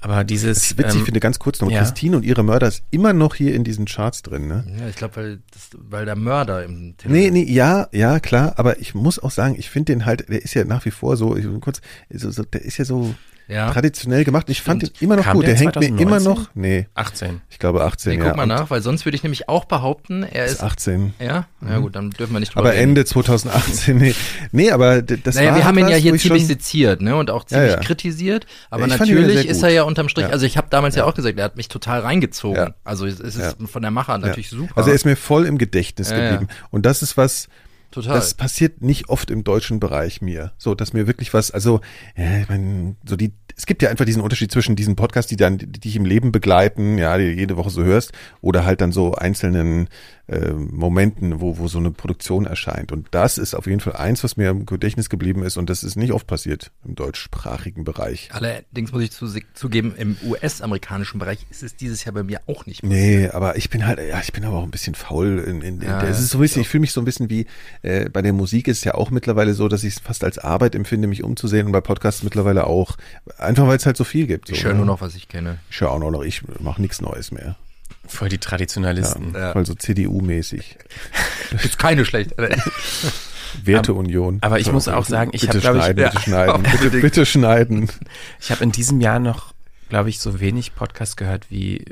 Aber 0.00 0.24
dieses, 0.24 0.72
ich 0.72 0.78
witzig 0.78 0.98
ähm, 1.00 1.04
finde, 1.04 1.20
ganz 1.20 1.38
kurz 1.38 1.60
noch, 1.60 1.70
ja. 1.70 1.78
Christine 1.78 2.16
und 2.16 2.24
ihre 2.24 2.42
Mörder 2.42 2.66
ist 2.66 2.82
immer 2.90 3.12
noch 3.12 3.36
hier 3.36 3.54
in 3.54 3.62
diesen 3.62 3.84
Charts 3.84 4.22
drin, 4.22 4.48
ne? 4.48 4.64
Ja, 4.80 4.88
ich 4.88 4.96
glaube, 4.96 5.14
weil, 5.14 5.38
das- 5.52 5.70
weil 5.74 6.04
der 6.04 6.16
Mörder 6.16 6.64
im 6.64 6.96
Titel 6.96 7.12
Nee, 7.12 7.30
nee, 7.30 7.44
ja, 7.44 7.86
ja, 7.92 8.18
klar, 8.18 8.54
aber 8.56 8.80
ich 8.80 8.96
muss 8.96 9.20
auch 9.20 9.30
sagen, 9.30 9.54
ich 9.56 9.70
finde 9.70 9.92
den 9.92 10.04
halt, 10.04 10.28
der 10.28 10.42
ist 10.42 10.54
ja 10.54 10.64
nach 10.64 10.84
wie 10.84 10.90
vor 10.90 11.16
so, 11.16 11.36
ich, 11.36 11.46
kurz, 11.60 11.80
so, 12.10 12.32
so, 12.32 12.42
der 12.42 12.62
ist 12.62 12.78
ja 12.78 12.84
so 12.84 13.14
Ja. 13.48 13.70
traditionell 13.70 14.24
gemacht. 14.24 14.48
Ich 14.48 14.62
fand 14.62 14.82
den 14.82 14.86
Stimmt. 14.86 15.02
immer 15.02 15.16
noch 15.16 15.24
Kam 15.24 15.36
gut. 15.36 15.46
der 15.46 15.54
Der 15.54 15.60
hängt 15.60 15.74
mir 15.76 15.82
2019? 15.88 16.06
immer 16.08 16.20
noch, 16.20 16.50
nee, 16.54 16.86
18. 16.94 17.40
ich 17.50 17.58
glaube 17.58 17.84
18, 17.84 18.12
Nee, 18.12 18.18
ja. 18.18 18.28
guck 18.28 18.36
mal 18.36 18.46
nach, 18.46 18.70
weil 18.70 18.80
sonst 18.82 19.04
würde 19.04 19.16
ich 19.16 19.22
nämlich 19.22 19.48
auch 19.48 19.64
behaupten, 19.66 20.22
er 20.22 20.46
ist 20.46 20.52
ist, 20.52 20.62
18. 20.62 21.14
ja, 21.20 21.46
ja 21.68 21.78
gut, 21.78 21.96
dann 21.96 22.10
dürfen 22.10 22.32
wir 22.32 22.40
nicht 22.40 22.50
drüber 22.54 22.60
Aber 22.60 22.72
reden. 22.72 22.90
Ende 22.90 23.04
2018, 23.04 23.96
nee. 23.98 24.14
Nee, 24.52 24.70
aber 24.70 25.02
das 25.02 25.34
Naja, 25.34 25.50
war 25.50 25.56
wir 25.56 25.64
haben 25.64 25.76
halt 25.76 25.86
ihn 25.86 25.90
ja 25.90 25.96
hier 25.96 26.14
ich 26.14 26.22
ziemlich 26.22 26.46
seziert, 26.46 27.02
ne, 27.02 27.16
und 27.16 27.30
auch 27.30 27.44
ziemlich 27.44 27.72
ja. 27.72 27.80
kritisiert. 27.80 28.46
Aber 28.70 28.86
natürlich 28.86 29.46
ist 29.46 29.62
er 29.62 29.70
ja 29.70 29.82
unterm 29.82 30.08
Strich, 30.08 30.26
also 30.26 30.46
ich 30.46 30.56
habe 30.56 30.68
damals 30.70 30.94
ja. 30.96 31.04
auch 31.04 31.14
gesagt, 31.14 31.38
er 31.38 31.44
hat 31.44 31.56
mich 31.56 31.68
total 31.68 32.00
reingezogen. 32.00 32.74
Also 32.84 33.06
es 33.06 33.20
ist 33.20 33.56
von 33.66 33.82
der 33.82 33.90
Machart 33.90 34.20
natürlich 34.22 34.50
super. 34.50 34.72
Also 34.76 34.90
er 34.90 34.94
ist 34.94 35.04
mir 35.04 35.16
voll 35.16 35.46
im 35.46 35.58
Gedächtnis 35.58 36.10
geblieben. 36.10 36.48
Und 36.70 36.86
das 36.86 37.02
ist 37.02 37.16
was, 37.16 37.48
total. 37.92 38.14
das 38.14 38.34
passiert 38.34 38.82
nicht 38.82 39.08
oft 39.08 39.30
im 39.30 39.44
deutschen 39.44 39.80
Bereich 39.80 40.20
mir. 40.20 40.52
So, 40.58 40.74
dass 40.74 40.92
mir 40.92 41.06
wirklich 41.06 41.32
was, 41.32 41.50
also, 41.50 41.80
ja, 42.16 42.40
ich 42.40 42.48
mein, 42.48 42.96
so 43.06 43.16
die, 43.16 43.32
es 43.56 43.66
gibt 43.66 43.82
ja 43.82 43.90
einfach 43.90 44.04
diesen 44.04 44.22
Unterschied 44.22 44.50
zwischen 44.52 44.76
diesen 44.76 44.96
Podcasts, 44.96 45.28
die 45.28 45.36
dann, 45.36 45.58
die 45.58 45.66
dich 45.66 45.96
im 45.96 46.04
Leben 46.04 46.32
begleiten, 46.32 46.98
ja, 46.98 47.16
die 47.18 47.26
du 47.26 47.32
jede 47.32 47.56
Woche 47.56 47.70
so 47.70 47.82
hörst, 47.82 48.12
oder 48.40 48.64
halt 48.64 48.80
dann 48.80 48.92
so 48.92 49.14
einzelnen 49.14 49.88
äh, 50.28 50.52
Momenten, 50.52 51.40
wo, 51.40 51.58
wo 51.58 51.68
so 51.68 51.78
eine 51.78 51.90
Produktion 51.90 52.46
erscheint. 52.46 52.92
Und 52.92 53.08
das 53.10 53.38
ist 53.38 53.54
auf 53.54 53.66
jeden 53.66 53.80
Fall 53.80 53.96
eins, 53.96 54.22
was 54.24 54.36
mir 54.36 54.50
im 54.50 54.66
Gedächtnis 54.66 55.10
geblieben 55.10 55.42
ist, 55.42 55.56
und 55.56 55.68
das 55.68 55.82
ist 55.82 55.96
nicht 55.96 56.12
oft 56.12 56.26
passiert 56.26 56.70
im 56.84 56.94
deutschsprachigen 56.94 57.84
Bereich. 57.84 58.30
Allerdings 58.32 58.92
muss 58.92 59.02
ich 59.02 59.10
zu, 59.10 59.26
zugeben, 59.54 59.94
im 59.96 60.16
US-amerikanischen 60.24 61.18
Bereich 61.18 61.46
ist 61.50 61.62
es 61.62 61.76
dieses 61.76 62.04
Jahr 62.04 62.14
bei 62.14 62.22
mir 62.22 62.40
auch 62.46 62.66
nicht. 62.66 62.82
Nee, 62.82 63.28
aber 63.28 63.56
ich 63.56 63.68
bin 63.68 63.86
halt, 63.86 63.98
ja, 63.98 64.20
ich 64.20 64.32
bin 64.32 64.44
aber 64.44 64.58
auch 64.58 64.64
ein 64.64 64.70
bisschen 64.70 64.94
faul. 64.94 65.38
In, 65.46 65.60
in, 65.60 65.80
in 65.80 65.88
Ja, 65.88 66.02
es 66.02 66.20
ist 66.20 66.30
so 66.30 66.38
ein 66.38 66.42
bisschen, 66.42 66.62
ich 66.62 66.68
fühle 66.68 66.82
mich 66.82 66.92
so 66.92 67.00
ein 67.00 67.04
bisschen 67.04 67.28
wie, 67.28 67.46
äh, 67.82 68.08
bei 68.08 68.22
der 68.22 68.32
Musik 68.32 68.68
ist 68.68 68.78
es 68.78 68.84
ja 68.84 68.94
auch 68.94 69.10
mittlerweile 69.10 69.54
so, 69.54 69.68
dass 69.68 69.84
ich 69.84 69.96
es 69.96 70.00
fast 70.00 70.24
als 70.24 70.38
Arbeit 70.38 70.74
empfinde, 70.74 71.08
mich 71.08 71.24
umzusehen 71.24 71.66
und 71.66 71.72
bei 71.72 71.80
Podcasts 71.80 72.22
mittlerweile 72.22 72.66
auch. 72.66 72.96
Einfach 73.52 73.66
weil 73.68 73.76
es 73.76 73.84
halt 73.84 73.98
so 73.98 74.04
viel 74.04 74.26
gibt. 74.26 74.48
So, 74.48 74.54
Ich 74.54 74.64
höre 74.64 74.72
ne? 74.72 74.78
nur 74.78 74.86
noch, 74.86 75.02
was 75.02 75.14
ich 75.14 75.28
kenne. 75.28 75.58
Ich 75.70 75.80
höre 75.82 75.90
auch 75.90 75.98
nur 75.98 76.10
noch, 76.10 76.22
ich 76.22 76.42
mache 76.60 76.80
nichts 76.80 77.02
Neues 77.02 77.32
mehr. 77.32 77.56
Voll 78.06 78.30
die 78.30 78.38
Traditionalisten. 78.38 79.34
Ja. 79.34 79.52
Voll 79.52 79.66
so 79.66 79.74
CDU-mäßig. 79.74 80.76
Ist 81.62 81.78
keine 81.78 82.04
schlechte. 82.06 82.34
Werteunion. 83.64 84.38
aber 84.40 84.58
ich 84.58 84.66
So, 84.66 84.72
muss 84.72 84.88
auch 84.88 85.04
sagen, 85.04 85.30
ich 85.34 85.42
bitte 85.42 85.58
hab, 85.58 85.60
glaub 85.60 85.76
ich- 85.76 85.82
schneiden, 85.82 86.00
ja, 86.02 86.08
bitte 86.08 86.22
schneiden, 86.22 86.62
bitte, 86.80 87.00
bitte 87.00 87.26
schneiden. 87.26 87.88
Ich 88.40 88.50
habe 88.50 88.64
in 88.64 88.72
diesem 88.72 89.00
Jahr 89.00 89.18
noch, 89.18 89.52
glaube 89.90 90.08
ich, 90.08 90.18
so 90.20 90.40
wenig 90.40 90.74
Podcast 90.74 91.16
gehört 91.18 91.50
wie, 91.50 91.84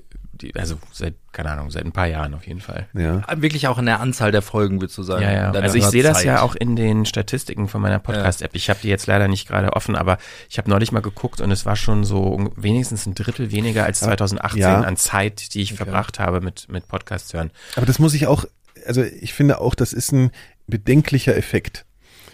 die, 0.42 0.54
also 0.54 0.76
seit, 0.92 1.14
keine 1.32 1.50
Ahnung, 1.50 1.70
seit 1.70 1.84
ein 1.84 1.92
paar 1.92 2.06
Jahren 2.06 2.34
auf 2.34 2.46
jeden 2.46 2.60
Fall. 2.60 2.88
Ja. 2.94 3.22
Wirklich 3.36 3.68
auch 3.68 3.78
in 3.78 3.86
der 3.86 4.00
Anzahl 4.00 4.32
der 4.32 4.42
Folgen, 4.42 4.80
würdest 4.80 4.96
du 4.98 5.02
sagen. 5.02 5.22
Ja, 5.22 5.32
ja. 5.32 5.50
Also 5.52 5.76
ich 5.76 5.84
sehe 5.86 6.02
das 6.02 6.24
ja 6.24 6.42
auch 6.42 6.54
in 6.54 6.76
den 6.76 7.06
Statistiken 7.06 7.68
von 7.68 7.80
meiner 7.80 7.98
Podcast-App. 7.98 8.50
Ich 8.54 8.70
habe 8.70 8.80
die 8.82 8.88
jetzt 8.88 9.06
leider 9.06 9.28
nicht 9.28 9.46
gerade 9.48 9.72
offen, 9.74 9.96
aber 9.96 10.18
ich 10.48 10.58
habe 10.58 10.70
neulich 10.70 10.92
mal 10.92 11.00
geguckt 11.00 11.40
und 11.40 11.50
es 11.50 11.66
war 11.66 11.76
schon 11.76 12.04
so 12.04 12.50
wenigstens 12.56 13.06
ein 13.06 13.14
Drittel 13.14 13.50
weniger 13.50 13.84
als 13.84 14.00
2018 14.00 14.60
Ja. 14.60 14.80
an 14.80 14.96
Zeit, 14.96 15.54
die 15.54 15.62
ich 15.62 15.74
verbracht 15.74 16.18
habe 16.18 16.40
mit, 16.40 16.68
mit 16.68 16.88
Podcast 16.88 17.32
hören. 17.34 17.50
Aber 17.76 17.86
das 17.86 17.98
muss 17.98 18.14
ich 18.14 18.26
auch, 18.26 18.44
also 18.86 19.02
ich 19.02 19.34
finde 19.34 19.60
auch, 19.60 19.74
das 19.74 19.92
ist 19.92 20.12
ein 20.12 20.30
bedenklicher 20.66 21.36
Effekt. 21.36 21.84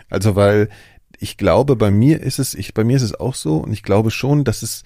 Also 0.09 0.37
weil 0.37 0.69
ich 1.19 1.37
glaube, 1.37 1.77
bei 1.77 1.90
mir 1.90 2.21
ist 2.21 2.38
es, 2.38 2.55
ich, 2.55 2.75
bei 2.75 2.85
mir 2.85 2.97
ist 2.97 3.03
es 3.03 3.14
auch 3.14 3.35
so 3.35 3.57
und 3.59 3.73
ich 3.73 3.83
glaube 3.83 4.11
schon, 4.11 4.45
dass 4.45 4.62
es 4.62 4.83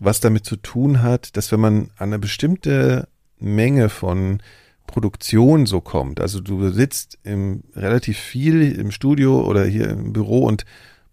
was 0.00 0.20
damit 0.20 0.44
zu 0.44 0.56
tun 0.56 1.02
hat, 1.02 1.36
dass 1.36 1.52
wenn 1.52 1.60
man 1.60 1.90
an 1.96 2.08
eine 2.08 2.18
bestimmte 2.18 3.08
Menge 3.38 3.88
von 3.88 4.42
Produktion 4.86 5.66
so 5.66 5.80
kommt, 5.80 6.20
also 6.20 6.40
du 6.40 6.70
sitzt 6.70 7.18
im, 7.24 7.62
relativ 7.74 8.18
viel 8.18 8.72
im 8.72 8.90
Studio 8.90 9.42
oder 9.42 9.64
hier 9.64 9.88
im 9.88 10.12
Büro 10.12 10.40
und 10.44 10.64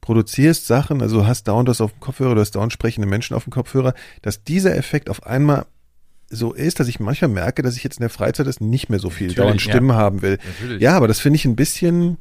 produzierst 0.01 0.65
Sachen, 0.65 1.01
also 1.01 1.27
hast 1.27 1.47
dauernd 1.47 1.69
was 1.69 1.81
auf 1.81 1.91
dem 1.91 1.99
Kopfhörer, 1.99 2.35
du 2.35 2.41
hast 2.41 2.51
dauernd 2.51 2.73
sprechende 2.73 3.07
Menschen 3.07 3.35
auf 3.35 3.43
dem 3.43 3.51
Kopfhörer, 3.51 3.93
dass 4.21 4.43
dieser 4.43 4.75
Effekt 4.75 5.09
auf 5.09 5.25
einmal 5.25 5.65
so 6.29 6.53
ist, 6.53 6.79
dass 6.79 6.87
ich 6.87 6.99
manchmal 6.99 7.29
merke, 7.29 7.61
dass 7.61 7.75
ich 7.75 7.83
jetzt 7.83 7.97
in 7.97 8.01
der 8.03 8.09
Freizeit 8.09 8.47
das 8.47 8.61
nicht 8.61 8.89
mehr 8.89 8.99
so 8.99 9.09
viel 9.09 9.27
Natürlich, 9.27 9.35
dauernd 9.35 9.65
ja. 9.65 9.71
Stimmen 9.71 9.93
haben 9.93 10.21
will. 10.21 10.37
Natürlich. 10.45 10.81
Ja, 10.81 10.95
aber 10.95 11.07
das 11.07 11.19
finde 11.19 11.37
ich 11.37 11.45
ein 11.45 11.55
bisschen, 11.55 12.17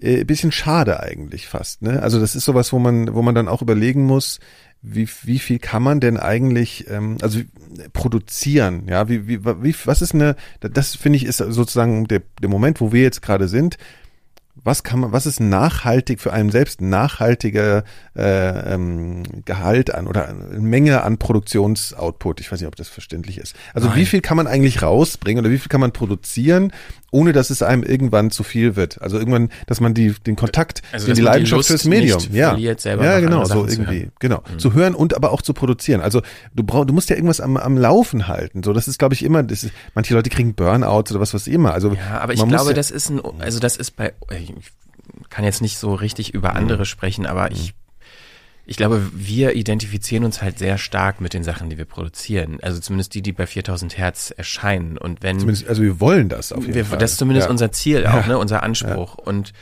äh, 0.00 0.24
bisschen 0.24 0.52
schade 0.52 1.00
eigentlich 1.00 1.46
fast. 1.46 1.82
Ne? 1.82 2.02
Also 2.02 2.18
das 2.20 2.34
ist 2.34 2.44
sowas, 2.44 2.72
wo 2.72 2.78
man, 2.78 3.14
wo 3.14 3.22
man 3.22 3.34
dann 3.34 3.48
auch 3.48 3.62
überlegen 3.62 4.04
muss, 4.04 4.40
wie, 4.82 5.08
wie 5.24 5.38
viel 5.38 5.58
kann 5.58 5.82
man 5.82 6.00
denn 6.00 6.16
eigentlich, 6.16 6.88
ähm, 6.88 7.18
also 7.20 7.40
produzieren? 7.92 8.84
Ja, 8.88 9.08
wie, 9.08 9.28
wie, 9.28 9.44
wie, 9.44 9.74
was 9.84 10.00
ist 10.00 10.14
eine, 10.14 10.36
das 10.60 10.96
finde 10.96 11.16
ich 11.18 11.24
ist 11.24 11.38
sozusagen 11.38 12.06
der, 12.06 12.22
der 12.40 12.48
Moment, 12.48 12.80
wo 12.80 12.92
wir 12.92 13.02
jetzt 13.02 13.22
gerade 13.22 13.48
sind. 13.48 13.76
Was 14.62 14.82
kann 14.82 15.00
man, 15.00 15.12
was 15.12 15.24
ist 15.24 15.40
nachhaltig 15.40 16.20
für 16.20 16.32
einen 16.32 16.50
selbst 16.50 16.82
nachhaltiger 16.82 17.84
äh, 18.14 18.74
ähm, 18.74 19.22
Gehalt 19.44 19.94
an 19.94 20.06
oder 20.06 20.28
eine 20.28 20.60
Menge 20.60 21.02
an 21.02 21.18
Produktionsoutput? 21.18 22.40
Ich 22.40 22.52
weiß 22.52 22.60
nicht, 22.60 22.68
ob 22.68 22.76
das 22.76 22.88
verständlich 22.88 23.38
ist. 23.38 23.54
Also 23.72 23.88
Nein. 23.88 23.98
wie 23.98 24.06
viel 24.06 24.20
kann 24.20 24.36
man 24.36 24.46
eigentlich 24.46 24.82
rausbringen 24.82 25.44
oder 25.44 25.52
wie 25.52 25.58
viel 25.58 25.68
kann 25.68 25.80
man 25.80 25.92
produzieren, 25.92 26.72
ohne 27.10 27.32
dass 27.32 27.50
es 27.50 27.62
einem 27.62 27.82
irgendwann 27.82 28.30
zu 28.30 28.42
viel 28.42 28.76
wird? 28.76 29.00
Also 29.02 29.18
irgendwann, 29.18 29.50
dass 29.66 29.80
man 29.80 29.94
die 29.94 30.14
den 30.26 30.36
Kontakt, 30.36 30.82
Also, 30.92 31.06
den 31.06 31.14
die 31.14 31.20
die 31.20 31.24
Leidenschaft 31.24 31.58
Lust 31.58 31.68
fürs 31.68 31.84
Medium, 31.84 32.20
ja, 32.32 32.56
ja 32.56 33.20
genau, 33.20 33.44
so 33.44 33.66
irgendwie, 33.66 34.00
hören. 34.00 34.12
genau, 34.18 34.42
zu 34.58 34.74
hören 34.74 34.94
und 34.94 35.14
aber 35.14 35.32
auch 35.32 35.42
zu 35.42 35.54
produzieren. 35.54 36.00
Also 36.00 36.22
du 36.54 36.62
brauchst, 36.62 36.88
du 36.88 36.94
musst 36.94 37.10
ja 37.10 37.16
irgendwas 37.16 37.40
am, 37.40 37.56
am 37.56 37.76
Laufen 37.76 38.28
halten. 38.28 38.62
So, 38.62 38.72
das 38.72 38.88
ist, 38.88 38.98
glaube 38.98 39.14
ich, 39.14 39.24
immer. 39.24 39.42
Das 39.42 39.64
ist, 39.64 39.72
manche 39.94 40.14
Leute 40.14 40.30
kriegen 40.30 40.54
Burnouts 40.54 41.10
oder 41.10 41.20
was 41.20 41.34
was 41.34 41.46
immer. 41.46 41.72
Also 41.72 41.92
Ja, 41.92 42.20
aber 42.20 42.32
ich 42.32 42.46
glaube, 42.46 42.70
ja, 42.70 42.74
das 42.74 42.90
ist 42.90 43.10
ein, 43.10 43.20
also 43.38 43.58
das 43.58 43.76
ist 43.76 43.96
bei, 43.96 44.12
ich 44.30 44.52
kann 45.28 45.44
jetzt 45.44 45.60
nicht 45.62 45.78
so 45.78 45.94
richtig 45.94 46.34
über 46.34 46.54
andere 46.54 46.84
sprechen, 46.84 47.26
aber 47.26 47.50
ich, 47.50 47.74
ich 48.66 48.76
glaube, 48.76 49.10
wir 49.12 49.54
identifizieren 49.56 50.24
uns 50.24 50.42
halt 50.42 50.58
sehr 50.58 50.78
stark 50.78 51.20
mit 51.20 51.34
den 51.34 51.42
Sachen, 51.42 51.70
die 51.70 51.78
wir 51.78 51.84
produzieren. 51.86 52.58
Also 52.62 52.78
zumindest 52.80 53.14
die, 53.14 53.22
die 53.22 53.32
bei 53.32 53.46
4000 53.46 53.98
Hertz 53.98 54.32
erscheinen. 54.36 54.96
Und 54.96 55.22
wenn, 55.22 55.40
zumindest, 55.40 55.66
also 55.68 55.82
wir 55.82 55.98
wollen 56.00 56.28
das 56.28 56.52
auf 56.52 56.62
jeden 56.62 56.74
wir, 56.74 56.84
Fall. 56.84 56.98
das 56.98 57.12
ist 57.12 57.18
zumindest 57.18 57.46
ja. 57.46 57.50
unser 57.50 57.72
Ziel 57.72 58.06
auch, 58.06 58.26
ne, 58.26 58.38
unser 58.38 58.62
Anspruch. 58.62 59.16
Und 59.16 59.52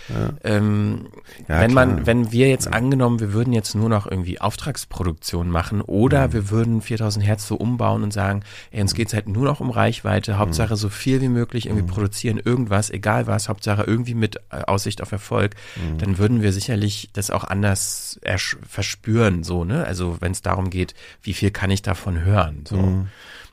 ähm, 0.44 1.06
Ja, 1.48 1.60
wenn 1.60 1.70
klar. 1.72 1.86
man, 1.86 2.06
wenn 2.06 2.32
wir 2.32 2.48
jetzt 2.48 2.72
angenommen, 2.72 3.20
wir 3.20 3.32
würden 3.32 3.52
jetzt 3.52 3.74
nur 3.74 3.88
noch 3.88 4.06
irgendwie 4.10 4.40
Auftragsproduktion 4.40 5.48
machen 5.50 5.80
oder 5.80 6.28
Mhm. 6.28 6.32
wir 6.32 6.50
würden 6.50 6.82
4000 6.82 7.24
Hertz 7.24 7.46
so 7.46 7.56
umbauen 7.56 8.02
und 8.02 8.12
sagen, 8.12 8.42
ey, 8.70 8.80
uns 8.82 8.94
geht's 8.94 9.14
halt 9.14 9.28
nur 9.28 9.44
noch 9.44 9.60
um 9.60 9.70
Reichweite, 9.70 10.32
Mhm. 10.34 10.38
Hauptsache 10.38 10.76
so 10.76 10.88
viel 10.88 11.20
wie 11.20 11.28
möglich 11.28 11.66
irgendwie 11.66 11.86
produzieren, 11.86 12.40
irgendwas, 12.44 12.90
egal 12.90 13.26
was, 13.26 13.48
Hauptsache 13.48 13.82
irgendwie 13.84 14.14
mit 14.14 14.36
äh, 14.50 14.62
Aussicht 14.66 15.02
auf 15.02 15.12
Erfolg, 15.12 15.54
Mhm. 15.76 15.98
dann 15.98 16.18
würden 16.18 16.42
wir 16.42 16.52
sicherlich 16.52 17.08
das 17.12 17.30
auch 17.30 17.44
anders 17.44 18.20
ersch- 18.24 18.56
verspüren, 18.88 19.44
so, 19.44 19.64
ne? 19.64 19.84
Also 19.84 20.16
wenn 20.20 20.32
es 20.32 20.40
darum 20.40 20.70
geht, 20.70 20.94
wie 21.22 21.34
viel 21.34 21.50
kann 21.50 21.70
ich 21.70 21.82
davon 21.82 22.24
hören, 22.24 22.64
so. 22.66 22.76
Mhm. 22.76 23.08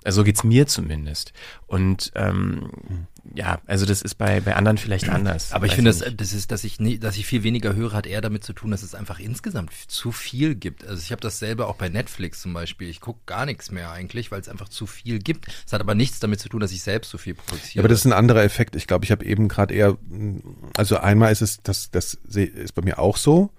Also 0.05 0.17
so 0.17 0.23
geht's 0.23 0.43
mir 0.43 0.67
zumindest. 0.67 1.33
Und 1.65 2.11
ähm, 2.13 2.69
ja, 3.33 3.59
also 3.65 3.87
das 3.87 4.03
ist 4.03 4.15
bei, 4.15 4.39
bei 4.39 4.55
anderen 4.55 4.77
vielleicht 4.77 5.09
anders. 5.09 5.51
Aber 5.51 5.65
ich 5.65 5.73
finde, 5.73 5.89
das, 5.89 6.01
nicht. 6.01 6.21
das 6.21 6.31
ist, 6.31 6.51
dass 6.51 6.63
ich 6.63 6.79
nie, 6.79 6.99
dass 6.99 7.17
ich 7.17 7.25
viel 7.25 7.41
weniger 7.41 7.73
höre, 7.73 7.93
hat 7.93 8.05
eher 8.05 8.21
damit 8.21 8.43
zu 8.43 8.53
tun, 8.53 8.69
dass 8.69 8.83
es 8.83 8.93
einfach 8.93 9.19
insgesamt 9.19 9.71
zu 9.87 10.11
viel 10.11 10.53
gibt. 10.53 10.85
Also 10.85 11.01
ich 11.01 11.11
habe 11.11 11.21
dasselbe 11.21 11.65
auch 11.65 11.75
bei 11.75 11.89
Netflix 11.89 12.41
zum 12.41 12.53
Beispiel. 12.53 12.87
Ich 12.87 13.01
gucke 13.01 13.19
gar 13.25 13.47
nichts 13.47 13.71
mehr 13.71 13.91
eigentlich, 13.91 14.29
weil 14.31 14.39
es 14.39 14.47
einfach 14.47 14.69
zu 14.69 14.85
viel 14.85 15.17
gibt. 15.17 15.47
Es 15.65 15.73
hat 15.73 15.81
aber 15.81 15.95
nichts 15.95 16.19
damit 16.19 16.39
zu 16.39 16.49
tun, 16.49 16.59
dass 16.59 16.71
ich 16.71 16.83
selbst 16.83 17.09
so 17.09 17.17
viel 17.17 17.33
produziere. 17.33 17.73
Ja, 17.73 17.81
aber 17.81 17.89
das 17.89 18.01
ist 18.01 18.05
ein 18.05 18.13
anderer 18.13 18.43
Effekt. 18.43 18.75
Ich 18.75 18.85
glaube, 18.85 19.05
ich 19.05 19.11
habe 19.11 19.25
eben 19.25 19.47
gerade 19.47 19.73
eher, 19.73 19.97
mh, 20.07 20.41
also 20.77 20.97
einmal 20.97 21.31
ist 21.31 21.41
es, 21.41 21.63
das, 21.63 21.89
das 21.89 22.13
ist 22.13 22.75
bei 22.75 22.83
mir 22.83 22.99
auch 22.99 23.17
so, 23.17 23.49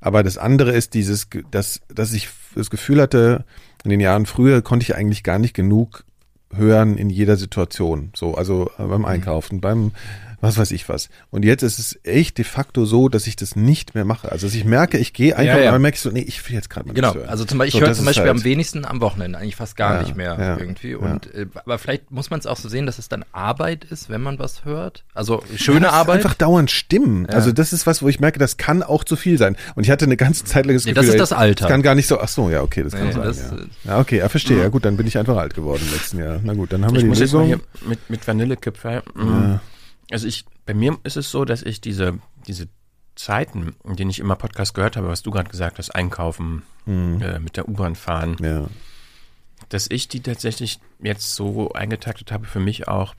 aber 0.00 0.22
das 0.22 0.38
andere 0.38 0.72
ist 0.72 0.94
dieses, 0.94 1.28
dass, 1.50 1.80
dass 1.88 2.12
ich 2.12 2.28
das 2.54 2.70
Gefühl 2.70 3.00
hatte, 3.00 3.44
in 3.84 3.90
den 3.90 4.00
Jahren 4.00 4.26
früher 4.26 4.62
konnte 4.62 4.84
ich 4.84 4.94
eigentlich 4.96 5.22
gar 5.22 5.38
nicht 5.38 5.54
genug 5.54 6.04
hören 6.52 6.96
in 6.96 7.10
jeder 7.10 7.36
Situation. 7.36 8.12
So, 8.14 8.34
also 8.34 8.70
äh, 8.78 8.82
Mhm. 8.82 8.88
beim 8.88 9.04
Einkaufen, 9.04 9.60
beim 9.60 9.92
was 10.40 10.56
weiß 10.58 10.70
ich 10.72 10.88
was. 10.88 11.08
Und 11.30 11.44
jetzt 11.44 11.62
ist 11.62 11.78
es 11.78 11.98
echt 12.04 12.38
de 12.38 12.44
facto 12.44 12.84
so, 12.84 13.08
dass 13.08 13.26
ich 13.26 13.36
das 13.36 13.56
nicht 13.56 13.94
mehr 13.94 14.04
mache. 14.04 14.30
Also 14.32 14.46
dass 14.46 14.54
ich 14.54 14.64
merke, 14.64 14.98
ich 14.98 15.12
gehe 15.12 15.36
einfach 15.36 15.56
Ja, 15.58 15.60
ja. 15.64 15.74
und 15.74 15.82
merke 15.82 15.96
ich 15.96 16.00
so, 16.00 16.10
nee, 16.10 16.20
ich 16.20 16.46
will 16.48 16.54
jetzt 16.56 16.70
gerade 16.70 16.86
mal 16.88 16.94
Genau, 16.94 17.12
also 17.26 17.44
zum 17.44 17.58
Beispiel, 17.58 17.72
So, 17.72 17.76
ich 17.78 17.80
höre 17.82 17.88
das 17.88 17.96
zum 17.98 18.06
Beispiel 18.06 18.22
halt- 18.26 18.36
am 18.36 18.44
wenigsten 18.44 18.84
am 18.84 19.00
Wochenende, 19.00 19.38
eigentlich 19.38 19.56
fast 19.56 19.76
gar 19.76 19.94
Ja, 19.96 20.02
nicht 20.02 20.16
mehr 20.16 20.36
ja, 20.38 20.56
irgendwie. 20.58 20.92
ja. 20.92 20.96
Und 20.98 21.32
äh, 21.34 21.46
aber 21.54 21.78
vielleicht 21.78 22.10
muss 22.10 22.30
man 22.30 22.40
es 22.40 22.46
auch 22.46 22.56
so 22.56 22.68
sehen, 22.68 22.86
dass 22.86 22.98
es 22.98 23.08
dann 23.08 23.24
Arbeit 23.32 23.84
ist, 23.84 24.08
wenn 24.08 24.20
man 24.22 24.38
was 24.38 24.64
hört. 24.64 25.04
Also 25.14 25.42
schöne 25.56 25.78
Ja, 25.78 25.80
das 25.82 25.90
ist 25.92 25.96
Arbeit. 25.98 26.16
Einfach 26.16 26.34
dauernd 26.34 26.70
stimmen. 26.70 27.26
Ja. 27.28 27.34
Also 27.34 27.52
das 27.52 27.72
ist 27.72 27.86
was, 27.86 28.02
wo 28.02 28.08
ich 28.08 28.20
merke, 28.20 28.38
das 28.38 28.56
kann 28.56 28.82
auch 28.82 29.04
zu 29.04 29.16
viel 29.16 29.38
sein. 29.38 29.56
Und 29.74 29.84
ich 29.84 29.90
hatte 29.90 30.04
eine 30.06 30.16
ganze 30.16 30.44
Zeit 30.44 30.66
lang 30.66 30.74
das 30.74 30.84
Nee, 30.84 30.92
Gefühl, 30.92 31.06
das 31.06 31.14
ist 31.14 31.20
das 31.20 31.32
Alter. 31.32 31.64
Das 31.64 31.70
kann 31.70 31.82
gar 31.82 31.94
nicht 31.94 32.06
so. 32.06 32.18
Ach 32.20 32.28
so, 32.28 32.50
ja, 32.50 32.62
okay, 32.62 32.82
das 32.82 32.92
kann 32.92 33.06
Nee, 33.08 33.12
sein. 33.12 33.22
das, 33.22 33.38
ja. 33.38 33.56
ja, 33.92 33.98
okay, 33.98 34.18
ja, 34.18 34.28
verstehe. 34.28 34.58
Ja, 34.58 34.68
gut, 34.68 34.84
dann 34.84 34.96
bin 34.96 35.06
ich 35.06 35.18
einfach 35.18 35.36
alt 35.36 35.54
geworden 35.54 35.82
im 35.86 35.92
letzten 35.92 36.18
Jahr. 36.18 36.40
Na 36.42 36.54
gut, 36.54 36.72
dann 36.72 36.84
haben 36.84 36.94
ich 36.96 37.02
wir 37.02 37.08
muss 37.08 37.18
die 37.18 37.24
jetzt 37.24 37.32
mal 37.34 37.42
Lösung. 37.46 37.60
hier 37.80 37.88
mit, 37.88 38.10
mit 38.10 38.26
Vanillekipferl. 38.26 39.02
mm, 39.14 39.54
Also 40.10 40.26
ich, 40.26 40.44
bei 40.66 40.74
mir 40.74 40.98
ist 41.04 41.16
es 41.16 41.30
so, 41.30 41.44
dass 41.44 41.62
ich 41.62 41.80
diese, 41.80 42.18
diese 42.46 42.68
Zeiten, 43.16 43.74
in 43.84 43.96
denen 43.96 44.10
ich 44.10 44.18
immer 44.18 44.36
Podcast 44.36 44.74
gehört 44.74 44.96
habe, 44.96 45.08
was 45.08 45.22
du 45.22 45.30
gerade 45.30 45.50
gesagt 45.50 45.78
hast, 45.78 45.90
einkaufen, 45.94 46.62
äh, 46.86 47.38
mit 47.38 47.56
der 47.56 47.68
U-Bahn 47.68 47.94
fahren, 47.94 48.36
Ja. 48.40 48.66
dass 49.68 49.86
ich 49.90 50.08
die 50.08 50.20
tatsächlich 50.20 50.80
jetzt 51.00 51.34
so 51.34 51.72
eingetaktet 51.72 52.32
habe 52.32 52.46
für 52.46 52.60
mich 52.60 52.88
auch, 52.88 53.14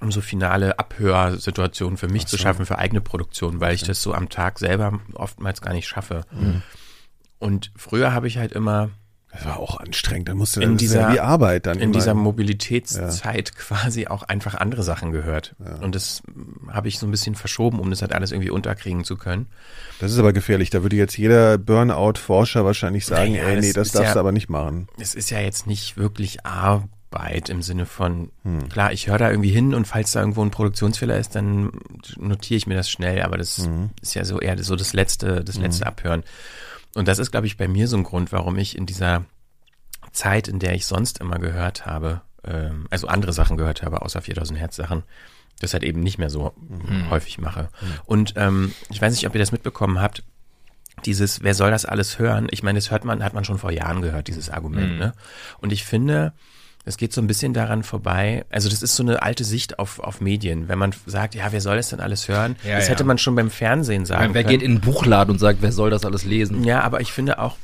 um 0.00 0.10
so 0.10 0.20
finale 0.22 0.78
Abhörsituationen 0.78 1.98
für 1.98 2.08
mich 2.08 2.26
zu 2.26 2.38
schaffen, 2.38 2.64
für 2.66 2.78
eigene 2.78 3.02
Produktion, 3.02 3.60
weil 3.60 3.74
ich 3.74 3.82
das 3.82 4.02
so 4.02 4.14
am 4.14 4.28
Tag 4.30 4.58
selber 4.58 4.98
oftmals 5.14 5.60
gar 5.60 5.74
nicht 5.74 5.86
schaffe. 5.86 6.24
Und 7.38 7.70
früher 7.76 8.12
habe 8.12 8.26
ich 8.26 8.38
halt 8.38 8.52
immer 8.52 8.90
Das 9.32 9.44
war 9.44 9.58
auch 9.60 9.78
anstrengend. 9.78 10.28
Dann 10.28 10.36
musste 10.38 10.60
In 10.62 10.72
das 10.72 10.78
dieser- 10.78 11.00
ja 11.02 11.12
wie 11.14 11.20
Arbeit 11.20 11.66
dann 11.66 11.76
in 11.76 11.84
immer. 11.84 11.92
dieser 11.92 12.14
Mobilitätszeit 12.14 13.54
quasi 13.56 14.06
auch 14.06 14.22
einfach 14.24 14.54
andere 14.54 14.82
Sachen 14.82 15.12
gehört. 15.12 15.54
Und 15.80 15.94
das 15.94 16.22
habe 16.68 16.88
ich 16.88 16.98
so 16.98 17.06
ein 17.06 17.10
bisschen 17.10 17.34
verschoben, 17.34 17.78
um 17.78 17.90
das 17.90 18.02
halt 18.02 18.12
alles 18.12 18.32
irgendwie 18.32 18.50
unterkriegen 18.50 19.04
zu 19.04 19.16
können. 19.16 19.46
Das 20.00 20.12
ist 20.12 20.18
aber 20.18 20.32
gefährlich. 20.32 20.70
Da 20.70 20.82
würde 20.82 20.96
jetzt 20.96 21.16
jeder 21.16 21.58
Burnout-Forscher 21.58 22.64
wahrscheinlich 22.64 23.06
sagen, 23.06 23.32
Naja, 23.32 23.44
ey, 23.48 23.60
nee, 23.60 23.72
das 23.72 23.74
das 23.74 23.86
ist 23.88 23.94
darfst 23.94 24.14
du 24.14 24.16
ja- 24.16 24.20
aber 24.20 24.32
nicht 24.32 24.48
machen. 24.48 24.88
Es 24.98 25.14
ist 25.14 25.30
ja 25.30 25.40
jetzt 25.40 25.66
nicht 25.66 25.96
wirklich 25.96 26.44
Arbeit 26.46 27.48
im 27.50 27.62
Sinne 27.62 27.86
von, 27.86 28.30
klar, 28.68 28.92
ich 28.92 29.08
höre 29.08 29.18
da 29.18 29.30
irgendwie 29.30 29.50
hin 29.50 29.74
und 29.74 29.86
falls 29.86 30.12
da 30.12 30.20
irgendwo 30.20 30.42
ein 30.42 30.50
Produktionsfehler 30.50 31.18
ist, 31.18 31.34
dann 31.34 31.70
notiere 32.18 32.56
ich 32.56 32.66
mir 32.66 32.74
das 32.76 32.90
schnell, 32.90 33.22
aber 33.22 33.36
das 33.38 33.68
ist 34.00 34.14
ja 34.14 34.24
so 34.24 34.40
eher 34.40 34.56
so 34.62 34.74
das 34.76 34.92
letzte, 34.92 35.44
das 35.44 35.56
letzte 35.56 35.86
Abhören. 35.86 36.22
Und 36.94 37.08
das 37.08 37.18
ist, 37.18 37.30
glaube 37.30 37.46
ich, 37.46 37.56
bei 37.56 37.68
mir 37.68 37.88
so 37.88 37.96
ein 37.96 38.04
Grund, 38.04 38.32
warum 38.32 38.56
ich 38.58 38.76
in 38.76 38.86
dieser 38.86 39.24
Zeit, 40.12 40.48
in 40.48 40.58
der 40.58 40.74
ich 40.74 40.86
sonst 40.86 41.20
immer 41.20 41.38
gehört 41.38 41.86
habe, 41.86 42.22
ähm, 42.44 42.86
also 42.90 43.06
andere 43.06 43.32
Sachen 43.32 43.56
gehört 43.56 43.82
habe, 43.82 44.02
außer 44.02 44.20
4000 44.20 44.58
Hertz 44.58 44.76
Sachen, 44.76 45.04
das 45.60 45.72
halt 45.72 45.82
eben 45.82 46.00
nicht 46.00 46.18
mehr 46.18 46.30
so 46.30 46.54
häufig 47.10 47.38
mache. 47.38 47.68
Und 48.06 48.34
ähm, 48.36 48.72
ich 48.88 49.00
weiß 49.00 49.12
nicht, 49.12 49.26
ob 49.26 49.34
ihr 49.34 49.40
das 49.40 49.52
mitbekommen 49.52 50.00
habt, 50.00 50.24
dieses, 51.04 51.42
wer 51.42 51.54
soll 51.54 51.70
das 51.70 51.84
alles 51.84 52.18
hören? 52.18 52.48
Ich 52.50 52.62
meine, 52.62 52.78
das 52.78 52.90
hört 52.90 53.04
man, 53.04 53.22
hat 53.22 53.34
man 53.34 53.44
schon 53.44 53.58
vor 53.58 53.70
Jahren 53.70 54.02
gehört, 54.02 54.28
dieses 54.28 54.50
Argument. 54.50 54.98
Ne? 54.98 55.12
Und 55.58 55.72
ich 55.72 55.84
finde, 55.84 56.32
es 56.90 56.96
geht 56.98 57.12
so 57.12 57.20
ein 57.22 57.26
bisschen 57.26 57.54
daran 57.54 57.82
vorbei. 57.82 58.44
Also 58.50 58.68
das 58.68 58.82
ist 58.82 58.94
so 58.96 59.02
eine 59.02 59.22
alte 59.22 59.44
Sicht 59.44 59.78
auf, 59.78 59.98
auf 60.00 60.20
Medien. 60.20 60.68
Wenn 60.68 60.78
man 60.78 60.94
sagt, 61.06 61.34
ja, 61.34 61.46
wer 61.50 61.60
soll 61.60 61.76
das 61.76 61.88
denn 61.88 62.00
alles 62.00 62.28
hören? 62.28 62.56
Ja, 62.64 62.76
das 62.76 62.86
ja. 62.86 62.90
hätte 62.92 63.04
man 63.04 63.16
schon 63.16 63.34
beim 63.34 63.50
Fernsehen 63.50 64.04
sagen 64.04 64.34
wer 64.34 64.42
können. 64.44 64.58
geht 64.58 64.62
in 64.62 64.72
einen 64.72 64.80
Buchladen 64.80 65.32
und 65.32 65.38
sagt, 65.38 65.62
wer 65.62 65.72
soll 65.72 65.88
das 65.90 66.04
alles 66.04 66.24
lesen? 66.24 66.64
Ja, 66.64 66.82
aber 66.82 67.00
ich 67.00 67.12
finde 67.12 67.38
auch, 67.38 67.56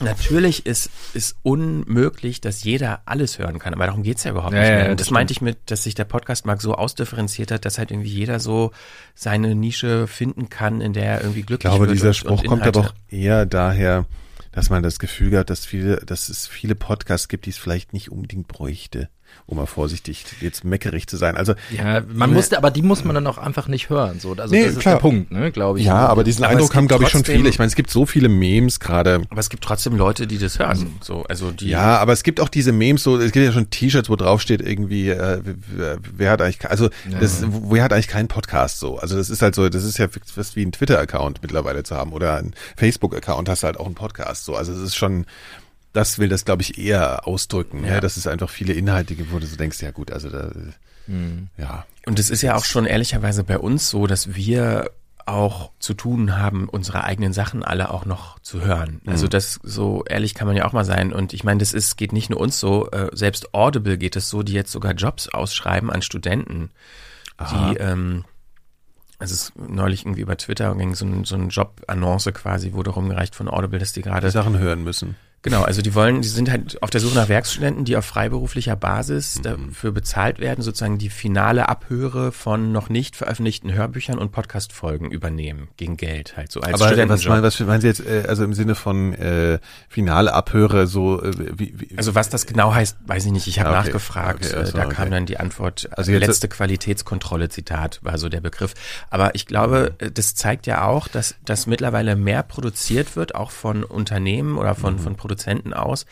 natürlich 0.00 0.66
ist 0.66 0.90
ist 1.14 1.36
unmöglich, 1.42 2.40
dass 2.40 2.62
jeder 2.62 3.00
alles 3.06 3.38
hören 3.38 3.58
kann. 3.58 3.74
Aber 3.74 3.86
darum 3.86 4.02
geht's 4.02 4.24
ja 4.24 4.30
überhaupt 4.30 4.52
Ja, 4.54 4.60
nicht 4.60 4.68
ja, 4.68 4.74
mehr. 4.76 4.84
das 4.84 4.90
Und 4.92 5.00
das 5.00 5.10
meinte 5.10 5.32
ich 5.32 5.40
mit, 5.40 5.58
dass 5.66 5.82
sich 5.84 5.94
der 5.94 6.04
Podcastmarkt 6.04 6.62
so 6.62 6.74
ausdifferenziert 6.74 7.50
hat, 7.50 7.64
dass 7.64 7.78
halt 7.78 7.90
irgendwie 7.90 8.10
jeder 8.10 8.40
so 8.40 8.70
seine 9.14 9.54
Nische 9.54 10.06
finden 10.06 10.48
kann, 10.48 10.80
in 10.80 10.92
der 10.92 11.04
er 11.04 11.20
irgendwie 11.22 11.40
Ich 11.40 11.46
glücklich 11.46 11.70
glaube, 11.70 11.86
wird. 11.88 11.96
dieser 11.96 12.08
und, 12.08 12.14
Spruch 12.14 12.40
und 12.42 12.46
kommt 12.48 12.62
aber 12.66 12.80
auch 12.80 12.94
eher 13.08 13.46
daher, 13.46 14.04
dass 14.52 14.70
man 14.70 14.82
das 14.82 14.98
Gefühl 14.98 15.38
hat, 15.38 15.50
dass 15.50 15.66
viele, 15.66 15.96
dass 15.98 16.28
es 16.28 16.46
viele 16.46 16.74
Podcasts 16.74 17.28
gibt, 17.28 17.46
die 17.46 17.50
es 17.50 17.58
vielleicht 17.58 17.92
nicht 17.92 18.10
unbedingt 18.10 18.48
bräuchte, 18.48 19.08
um 19.46 19.56
mal 19.56 19.66
vorsichtig 19.66 20.24
jetzt 20.40 20.64
meckerig 20.64 21.06
zu 21.08 21.16
sein. 21.16 21.36
Also 21.36 21.54
Ja, 21.76 22.02
man 22.12 22.32
musste, 22.32 22.56
aber 22.56 22.70
die 22.70 22.82
muss 22.82 23.04
man 23.04 23.14
dann 23.14 23.26
auch 23.26 23.38
einfach 23.38 23.66
nicht 23.68 23.90
hören. 23.90 24.20
So, 24.20 24.34
also 24.36 24.54
Nee, 24.54 24.64
das 24.64 24.74
ist 24.74 24.80
klar. 24.80 24.94
der 24.94 25.00
Punkt, 25.00 25.32
ne, 25.32 25.50
glaube 25.50 25.80
ich. 25.80 25.84
ja, 25.86 26.06
aber 26.06 26.22
diesen 26.24 26.44
Aber 26.44 26.52
Eindruck 26.52 26.74
haben, 26.74 26.88
glaube 26.88 27.04
ich, 27.04 27.10
schon 27.10 27.24
viele. 27.24 27.48
Ich 27.48 27.58
meine, 27.58 27.68
es 27.68 27.74
gibt 27.74 27.90
so 27.90 28.06
viele 28.06 28.28
Memes 28.28 28.78
gerade. 28.80 29.22
Aber 29.28 29.40
es 29.40 29.50
gibt 29.50 29.64
trotzdem 29.64 29.96
Leute, 29.96 30.26
die 30.26 30.38
das 30.38 30.58
hören. 30.58 30.96
So, 31.00 31.24
also 31.24 31.50
die. 31.50 31.68
Ja, 31.68 31.98
aber 31.98 32.12
es 32.12 32.22
gibt 32.22 32.40
auch 32.40 32.48
diese 32.48 32.72
Memes, 32.72 33.02
so 33.02 33.16
es 33.18 33.32
gibt 33.32 33.44
ja 33.44 33.52
schon 33.52 33.70
T-Shirts, 33.70 34.08
wo 34.08 34.16
drauf 34.16 34.40
steht 34.40 34.60
irgendwie, 34.60 35.10
äh, 35.10 35.40
wer, 35.44 35.98
wer 36.16 36.30
hat 36.30 36.42
eigentlich, 36.42 36.68
also 36.70 36.88
das, 37.20 37.42
wer 37.44 37.82
hat 37.82 37.92
eigentlich 37.92 38.08
keinen 38.08 38.28
Podcast 38.28 38.78
so? 38.78 38.98
Also 38.98 39.16
das 39.16 39.30
ist 39.30 39.42
halt 39.42 39.54
so, 39.54 39.68
das 39.68 39.84
ist 39.84 39.98
ja 39.98 40.06
fast 40.08 40.56
wie 40.56 40.62
ein 40.64 40.72
Twitter-Account 40.72 41.42
mittlerweile 41.42 41.82
zu 41.82 41.96
haben 41.96 42.12
oder 42.12 42.36
ein 42.36 42.54
Facebook-Account, 42.76 43.48
hast 43.48 43.62
du 43.62 43.66
halt 43.66 43.78
auch 43.80 43.86
einen 43.86 43.94
Podcast 43.94 44.44
so. 44.44 44.54
Also 44.54 44.72
es 44.72 44.78
ist 44.80 44.96
schon, 44.96 45.26
das 45.92 46.18
will 46.18 46.28
das 46.28 46.44
glaube 46.44 46.62
ich 46.62 46.78
eher 46.78 47.26
ausdrücken, 47.26 47.84
ja. 47.84 47.94
Ja. 47.94 48.00
dass 48.00 48.16
es 48.16 48.26
einfach 48.26 48.50
viele 48.50 48.72
Inhalte 48.72 49.14
gibt, 49.14 49.32
wo 49.32 49.38
du 49.38 49.46
so 49.46 49.56
denkst, 49.56 49.80
ja 49.82 49.90
gut, 49.90 50.10
also 50.10 50.30
da, 50.30 50.50
ja. 51.56 51.86
Und 52.06 52.18
es 52.18 52.30
ist 52.30 52.42
ja 52.42 52.56
auch 52.56 52.64
schon 52.64 52.86
ehrlicherweise 52.86 53.44
bei 53.44 53.58
uns 53.58 53.90
so, 53.90 54.06
dass 54.06 54.34
wir 54.34 54.90
auch 55.26 55.70
zu 55.78 55.94
tun 55.94 56.36
haben, 56.38 56.68
unsere 56.68 57.04
eigenen 57.04 57.32
Sachen 57.32 57.62
alle 57.62 57.90
auch 57.90 58.04
noch 58.04 58.38
zu 58.40 58.62
hören. 58.62 59.00
Also 59.06 59.28
das 59.28 59.60
so 59.62 60.02
ehrlich 60.08 60.34
kann 60.34 60.46
man 60.46 60.56
ja 60.56 60.64
auch 60.64 60.72
mal 60.72 60.84
sein. 60.84 61.12
Und 61.12 61.32
ich 61.32 61.44
meine, 61.44 61.58
das 61.58 61.72
ist 61.72 61.96
geht 61.96 62.12
nicht 62.12 62.30
nur 62.30 62.40
uns 62.40 62.58
so. 62.58 62.90
Äh, 62.90 63.10
selbst 63.12 63.54
Audible 63.54 63.98
geht 63.98 64.16
es 64.16 64.28
so, 64.28 64.42
die 64.42 64.54
jetzt 64.54 64.72
sogar 64.72 64.92
Jobs 64.94 65.28
ausschreiben 65.28 65.90
an 65.90 66.02
Studenten, 66.02 66.70
die 67.38 67.76
ähm, 67.76 68.24
also 69.18 69.34
es 69.34 69.42
ist 69.42 69.58
neulich 69.58 70.02
irgendwie 70.02 70.22
über 70.22 70.36
Twitter 70.36 70.74
ging 70.74 70.94
so 70.94 71.04
ein, 71.04 71.24
so 71.24 71.36
ein 71.36 71.50
Job-Annonce 71.50 72.32
quasi, 72.32 72.72
wurde 72.72 72.90
rumgereicht 72.90 73.34
von 73.34 73.48
Audible, 73.48 73.78
dass 73.78 73.92
die 73.92 74.02
gerade 74.02 74.30
Sachen 74.30 74.58
hören 74.58 74.82
müssen. 74.82 75.16
Genau, 75.42 75.62
also 75.62 75.80
die 75.80 75.94
wollen, 75.94 76.20
die 76.20 76.28
sind 76.28 76.50
halt 76.50 76.82
auf 76.82 76.90
der 76.90 77.00
Suche 77.00 77.14
nach 77.14 77.30
Werkstudenten, 77.30 77.86
die 77.86 77.96
auf 77.96 78.04
freiberuflicher 78.04 78.76
Basis 78.76 79.38
Mhm. 79.38 79.42
dafür 79.42 79.90
bezahlt 79.92 80.38
werden, 80.38 80.60
sozusagen 80.62 80.98
die 80.98 81.08
finale 81.08 81.68
Abhöre 81.70 82.30
von 82.30 82.72
noch 82.72 82.90
nicht 82.90 83.16
veröffentlichten 83.16 83.72
Hörbüchern 83.72 84.18
und 84.18 84.32
Podcast-Folgen 84.32 85.10
übernehmen 85.10 85.68
gegen 85.78 85.96
Geld 85.96 86.36
halt 86.36 86.52
so 86.52 86.60
als 86.60 86.74
Aber 86.82 86.90
was, 87.08 87.24
meinen, 87.26 87.42
was 87.42 87.58
meinen 87.60 87.80
Sie 87.80 87.86
jetzt, 87.86 88.00
äh, 88.04 88.24
also 88.28 88.44
im 88.44 88.52
Sinne 88.52 88.74
von 88.74 89.14
äh, 89.14 89.60
finale 89.88 90.34
Abhöre, 90.34 90.86
so 90.86 91.22
äh, 91.22 91.32
wie, 91.58 91.72
wie 91.74 91.96
also 91.96 92.14
was 92.14 92.28
das 92.28 92.44
genau 92.44 92.74
heißt, 92.74 92.98
weiß 93.06 93.24
ich 93.24 93.32
nicht. 93.32 93.46
Ich 93.46 93.60
habe 93.60 93.70
okay. 93.70 93.78
nachgefragt. 93.86 94.44
Okay, 94.44 94.54
äh, 94.54 94.58
also, 94.58 94.76
da 94.76 94.84
okay. 94.84 94.94
kam 94.94 95.10
dann 95.10 95.24
die 95.24 95.40
Antwort. 95.40 95.88
Also 95.92 96.12
jetzt- 96.12 96.26
letzte 96.26 96.48
Qualitätskontrolle 96.48 97.48
Zitat 97.48 97.98
war 98.02 98.18
so 98.18 98.28
der 98.28 98.42
Begriff. 98.42 98.74
Aber 99.08 99.34
ich 99.34 99.46
glaube, 99.46 99.94
äh, 100.00 100.10
das 100.10 100.34
zeigt 100.34 100.66
ja 100.66 100.84
auch, 100.84 101.08
dass 101.08 101.34
dass 101.46 101.66
mittlerweile 101.66 102.14
mehr 102.14 102.42
produziert 102.42 103.16
wird, 103.16 103.34
auch 103.34 103.50
von 103.50 103.84
Unternehmen 103.84 104.58
oder 104.58 104.74
von 104.74 104.94
Mhm. 104.94 104.98
von 104.98 105.16
Produzenten 105.16 105.29
aus. 105.72 106.06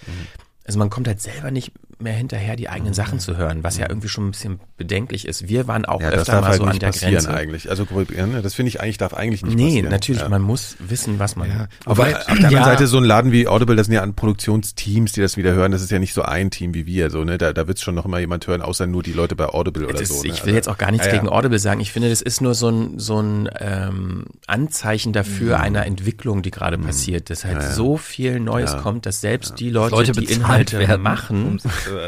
Also 0.64 0.78
man 0.78 0.90
kommt 0.90 1.08
halt 1.08 1.20
selber 1.20 1.50
nicht 1.50 1.72
mehr 2.00 2.12
hinterher, 2.12 2.56
die 2.56 2.68
eigenen 2.68 2.94
Sachen 2.94 3.18
zu 3.20 3.36
hören, 3.36 3.64
was 3.64 3.76
ja 3.78 3.86
irgendwie 3.88 4.08
schon 4.08 4.28
ein 4.28 4.30
bisschen 4.30 4.60
bedenklich 4.76 5.26
ist. 5.26 5.48
Wir 5.48 5.66
waren 5.66 5.84
auch 5.84 5.98
Mhm. 5.98 6.04
ja, 6.04 6.10
das 6.12 6.20
öfter 6.20 6.32
darf 6.32 6.40
mal 6.42 6.48
halt 6.50 6.58
so 6.58 6.62
an 6.64 6.68
nicht 6.70 6.82
der 6.82 6.86
passieren 6.88 7.12
Grenze. 7.14 7.34
eigentlich. 7.34 7.70
Also 7.70 7.86
ne? 7.92 8.40
das 8.42 8.54
finde 8.54 8.68
ich 8.68 8.80
eigentlich 8.80 8.98
darf 8.98 9.14
eigentlich 9.14 9.42
nicht 9.44 9.56
Nee, 9.56 9.64
passieren. 9.66 9.90
natürlich, 9.90 10.22
Ja. 10.22 10.28
man 10.28 10.42
muss 10.42 10.76
wissen, 10.78 11.18
was 11.18 11.34
man. 11.36 11.68
Wobei, 11.84 12.16
auf 12.16 12.24
der 12.24 12.28
anderen 12.34 12.50
ja. 12.54 12.64
Seite 12.64 12.86
so 12.86 12.98
ein 12.98 13.04
Laden 13.04 13.32
wie 13.32 13.48
Audible, 13.48 13.74
das 13.76 13.86
sind 13.86 13.94
ja 13.94 14.02
an 14.02 14.14
Produktionsteams, 14.14 15.12
die 15.12 15.20
das 15.20 15.36
wieder 15.36 15.52
hören. 15.52 15.72
Das 15.72 15.82
ist 15.82 15.90
ja 15.90 15.98
nicht 15.98 16.14
so 16.14 16.22
ein 16.22 16.50
Team 16.50 16.74
wie 16.74 16.86
wir, 16.86 17.10
so 17.10 17.24
ne. 17.24 17.38
Da, 17.38 17.52
da 17.52 17.66
wird 17.66 17.80
schon 17.80 17.94
noch 17.94 18.04
immer 18.04 18.18
jemand 18.20 18.46
hören, 18.46 18.62
außer 18.62 18.86
nur 18.86 19.02
die 19.02 19.12
Leute 19.12 19.34
bei 19.36 19.46
Audible 19.46 19.86
oder 19.86 19.98
Das, 19.98 20.08
so. 20.08 20.22
Ne? 20.22 20.28
ich 20.28 20.44
will 20.46 20.54
jetzt 20.54 20.68
auch 20.68 20.78
gar 20.78 20.90
nichts 20.90 21.06
Ja, 21.06 21.12
ja. 21.14 21.18
gegen 21.20 21.28
Audible 21.32 21.58
sagen. 21.58 21.80
Ich 21.80 21.92
finde, 21.92 22.08
das 22.10 22.22
ist 22.22 22.40
nur 22.40 22.54
so 22.54 22.68
ein, 22.70 22.98
so 22.98 23.20
ein 23.20 23.48
ähm, 23.58 24.24
Anzeichen 24.46 25.12
dafür 25.12 25.58
Mhm. 25.58 25.64
einer 25.64 25.86
Entwicklung, 25.86 26.42
die 26.42 26.50
gerade 26.50 26.78
passiert, 26.78 27.30
dass 27.30 27.44
halt 27.44 27.62
so 27.62 27.96
viel 27.96 28.40
Neues 28.40 28.76
kommt, 28.76 29.06
dass 29.06 29.20
selbst 29.20 29.58
die 29.60 29.70
Leute, 29.70 29.94
Leute 29.96 30.12
die 30.12 30.24
Inhalte 30.32 30.78
werden, 30.78 31.02
machen. 31.02 31.60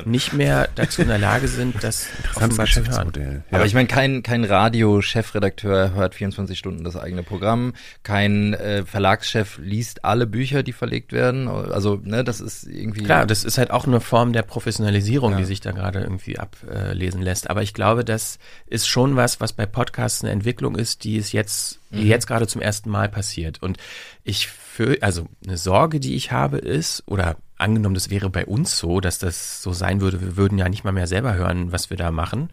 Nicht 0.05 0.33
mehr 0.33 0.69
dazu 0.75 1.03
in 1.03 1.09
der 1.09 1.19
Lage 1.19 1.49
sind, 1.49 1.83
das 1.83 2.07
offenbar 2.35 2.67
zu 2.67 2.87
hören. 2.87 3.13
Ja. 3.51 3.57
Aber 3.57 3.67
ich 3.67 3.75
meine, 3.75 3.89
kein, 3.89 4.23
kein 4.23 4.45
Radio-Chefredakteur 4.45 5.95
hört 5.95 6.15
24 6.15 6.59
Stunden 6.59 6.85
das 6.85 6.97
eigene 6.97 7.23
Programm, 7.23 7.75
kein 8.03 8.55
äh, 8.55 8.85
Verlagschef 8.85 9.59
liest 9.59 10.05
alle 10.05 10.27
Bücher, 10.27 10.63
die 10.63 10.73
verlegt 10.73 11.13
werden. 11.13 11.49
Also, 11.49 12.01
ne, 12.03 12.25
das 12.25 12.41
ist 12.41 12.65
irgendwie. 12.67 13.03
Klar, 13.05 13.27
das 13.27 13.45
ist 13.45 13.59
halt 13.59 13.71
auch 13.71 13.87
eine 13.87 14.01
Form 14.01 14.33
der 14.33 14.43
Professionalisierung, 14.43 15.33
Ja. 15.33 15.39
die 15.39 15.45
sich 15.45 15.61
da 15.61 15.73
gerade 15.73 16.01
irgendwie 16.01 16.39
ablesen 16.39 17.23
lässt. 17.23 17.51
Aber 17.51 17.63
ich 17.63 17.75
glaube, 17.75 18.05
das 18.05 18.39
ist 18.67 18.87
schon 18.87 19.17
was, 19.17 19.41
was 19.41 19.53
bei 19.53 19.67
Podcasts 19.67 20.23
eine 20.23 20.33
Entwicklung 20.33 20.77
ist, 20.77 21.05
die 21.05 21.17
es 21.19 21.33
jetzt, 21.33 21.81
die 21.91 22.07
jetzt 22.07 22.27
gerade 22.27 22.47
zum 22.47 22.61
ersten 22.61 22.91
Mal 22.91 23.09
passiert. 23.09 23.63
Und 23.63 23.79
ich 24.25 24.47
für, 24.49 24.97
also 25.03 25.27
eine 25.47 25.57
Sorge, 25.57 26.01
die 26.01 26.15
ich 26.15 26.33
habe, 26.33 26.59
ist, 26.59 27.03
oder 27.07 27.37
angenommen, 27.61 27.95
das 27.95 28.11
wäre 28.11 28.31
bei 28.31 28.47
uns 28.47 28.79
so, 28.79 29.01
dass 29.01 29.19
das 29.19 29.63
so 29.63 29.73
sein 29.73 30.01
würde, 30.01 30.21
wir 30.21 30.37
würden 30.37 30.59
ja 30.59 30.69
nicht 30.69 30.85
mal 30.85 30.93
mehr 30.93 31.07
selber 31.07 31.35
hören, 31.35 31.73
was 31.73 31.91
wir 31.91 31.97
da 31.97 32.11
machen, 32.11 32.51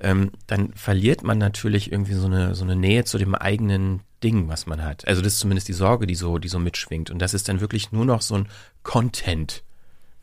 ähm, 0.00 0.30
dann 0.46 0.72
verliert 0.74 1.22
man 1.22 1.38
natürlich 1.38 1.90
irgendwie 1.92 2.14
so 2.14 2.26
eine, 2.26 2.54
so 2.54 2.64
eine 2.64 2.76
Nähe 2.76 3.04
zu 3.04 3.18
dem 3.18 3.34
eigenen 3.34 4.00
Ding, 4.22 4.48
was 4.48 4.66
man 4.66 4.84
hat. 4.84 5.06
Also 5.08 5.22
das 5.22 5.34
ist 5.34 5.38
zumindest 5.40 5.68
die 5.68 5.72
Sorge, 5.72 6.06
die 6.06 6.14
so, 6.14 6.38
die 6.38 6.48
so 6.48 6.58
mitschwingt. 6.58 7.10
Und 7.10 7.18
das 7.20 7.34
ist 7.34 7.48
dann 7.48 7.60
wirklich 7.60 7.92
nur 7.92 8.04
noch 8.04 8.22
so 8.22 8.36
ein 8.36 8.46
Content 8.82 9.62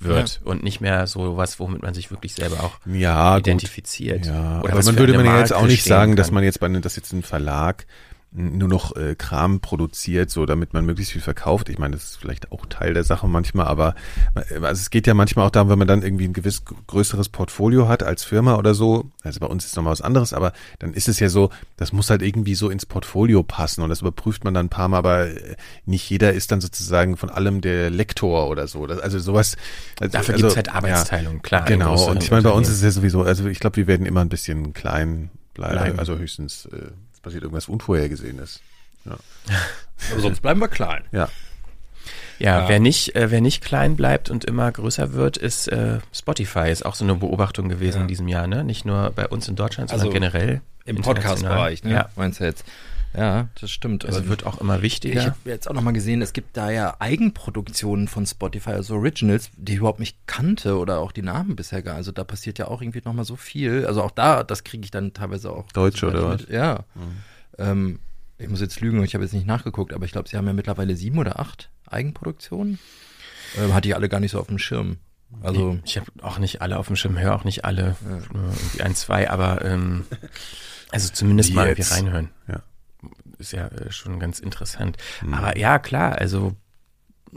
wird 0.02 0.40
und 0.46 0.64
nicht 0.64 0.80
mehr 0.80 1.08
so 1.08 1.36
was, 1.36 1.60
womit 1.60 1.82
man 1.82 1.94
sich 1.94 2.10
wirklich 2.10 2.34
selber 2.34 2.64
auch 2.64 2.80
Ja, 2.86 3.36
gut. 3.36 3.48
identifiziert. 3.48 4.26
Ja, 4.26 4.62
Oder 4.62 4.72
aber 4.74 4.84
man 4.84 4.98
würde 4.98 5.14
man 5.14 5.26
ja 5.26 5.40
jetzt 5.40 5.54
auch 5.54 5.66
nicht 5.68 5.84
sagen, 5.84 6.16
dass 6.16 6.28
kann. 6.28 6.36
man 6.36 6.44
jetzt 6.46 6.60
bei 6.62 6.68
einem, 6.68 6.82
dass 6.82 6.96
jetzt 6.96 7.12
ein 7.12 7.22
Verlag 7.24 7.86
nur 8.32 8.70
noch 8.70 8.96
äh, 8.96 9.16
Kram 9.16 9.60
produziert, 9.60 10.30
so 10.30 10.46
damit 10.46 10.74
man 10.74 10.86
möglichst 10.86 11.14
viel 11.14 11.22
verkauft. 11.22 11.68
Ich 11.70 11.80
meine, 11.80 11.96
das 11.96 12.04
ist 12.04 12.18
vielleicht 12.18 12.52
auch 12.52 12.68
Teil 12.68 12.94
der 12.94 13.04
Sache 13.04 13.28
manchmal, 13.28 13.66
aber 13.66 13.96
äh, 14.36 14.56
also 14.56 14.80
es 14.80 14.92
geht 14.92 15.08
ja 15.08 15.16
manchmal 15.16 15.48
auch 15.48 15.52
darum, 15.52 15.70
wenn 15.70 15.80
man 15.80 15.88
dann 15.88 16.04
irgendwie 16.04 16.26
ein 16.26 16.34
gewiss 16.34 16.64
größeres 16.88 17.30
Portfolio 17.30 17.88
hat 17.88 18.04
als 18.04 18.24
Firma 18.24 18.56
oder 18.58 18.76
so. 18.76 19.10
Also 19.24 19.40
bei 19.40 19.48
uns 19.48 19.66
ist 19.66 19.76
nochmal 19.76 19.94
was 19.94 20.02
anderes, 20.02 20.34
aber 20.34 20.54
dann 20.78 20.94
ist 20.94 21.08
es 21.08 21.20
ja 21.20 21.30
so, 21.30 21.50
das 21.76 21.92
muss 21.92 22.12
halt 22.12 22.22
irgendwie 22.22 22.54
so 22.54 22.70
ins 22.70 22.86
Portfolio 22.86 23.42
passen 23.42 23.82
und 23.82 23.90
das 23.90 24.02
überprüft 24.02 24.44
man 24.44 24.54
dann 24.54 24.68
ein 24.68 24.70
paar 24.70 24.90
Mal, 24.90 24.98
aber 24.98 25.28
äh, 25.28 25.56
nicht 25.86 26.08
jeder 26.08 26.34
ist 26.34 26.52
dann 26.52 26.62
sozusagen 26.62 27.18
von 27.18 27.32
allem 27.32 27.62
der 27.62 27.90
Lektor 27.90 28.48
oder 28.48 28.68
so. 28.68 28.86
Das, 28.86 29.00
also 29.00 29.18
sowas. 29.18 29.58
Also, 30.00 30.12
Dafür 30.12 30.36
also, 30.36 30.46
gibt's 30.46 30.56
halt 30.56 30.70
Arbeitsteilung, 30.70 31.42
klar. 31.42 31.62
in 31.62 31.80
Genau, 31.80 32.10
und 32.10 32.22
ich 32.22 32.30
meine, 32.30 32.44
bei 32.44 32.52
uns 32.52 32.68
ist 32.68 32.76
es 32.76 32.84
ja 32.84 32.92
sowieso, 32.92 33.24
also 33.24 33.48
ich 33.48 33.60
glaube, 33.60 33.78
wir 33.78 33.88
werden 33.88 34.06
immer 34.06 34.22
ein 34.22 34.30
bisschen 34.30 34.74
klein 34.74 35.32
bleiben, 35.56 35.74
Bleiben. 35.74 36.00
also 36.00 36.18
höchstens 36.18 36.66
äh, 36.68 36.92
es 37.20 37.24
passiert 37.24 37.44
irgendwas 37.44 37.68
Unvorhergesehenes. 37.68 38.62
Aber 39.06 39.20
sonst 40.22 40.42
bleiben 40.42 40.60
wir 40.62 40.68
klein. 40.70 41.04
Ja, 41.12 41.28
Ja, 42.40 42.62
Ja. 42.62 42.70
wer 42.70 42.80
nicht, 42.80 43.16
äh, 43.16 43.30
wer 43.32 43.42
nicht 43.42 43.62
klein 43.64 43.96
bleibt 43.98 44.30
und 44.30 44.46
immer 44.46 44.72
größer 44.72 45.12
wird, 45.14 45.36
ist 45.36 45.68
äh, 45.68 46.00
Spotify. 46.14 46.70
Ist 46.72 46.86
auch 46.86 46.96
so 46.96 47.04
eine 47.04 47.16
Beobachtung 47.16 47.68
gewesen 47.68 47.98
Ja. 47.98 48.02
in 48.04 48.08
diesem 48.08 48.28
Jahr, 48.30 48.48
ne? 48.48 48.64
Nicht 48.64 48.86
nur 48.86 49.12
bei 49.12 49.28
uns 49.28 49.48
in 49.50 49.56
Deutschland, 49.56 49.90
sondern 49.90 50.08
Also 50.08 50.14
generell 50.14 50.62
Im. 50.86 50.98
Podcast-Bereich, 51.02 51.84
ne? 51.84 51.92
Ja, 51.92 52.10
Meinst 52.16 52.40
du 52.40 52.46
jetzt? 52.46 52.64
Ja, 53.18 53.48
das 53.60 53.72
stimmt. 53.72 54.06
also 54.06 54.28
wird 54.28 54.46
auch 54.46 54.62
immer 54.62 54.78
Ich 54.78 54.82
wichtiger. 54.84 55.26
habe 55.26 55.36
jetzt 55.46 55.68
auch 55.70 55.74
nochmal 55.74 55.94
gesehen, 55.94 56.22
es 56.22 56.32
gibt 56.34 56.56
da 56.56 56.70
ja 56.70 56.96
Eigenproduktionen 57.00 58.08
von 58.08 58.26
Spotify, 58.28 58.72
also 58.72 58.96
Originals, 58.96 59.50
die 59.58 59.74
ich 59.74 59.78
überhaupt 59.80 60.00
nicht 60.00 60.16
kannte 60.28 60.78
oder 60.78 61.00
auch 61.00 61.12
die 61.12 61.24
Namen 61.24 61.56
bisher 61.56 61.82
gar. 61.82 61.96
Also 61.96 62.12
da 62.12 62.24
passiert 62.24 62.60
ja 62.60 62.68
auch 62.68 62.82
irgendwie 62.82 63.02
nochmal 63.04 63.26
so 63.26 63.36
viel. 63.36 63.86
Also 63.88 64.04
auch 64.04 64.12
da, 64.12 64.44
das 64.44 64.64
kriege 64.64 64.84
ich 64.84 64.92
dann 64.92 65.14
teilweise 65.14 65.52
auch. 65.52 65.72
Deutsch 65.72 66.04
oder 66.04 66.30
mit- 66.30 66.50
Ja. 66.50 66.86
Ähm, 67.58 68.00
ich 68.38 68.48
muss 68.48 68.62
jetzt 68.62 68.80
lügen, 68.80 69.04
ich 69.04 69.16
habe 69.16 69.24
jetzt 69.24 69.34
nicht 69.34 69.48
nachgeguckt, 69.48 69.92
aber 69.92 70.06
ich 70.06 70.12
glaube, 70.12 70.30
sie 70.30 70.38
haben 70.38 70.46
ja 70.48 70.54
mittlerweile 70.54 70.96
sieben 70.96 71.18
oder 71.18 71.40
acht 71.40 71.70
Eigenproduktionen. 71.88 72.78
Ähm, 73.58 73.74
hatte 73.74 73.88
ich 73.88 73.96
alle 73.96 74.08
gar 74.08 74.20
nicht 74.20 74.32
so 74.32 74.40
auf 74.40 74.48
dem 74.48 74.60
Schirm. 74.60 74.98
Also, 75.42 75.78
ich 75.84 75.98
habe 75.98 76.08
auch 76.22 76.40
nicht 76.40 76.62
alle 76.62 76.78
auf 76.78 76.88
dem 76.88 76.96
Schirm, 76.96 77.18
höre 77.20 77.36
auch 77.36 77.44
nicht 77.44 77.64
alle, 77.66 77.96
nur 78.34 78.46
irgendwie 78.46 78.82
ein, 78.82 78.96
zwei, 78.96 79.30
aber 79.30 79.64
ähm, 79.66 80.06
also 80.92 81.12
zumindest 81.14 81.52
Wie 81.52 81.54
mal 81.56 81.68
irgendwie 81.68 81.94
reinhören. 81.94 82.30
Ja. 82.48 82.62
Ist 83.40 83.54
ja 83.54 83.68
äh, 83.70 83.92
schon 83.92 84.20
ganz 84.20 84.40
interessant. 84.40 84.98
Mhm. 85.24 85.34
Aber 85.34 85.58
ja, 85.58 85.80
klar, 85.80 86.18
also 86.20 86.56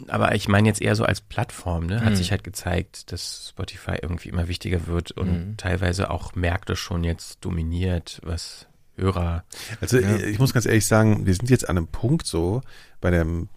aber 0.09 0.35
ich 0.35 0.49
meine 0.49 0.69
jetzt 0.69 0.81
eher 0.81 0.97
so 0.97 1.05
als 1.05 1.21
Plattform, 1.21 1.87
ne? 1.87 2.01
Hat 2.03 2.13
Mhm. 2.13 2.17
sich 2.17 2.31
halt 2.31 2.45
gezeigt, 2.45 3.13
dass 3.13 3.49
Spotify 3.51 3.97
irgendwie 4.01 4.31
immer 4.31 4.49
wichtiger 4.49 4.87
wird 4.87 5.13
und 5.13 5.31
Mhm. 5.51 5.57
teilweise 5.59 6.11
auch 6.11 6.35
Märkte 6.35 6.77
schon 6.77 7.05
jetzt 7.05 7.45
dominiert, 7.45 8.21
was 8.25 8.67
Hörer. 8.97 9.45
also 9.81 9.99
Ja. 9.99 10.17
ich 10.17 10.39
muss 10.39 10.53
ganz 10.53 10.67
ehrlich 10.67 10.87
sagen, 10.87 11.25
wir 11.27 11.35
sind 11.35 11.49
jetzt 11.51 11.69
an 11.69 11.77
einem 11.79 11.89
Punkt 11.89 12.27
so, 12.27 12.61
bei 13.01 13.11
dem, 13.11 13.49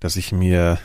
dass 0.00 0.16
ich 0.16 0.32
mir 0.32 0.78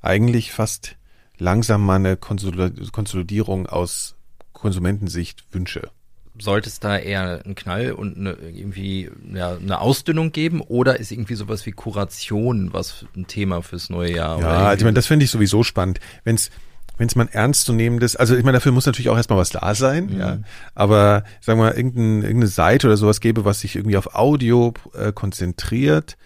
eigentlich 0.00 0.52
fast 0.52 0.96
langsam 1.38 1.84
mal 1.84 1.96
eine 1.96 2.14
Konsolid- 2.16 2.90
Konsolidierung 2.92 3.66
aus 3.66 4.16
Konsumentensicht 4.52 5.44
wünsche. 5.52 5.90
Sollte 6.38 6.68
es 6.68 6.80
da 6.80 6.96
eher 6.98 7.42
einen 7.44 7.54
Knall 7.54 7.92
und 7.92 8.16
eine, 8.16 8.32
irgendwie 8.32 9.10
ja, 9.32 9.54
eine 9.56 9.80
Ausdünnung 9.80 10.32
geben 10.32 10.60
oder 10.60 10.98
ist 10.98 11.12
irgendwie 11.12 11.34
sowas 11.36 11.64
wie 11.66 11.72
Kuration 11.72 12.72
was 12.72 13.04
ein 13.16 13.26
Thema 13.26 13.62
fürs 13.62 13.88
neue 13.90 14.14
Jahr? 14.16 14.40
Ja, 14.40 14.66
also 14.66 14.78
ich 14.80 14.84
meine, 14.84 14.94
das 14.94 15.06
finde 15.06 15.24
ich 15.24 15.30
sowieso 15.30 15.62
spannend. 15.62 16.00
Wenn's 16.24 16.50
wenn's 16.96 17.16
mal 17.16 17.28
ernstzunehmendes, 17.30 18.14
also 18.14 18.36
ich 18.36 18.44
meine, 18.44 18.56
dafür 18.56 18.70
muss 18.70 18.86
natürlich 18.86 19.08
auch 19.08 19.16
erstmal 19.16 19.38
was 19.38 19.50
da 19.50 19.74
sein, 19.74 20.06
Mhm. 20.06 20.18
ja. 20.20 20.38
Aber 20.76 21.24
sagen 21.40 21.58
wir 21.58 21.64
mal, 21.66 21.72
irgendein, 21.76 22.22
irgendeine 22.22 22.46
Seite 22.46 22.86
oder 22.86 22.96
sowas 22.96 23.20
gäbe, 23.20 23.44
was 23.44 23.60
sich 23.60 23.74
irgendwie 23.74 23.96
auf 23.96 24.14
Audio 24.14 24.72
äh, 24.94 25.12
konzentriert, 25.12 26.16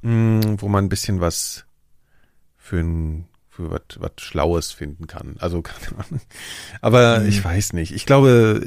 mh, 0.00 0.56
wo 0.58 0.68
man 0.68 0.86
ein 0.86 0.88
bisschen 0.88 1.20
was 1.20 1.66
für 2.56 2.78
ein 2.78 3.26
für 3.56 3.70
was 3.70 4.10
Schlaues 4.18 4.72
finden 4.72 5.06
kann. 5.06 5.36
Also 5.38 5.62
keine 5.62 5.98
Ahnung. 6.04 6.20
Aber 6.80 7.20
Mhm. 7.20 7.28
ich 7.28 7.44
weiß 7.44 7.72
nicht. 7.72 7.92
Ich 7.92 8.04
glaube, 8.06 8.60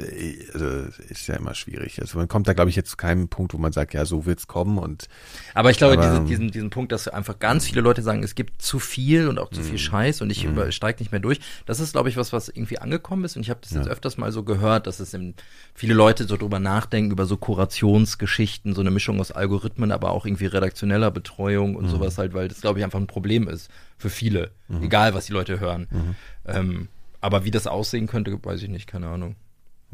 also, 0.54 0.66
ist 1.10 1.26
ja 1.26 1.36
immer 1.36 1.54
schwierig. 1.54 2.00
Also 2.00 2.16
man 2.18 2.26
kommt 2.28 2.48
da, 2.48 2.54
glaube 2.54 2.70
ich, 2.70 2.76
jetzt 2.76 2.90
zu 2.90 2.96
keinem 2.96 3.28
Punkt, 3.28 3.52
wo 3.52 3.58
man 3.58 3.72
sagt, 3.72 3.92
ja, 3.94 4.04
so 4.06 4.24
wird's 4.24 4.46
kommen 4.46 4.78
und 4.78 5.08
Aber 5.54 5.70
ich 5.70 5.76
glaube, 5.76 5.94
Aber- 5.98 6.08
diesen, 6.10 6.26
diesen, 6.26 6.50
diesen 6.50 6.70
Punkt, 6.70 6.92
dass 6.92 7.06
einfach 7.08 7.38
ganz 7.38 7.66
viele 7.66 7.82
Leute 7.82 8.02
sagen, 8.02 8.22
es 8.22 8.34
gibt 8.34 8.62
zu 8.62 8.78
viel 8.78 9.28
und 9.28 9.38
auch 9.38 9.50
zu 9.50 9.60
Mhm. 9.60 9.64
viel 9.64 9.78
Scheiß 9.78 10.22
und 10.22 10.30
ich 10.30 10.44
übersteige 10.44 11.00
nicht 11.02 11.12
mehr 11.12 11.20
durch. 11.20 11.40
Das 11.66 11.80
ist, 11.80 11.92
glaube 11.92 12.08
ich, 12.08 12.16
was, 12.16 12.32
was 12.32 12.48
irgendwie 12.48 12.78
angekommen 12.78 13.24
ist. 13.24 13.36
Und 13.36 13.42
ich 13.42 13.50
habe 13.50 13.60
das 13.62 13.72
jetzt 13.72 13.86
Ja. 13.86 13.92
öfters 13.92 14.16
mal 14.16 14.32
so 14.32 14.42
gehört, 14.42 14.86
dass 14.86 15.00
es 15.00 15.12
im, 15.12 15.34
viele 15.74 15.94
Leute 15.94 16.24
so 16.24 16.36
drüber 16.36 16.58
nachdenken, 16.60 17.10
über 17.12 17.26
so 17.26 17.36
Kurationsgeschichten, 17.36 18.74
so 18.74 18.80
eine 18.80 18.90
Mischung 18.90 19.20
aus 19.20 19.32
Algorithmen, 19.32 19.92
aber 19.92 20.10
auch 20.12 20.24
irgendwie 20.26 20.46
redaktioneller 20.46 21.10
Betreuung 21.10 21.70
Mhm. 21.72 21.76
und 21.76 21.88
sowas 21.88 22.18
halt, 22.18 22.34
weil 22.34 22.48
das, 22.48 22.60
glaube 22.60 22.78
ich, 22.78 22.84
einfach 22.84 22.98
ein 23.00 23.06
Problem 23.06 23.48
ist 23.48 23.68
für 23.98 24.10
viele. 24.10 24.52
Egal, 24.82 25.12
was 25.14 25.26
die 25.26 25.32
Leute 25.32 25.60
hören. 25.60 25.86
Mhm. 25.90 26.14
Ähm, 26.46 26.88
aber 27.20 27.44
wie 27.44 27.50
das 27.50 27.66
aussehen 27.66 28.06
könnte, 28.06 28.38
weiß 28.42 28.62
ich 28.62 28.68
nicht, 28.68 28.86
keine 28.86 29.08
Ahnung. 29.08 29.36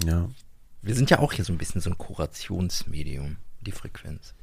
ja. 0.04 0.28
Wir 0.82 0.94
sind 0.94 1.08
ja 1.08 1.18
auch 1.18 1.32
hier 1.32 1.46
so 1.46 1.52
ein 1.54 1.56
bisschen 1.56 1.80
so 1.80 1.88
ein 1.88 1.96
Kurationsmedium, 1.96 3.38
die 3.62 3.72
Frequenz. 3.72 4.34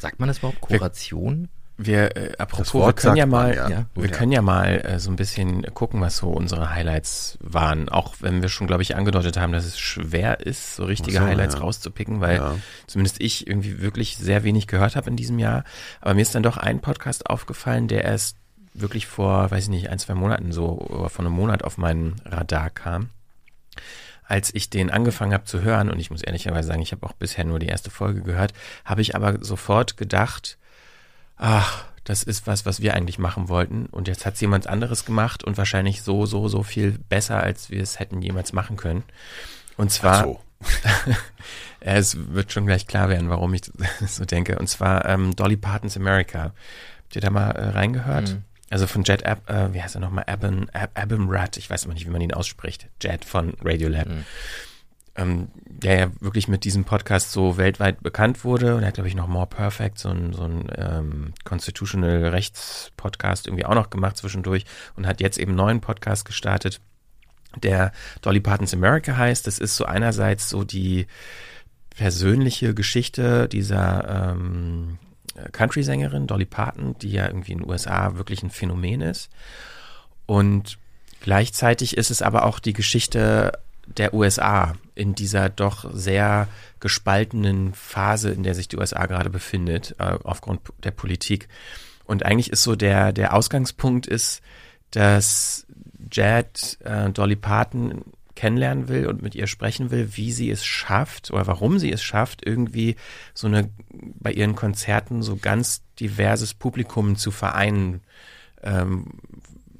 Sagt 0.00 0.18
man 0.18 0.28
das 0.28 0.38
überhaupt? 0.38 0.62
Kuration? 0.62 1.48
Wir, 1.76 2.16
äh, 2.16 2.36
apropos, 2.38 2.72
wir 2.72 2.92
können 2.92 3.16
ja 3.16 3.24
sagt 3.24 3.30
man, 3.32 3.42
mal, 3.42 3.54
ja. 3.54 3.68
Ja. 3.68 3.86
wir 3.94 4.08
können 4.08 4.30
ja 4.30 4.42
mal 4.42 4.80
äh, 4.80 4.98
so 5.00 5.10
ein 5.10 5.16
bisschen 5.16 5.62
gucken, 5.74 6.00
was 6.00 6.18
so 6.18 6.30
unsere 6.30 6.70
Highlights 6.70 7.36
waren. 7.40 7.88
Auch 7.88 8.14
wenn 8.20 8.42
wir 8.42 8.48
schon, 8.48 8.66
glaube 8.68 8.82
ich, 8.82 8.94
angedeutet 8.94 9.36
haben, 9.38 9.52
dass 9.52 9.64
es 9.64 9.78
schwer 9.78 10.40
ist, 10.40 10.76
so 10.76 10.84
richtige 10.84 11.18
so, 11.18 11.24
Highlights 11.24 11.54
ja. 11.54 11.60
rauszupicken, 11.60 12.20
weil 12.20 12.36
Ja. 12.36 12.56
zumindest 12.86 13.20
ich 13.20 13.46
irgendwie 13.46 13.80
wirklich 13.80 14.16
sehr 14.16 14.44
wenig 14.44 14.68
gehört 14.68 14.94
habe 14.94 15.10
in 15.10 15.16
diesem 15.16 15.38
Jahr. 15.40 15.64
Aber 16.00 16.14
mir 16.14 16.22
ist 16.22 16.34
dann 16.34 16.44
doch 16.44 16.56
ein 16.56 16.80
Podcast 16.80 17.26
aufgefallen, 17.28 17.88
der 17.88 18.04
erst 18.04 18.36
wirklich 18.74 19.06
vor, 19.06 19.50
weiß 19.50 19.64
ich 19.64 19.70
nicht, 19.70 19.88
ein, 19.88 19.98
zwei 19.98 20.14
Monaten 20.14 20.52
so, 20.52 20.78
oder 20.78 21.08
vor 21.08 21.24
einem 21.24 21.34
Monat 21.34 21.64
auf 21.64 21.78
meinen 21.78 22.16
Radar 22.24 22.70
kam. 22.70 23.10
Als 24.26 24.54
ich 24.54 24.70
den 24.70 24.90
angefangen 24.90 25.32
habe 25.32 25.44
zu 25.44 25.62
hören, 25.62 25.90
und 25.90 26.00
ich 26.00 26.10
muss 26.10 26.22
ehrlicherweise 26.22 26.68
sagen, 26.68 26.82
ich 26.82 26.92
habe 26.92 27.06
auch 27.06 27.12
bisher 27.12 27.44
nur 27.44 27.58
die 27.58 27.68
erste 27.68 27.90
Folge 27.90 28.22
gehört, 28.22 28.52
habe 28.84 29.00
ich 29.00 29.14
aber 29.14 29.44
sofort 29.44 29.96
gedacht, 29.96 30.58
ach, 31.36 31.84
das 32.04 32.22
ist 32.22 32.46
was, 32.46 32.66
was 32.66 32.80
wir 32.80 32.94
eigentlich 32.94 33.18
machen 33.18 33.48
wollten. 33.48 33.86
Und 33.86 34.08
jetzt 34.08 34.26
hat 34.26 34.34
es 34.34 34.40
jemand 34.40 34.66
anderes 34.66 35.04
gemacht 35.04 35.44
und 35.44 35.56
wahrscheinlich 35.56 36.02
so, 36.02 36.26
so, 36.26 36.48
so 36.48 36.62
viel 36.62 36.98
besser, 37.08 37.42
als 37.42 37.70
wir 37.70 37.82
es 37.82 37.98
hätten 37.98 38.22
jemals 38.22 38.52
machen 38.52 38.76
können. 38.76 39.04
Und 39.76 39.90
zwar, 39.90 40.24
so. 40.24 40.40
es 41.80 42.16
wird 42.32 42.52
schon 42.52 42.66
gleich 42.66 42.86
klar 42.86 43.08
werden, 43.08 43.30
warum 43.30 43.54
ich 43.54 43.62
so 44.06 44.24
denke. 44.24 44.58
Und 44.58 44.68
zwar 44.68 45.06
ähm, 45.06 45.34
Dolly 45.36 45.56
Parton's 45.56 45.96
America. 45.96 46.52
Habt 47.02 47.16
ihr 47.16 47.22
da 47.22 47.30
mal 47.30 47.50
äh, 47.50 47.68
reingehört? 47.70 48.30
Mhm. 48.30 48.44
Also 48.70 48.86
von 48.86 49.04
Jet 49.04 49.26
Ab, 49.26 49.48
äh, 49.48 49.72
wie 49.72 49.82
heißt 49.82 49.94
er 49.94 50.00
nochmal? 50.00 50.24
Abin, 50.26 50.70
Ab, 50.70 50.90
Abimrat, 50.94 51.56
ich 51.56 51.68
weiß 51.68 51.84
immer 51.84 51.94
nicht, 51.94 52.06
wie 52.06 52.10
man 52.10 52.20
ihn 52.20 52.32
ausspricht. 52.32 52.88
Jet 53.02 53.24
von 53.24 53.54
Radiolab. 53.62 54.08
Mhm. 54.08 54.24
Ähm, 55.16 55.48
der 55.64 55.98
ja 55.98 56.10
wirklich 56.20 56.48
mit 56.48 56.64
diesem 56.64 56.84
Podcast 56.84 57.30
so 57.30 57.56
weltweit 57.56 58.02
bekannt 58.02 58.44
wurde. 58.44 58.74
Und 58.74 58.82
er 58.82 58.88
hat, 58.88 58.94
glaube 58.94 59.06
ich, 59.06 59.14
noch 59.14 59.28
More 59.28 59.46
Perfect, 59.46 59.98
so 59.98 60.08
ein, 60.08 60.32
so 60.32 60.42
ein 60.42 60.66
ähm, 60.76 61.34
Constitutional 61.44 62.28
Rechts 62.28 62.90
Podcast 62.96 63.46
irgendwie 63.46 63.64
auch 63.64 63.74
noch 63.74 63.90
gemacht 63.90 64.16
zwischendurch 64.16 64.64
und 64.96 65.06
hat 65.06 65.20
jetzt 65.20 65.38
eben 65.38 65.52
einen 65.52 65.58
neuen 65.58 65.80
Podcast 65.80 66.24
gestartet, 66.24 66.80
der 67.62 67.92
Dolly 68.22 68.40
Parton's 68.40 68.74
America 68.74 69.16
heißt. 69.16 69.46
Das 69.46 69.58
ist 69.58 69.76
so 69.76 69.84
einerseits 69.84 70.48
so 70.48 70.64
die 70.64 71.06
persönliche 71.90 72.74
Geschichte 72.74 73.48
dieser 73.48 74.32
ähm, 74.32 74.98
Country-Sängerin 75.52 76.26
Dolly 76.26 76.44
Parton, 76.44 76.96
die 76.98 77.10
ja 77.10 77.26
irgendwie 77.26 77.52
in 77.52 77.58
den 77.58 77.68
USA 77.68 78.16
wirklich 78.16 78.42
ein 78.42 78.50
Phänomen 78.50 79.00
ist. 79.00 79.30
Und 80.26 80.78
Gleichzeitig 81.24 81.96
ist 81.96 82.10
es 82.10 82.20
aber 82.20 82.44
auch 82.44 82.58
die 82.58 82.74
Geschichte 82.74 83.58
der 83.86 84.12
USA 84.12 84.74
in 84.94 85.14
dieser 85.14 85.48
doch 85.48 85.90
sehr 85.90 86.48
gespaltenen 86.80 87.72
Phase, 87.72 88.28
in 88.28 88.42
der 88.42 88.54
sich 88.54 88.68
die 88.68 88.76
USA 88.76 89.06
gerade 89.06 89.30
befindet, 89.30 89.94
äh, 89.98 90.18
aufgrund 90.22 90.60
der 90.82 90.90
Politik. 90.90 91.48
Und 92.04 92.26
eigentlich 92.26 92.50
ist 92.50 92.62
so 92.62 92.76
der, 92.76 93.14
der 93.14 93.32
Ausgangspunkt 93.32 94.06
ist, 94.06 94.42
dass 94.90 95.66
Jad 96.12 96.76
äh, 96.84 97.08
Dolly 97.08 97.36
Parton 97.36 98.04
kennenlernen 98.34 98.88
will 98.88 99.06
und 99.06 99.22
mit 99.22 99.34
ihr 99.34 99.46
sprechen 99.46 99.90
will, 99.90 100.16
wie 100.16 100.32
sie 100.32 100.50
es 100.50 100.64
schafft 100.64 101.30
oder 101.30 101.46
warum 101.46 101.78
sie 101.78 101.92
es 101.92 102.02
schafft, 102.02 102.44
irgendwie 102.46 102.96
so 103.32 103.46
eine 103.46 103.70
bei 103.92 104.32
ihren 104.32 104.56
Konzerten 104.56 105.22
so 105.22 105.36
ganz 105.36 105.82
diverses 106.00 106.54
Publikum 106.54 107.16
zu 107.16 107.30
vereinen. 107.30 108.00
Ähm, 108.62 109.06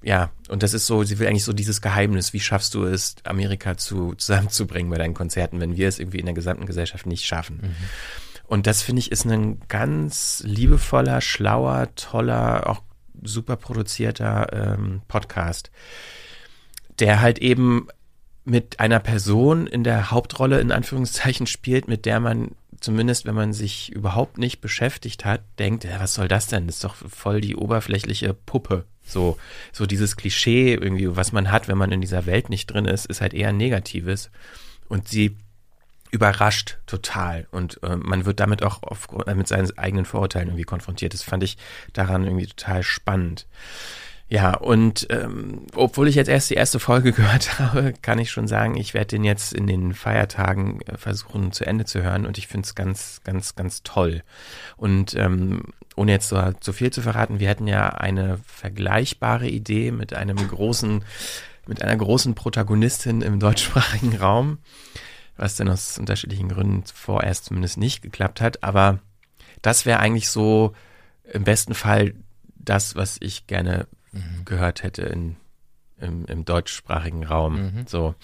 ja, 0.02 0.30
und 0.48 0.62
das 0.62 0.74
ist 0.74 0.86
so, 0.86 1.02
sie 1.02 1.18
will 1.18 1.26
eigentlich 1.26 1.44
so 1.44 1.54
dieses 1.54 1.80
Geheimnis, 1.80 2.32
wie 2.32 2.40
schaffst 2.40 2.74
du 2.74 2.84
es, 2.84 3.16
Amerika 3.24 3.76
zu, 3.76 4.14
zusammenzubringen 4.14 4.90
bei 4.90 4.98
deinen 4.98 5.14
Konzerten, 5.14 5.60
wenn 5.60 5.76
wir 5.76 5.88
es 5.88 5.98
irgendwie 5.98 6.18
in 6.18 6.26
der 6.26 6.34
gesamten 6.34 6.66
Gesellschaft 6.66 7.06
nicht 7.06 7.24
schaffen. 7.24 7.60
Mhm. 7.62 7.74
Und 8.46 8.66
das 8.66 8.82
finde 8.82 9.00
ich 9.00 9.10
ist 9.10 9.24
ein 9.24 9.60
ganz 9.68 10.42
liebevoller, 10.44 11.22
schlauer, 11.22 11.94
toller, 11.94 12.68
auch 12.68 12.82
super 13.22 13.56
produzierter 13.56 14.76
ähm, 14.76 15.00
Podcast, 15.08 15.70
der 16.98 17.20
halt 17.20 17.38
eben 17.38 17.88
mit 18.44 18.80
einer 18.80 19.00
Person 19.00 19.66
in 19.66 19.84
der 19.84 20.10
Hauptrolle 20.10 20.60
in 20.60 20.72
Anführungszeichen 20.72 21.46
spielt, 21.46 21.88
mit 21.88 22.04
der 22.04 22.20
man 22.20 22.50
zumindest, 22.80 23.24
wenn 23.24 23.34
man 23.34 23.52
sich 23.52 23.90
überhaupt 23.92 24.36
nicht 24.38 24.60
beschäftigt 24.60 25.24
hat, 25.24 25.42
denkt, 25.58 25.84
ja, 25.84 25.98
was 26.00 26.14
soll 26.14 26.28
das 26.28 26.46
denn? 26.46 26.66
Das 26.66 26.76
ist 26.76 26.84
doch 26.84 26.94
voll 26.94 27.40
die 27.40 27.56
oberflächliche 27.56 28.34
Puppe. 28.34 28.84
So, 29.06 29.38
so 29.72 29.86
dieses 29.86 30.16
Klischee 30.16 30.74
irgendwie, 30.74 31.16
was 31.16 31.32
man 31.32 31.50
hat, 31.50 31.68
wenn 31.68 31.78
man 31.78 31.92
in 31.92 32.00
dieser 32.00 32.26
Welt 32.26 32.50
nicht 32.50 32.66
drin 32.66 32.84
ist, 32.84 33.06
ist 33.06 33.20
halt 33.20 33.34
eher 33.34 33.52
negatives. 33.52 34.30
Und 34.88 35.08
sie 35.08 35.36
überrascht 36.10 36.78
total 36.86 37.48
und 37.50 37.82
äh, 37.82 37.96
man 37.96 38.24
wird 38.24 38.38
damit 38.38 38.62
auch 38.62 38.84
auf, 38.84 39.08
mit 39.34 39.48
seinen 39.48 39.76
eigenen 39.76 40.04
Vorurteilen 40.04 40.48
irgendwie 40.48 40.62
konfrontiert. 40.62 41.12
Das 41.12 41.24
fand 41.24 41.42
ich 41.42 41.58
daran 41.92 42.24
irgendwie 42.24 42.46
total 42.46 42.84
spannend. 42.84 43.48
Ja, 44.28 44.56
und 44.56 45.06
ähm, 45.10 45.66
obwohl 45.74 46.08
ich 46.08 46.14
jetzt 46.14 46.28
erst 46.28 46.48
die 46.48 46.54
erste 46.54 46.80
Folge 46.80 47.12
gehört 47.14 47.58
habe, 47.58 47.92
kann 48.00 48.18
ich 48.18 48.30
schon 48.30 48.48
sagen, 48.48 48.76
ich 48.76 48.94
werde 48.94 49.08
den 49.08 49.24
jetzt 49.24 49.52
in 49.52 49.66
den 49.66 49.92
Feiertagen 49.92 50.80
äh, 50.82 50.96
versuchen 50.96 51.52
zu 51.52 51.66
Ende 51.66 51.84
zu 51.84 52.02
hören 52.02 52.26
und 52.26 52.38
ich 52.38 52.48
finde 52.48 52.64
es 52.64 52.74
ganz, 52.74 53.20
ganz, 53.24 53.54
ganz 53.54 53.82
toll. 53.82 54.22
Und 54.76 55.14
ähm, 55.14 55.62
ohne 55.96 56.12
jetzt 56.12 56.28
so, 56.28 56.52
so 56.60 56.72
viel 56.72 56.90
zu 56.90 57.02
verraten, 57.02 57.38
wir 57.38 57.48
hätten 57.48 57.66
ja 57.66 57.90
eine 57.90 58.38
vergleichbare 58.46 59.46
Idee 59.46 59.92
mit 59.92 60.14
einem 60.14 60.36
großen, 60.36 61.04
mit 61.66 61.82
einer 61.82 61.96
großen 61.96 62.34
Protagonistin 62.34 63.20
im 63.20 63.38
deutschsprachigen 63.38 64.16
Raum, 64.16 64.58
was 65.36 65.56
dann 65.56 65.68
aus 65.68 65.98
unterschiedlichen 65.98 66.48
Gründen 66.48 66.84
vorerst 66.92 67.44
zumindest 67.44 67.76
nicht 67.76 68.02
geklappt 68.02 68.40
hat. 68.40 68.64
Aber 68.64 69.00
das 69.62 69.86
wäre 69.86 70.00
eigentlich 70.00 70.28
so 70.28 70.72
im 71.30 71.44
besten 71.44 71.74
Fall 71.74 72.14
das, 72.56 72.96
was 72.96 73.18
ich 73.20 73.46
gerne 73.46 73.86
mhm. 74.14 74.44
gehört 74.44 74.82
hätte 74.82 75.02
in, 75.02 75.36
im, 76.00 76.24
im 76.26 76.44
deutschsprachigen 76.44 77.24
Raum. 77.24 77.62
Mhm. 77.62 77.86
So, 77.86 78.14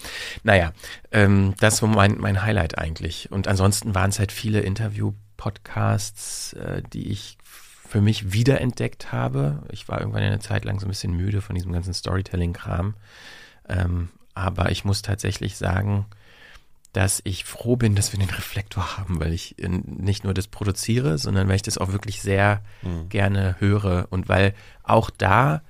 naja, 0.43 0.73
ähm, 1.11 1.55
das 1.59 1.81
war 1.81 1.89
mein, 1.89 2.17
mein 2.17 2.41
Highlight 2.43 2.77
eigentlich. 2.77 3.31
Und 3.31 3.47
ansonsten 3.47 3.95
waren 3.95 4.09
es 4.09 4.19
halt 4.19 4.31
viele 4.31 4.61
Interview-Podcasts, 4.61 6.53
äh, 6.53 6.81
die 6.93 7.09
ich 7.11 7.37
für 7.43 8.01
mich 8.01 8.31
wiederentdeckt 8.31 9.11
habe. 9.11 9.63
Ich 9.69 9.89
war 9.89 9.99
irgendwann 9.99 10.23
eine 10.23 10.39
Zeit 10.39 10.63
lang 10.63 10.79
so 10.79 10.85
ein 10.85 10.89
bisschen 10.89 11.13
müde 11.13 11.41
von 11.41 11.55
diesem 11.55 11.73
ganzen 11.73 11.93
Storytelling-Kram. 11.93 12.95
Ähm, 13.67 14.09
aber 14.33 14.71
ich 14.71 14.85
muss 14.85 15.01
tatsächlich 15.01 15.57
sagen, 15.57 16.05
dass 16.93 17.21
ich 17.23 17.45
froh 17.45 17.75
bin, 17.75 17.95
dass 17.95 18.11
wir 18.11 18.19
den 18.19 18.29
Reflektor 18.29 18.97
haben, 18.97 19.19
weil 19.19 19.33
ich 19.33 19.55
nicht 19.59 20.23
nur 20.23 20.33
das 20.33 20.47
produziere, 20.47 21.17
sondern 21.17 21.47
weil 21.47 21.55
ich 21.55 21.61
das 21.61 21.77
auch 21.77 21.91
wirklich 21.91 22.21
sehr 22.21 22.61
mhm. 22.81 23.09
gerne 23.09 23.55
höre 23.59 24.07
und 24.09 24.27
weil 24.27 24.53
auch 24.83 25.09
da 25.09 25.61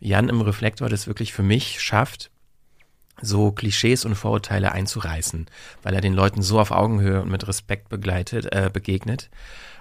Jan 0.00 0.28
im 0.28 0.40
Reflektor 0.40 0.88
das 0.88 1.06
wirklich 1.06 1.32
für 1.32 1.42
mich 1.42 1.80
schafft, 1.80 2.30
so 3.22 3.52
Klischees 3.52 4.04
und 4.04 4.14
Vorurteile 4.14 4.72
einzureißen, 4.72 5.46
weil 5.82 5.94
er 5.94 6.00
den 6.00 6.14
Leuten 6.14 6.42
so 6.42 6.58
auf 6.58 6.70
Augenhöhe 6.70 7.22
und 7.22 7.30
mit 7.30 7.46
Respekt 7.46 7.88
begleitet, 7.88 8.46
äh, 8.52 8.70
begegnet, 8.72 9.30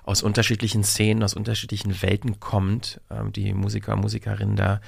aus 0.04 0.22
unterschiedlichen 0.22 0.84
Szenen, 0.84 1.24
aus 1.24 1.34
unterschiedlichen 1.34 2.02
Welten 2.02 2.40
kommt, 2.40 3.00
äh, 3.10 3.30
die 3.32 3.54
Musiker 3.54 3.94
und 3.94 4.02
Musikerinnen 4.02 4.56
da, 4.56 4.82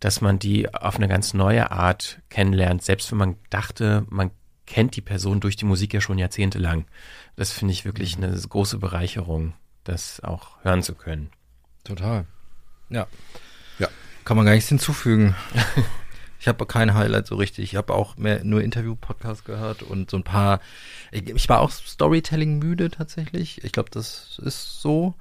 dass 0.00 0.20
man 0.20 0.38
die 0.38 0.72
auf 0.72 0.96
eine 0.96 1.08
ganz 1.08 1.34
neue 1.34 1.70
Art 1.70 2.20
kennenlernt, 2.30 2.82
selbst 2.82 3.10
wenn 3.10 3.18
man 3.18 3.36
dachte, 3.50 4.06
man 4.08 4.30
kennt 4.66 4.96
die 4.96 5.02
Person 5.02 5.40
durch 5.40 5.56
die 5.56 5.64
Musik 5.64 5.92
ja 5.92 6.00
schon 6.00 6.18
jahrzehntelang. 6.18 6.86
Das 7.36 7.50
finde 7.50 7.72
ich 7.72 7.84
wirklich 7.84 8.16
eine 8.16 8.30
große 8.32 8.78
Bereicherung, 8.78 9.52
das 9.84 10.20
auch 10.20 10.62
hören 10.62 10.82
zu 10.82 10.94
können. 10.94 11.30
Total. 11.84 12.24
Ja. 12.88 13.06
Kann 14.30 14.36
man 14.36 14.46
gar 14.46 14.52
nichts 14.52 14.68
hinzufügen. 14.68 15.34
ich 16.38 16.46
habe 16.46 16.64
kein 16.64 16.94
Highlight 16.94 17.26
so 17.26 17.34
richtig. 17.34 17.64
Ich 17.64 17.74
habe 17.74 17.92
auch 17.92 18.16
mehr 18.16 18.44
nur 18.44 18.62
Interview-Podcasts 18.62 19.42
gehört 19.42 19.82
und 19.82 20.08
so 20.08 20.18
ein 20.18 20.22
paar. 20.22 20.60
Ich, 21.10 21.28
ich 21.28 21.48
war 21.48 21.58
auch 21.58 21.72
Storytelling 21.72 22.60
müde 22.60 22.92
tatsächlich. 22.92 23.64
Ich 23.64 23.72
glaube, 23.72 23.90
das 23.90 24.38
ist 24.44 24.80
so. 24.80 25.14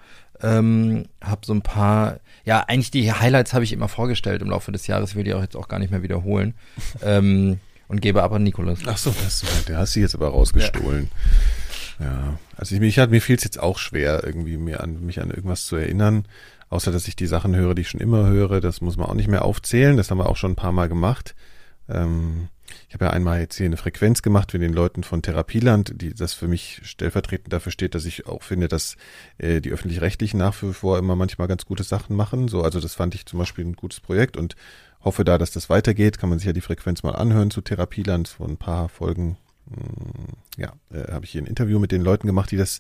Ähm, 0.44 1.08
habe 1.24 1.44
so 1.44 1.56
ein 1.56 1.64
paar, 1.64 2.20
ja, 2.46 2.60
eigentlich 2.68 2.92
die 2.92 3.12
Highlights 3.12 3.56
habe 3.56 3.64
ich 3.64 3.74
immer 3.74 3.88
vorgestellt 3.88 4.44
im 4.44 4.52
Laufe 4.52 4.72
des 4.72 4.86
Jahres, 4.86 5.16
will 5.16 5.24
die 5.24 5.34
auch 5.34 5.42
jetzt 5.42 5.56
auch 5.56 5.70
gar 5.70 5.80
nicht 5.80 5.90
mehr 5.90 6.04
wiederholen. 6.04 6.54
ähm, 7.02 7.60
und 7.88 8.02
gebe 8.02 8.22
aber 8.22 8.38
Nikolas. 8.38 8.82
Ach 8.86 8.98
so, 9.00 9.12
das, 9.24 9.44
der 9.68 9.80
hast 9.80 9.96
du 9.96 10.02
jetzt 10.02 10.14
aber 10.14 10.28
rausgestohlen. 10.28 11.10
Ja, 12.00 12.06
ja. 12.06 12.40
also 12.58 12.76
ich, 12.76 12.80
mich, 12.80 12.96
mir 12.98 13.22
fiel 13.24 13.38
es 13.38 13.44
jetzt 13.44 13.60
auch 13.60 13.80
schwer, 13.80 14.24
irgendwie 14.24 14.58
mir 14.58 14.84
an, 14.84 15.04
mich 15.04 15.20
an 15.20 15.32
irgendwas 15.32 15.66
zu 15.66 15.78
erinnern. 15.78 16.26
Außer, 16.70 16.92
dass 16.92 17.08
ich 17.08 17.16
die 17.16 17.28
Sachen 17.28 17.56
höre, 17.56 17.74
die 17.74 17.82
ich 17.82 17.90
schon 17.90 18.02
immer 18.02 18.28
höre. 18.28 18.62
Das 18.62 18.82
muss 18.82 18.98
man 18.98 19.08
auch 19.08 19.16
nicht 19.16 19.28
mehr 19.28 19.44
aufzählen. 19.44 19.98
Das 19.98 20.12
haben 20.12 20.20
wir 20.20 20.30
auch 20.30 20.38
schon 20.38 20.52
ein 20.52 20.56
paar 20.56 20.72
Mal 20.72 20.88
gemacht. 20.88 21.36
Ähm, 21.88 22.50
ich 22.88 22.94
habe 22.94 23.06
ja 23.06 23.12
einmal 23.12 23.40
jetzt 23.40 23.58
hier 23.58 23.66
eine 23.66 23.78
Frequenz 23.78 24.22
gemacht 24.22 24.52
für 24.52 24.60
den 24.60 24.74
Leuten 24.74 25.04
von 25.04 25.22
Therapieland, 25.22 26.02
die 26.02 26.14
das 26.14 26.34
für 26.34 26.48
mich 26.48 26.82
stellvertretend 26.84 27.52
dafür 27.52 27.72
steht, 27.72 27.96
dass 27.96 28.06
ich 28.06 28.28
auch 28.28 28.44
finde, 28.44 28.68
dass 28.68 28.96
äh, 29.40 29.62
die 29.62 29.72
öffentlich-rechtlichen 29.72 30.38
nach 30.38 30.62
wie 30.62 30.74
vor 30.74 31.00
immer 31.00 31.16
manchmal 31.16 31.48
ganz 31.48 31.66
gute 31.66 31.84
Sachen 31.84 32.16
machen. 32.16 32.48
So, 32.48 32.62
also 32.62 32.80
das 32.80 32.94
fand 32.94 33.16
ich 33.16 33.26
zum 33.26 33.40
Beispiel 33.40 33.66
ein 33.66 33.76
gutes 33.76 34.00
Projekt 34.00 34.38
und 34.38 34.56
hoffe 35.02 35.24
da, 35.24 35.38
dass 35.38 35.52
das 35.52 35.70
weitergeht. 35.70 36.20
Kann 36.20 36.30
man 36.30 36.40
sich 36.40 36.46
ja 36.46 36.54
die 36.54 36.62
Frequenz 36.62 37.04
mal 37.04 37.16
anhören 37.16 37.52
zu 37.52 37.62
Therapieland, 37.62 38.28
so 38.28 38.46
ein 38.46 38.58
paar 38.58 38.90
Folgen 38.90 39.38
ja, 40.58 40.74
äh, 40.92 41.12
habe 41.12 41.26
ich 41.26 41.32
hier 41.32 41.42
ein 41.42 41.48
Interview 41.48 41.80
mit 41.80 41.92
den 41.92 42.02
Leuten 42.02 42.28
gemacht, 42.28 42.52
die 42.52 42.58
das 42.58 42.80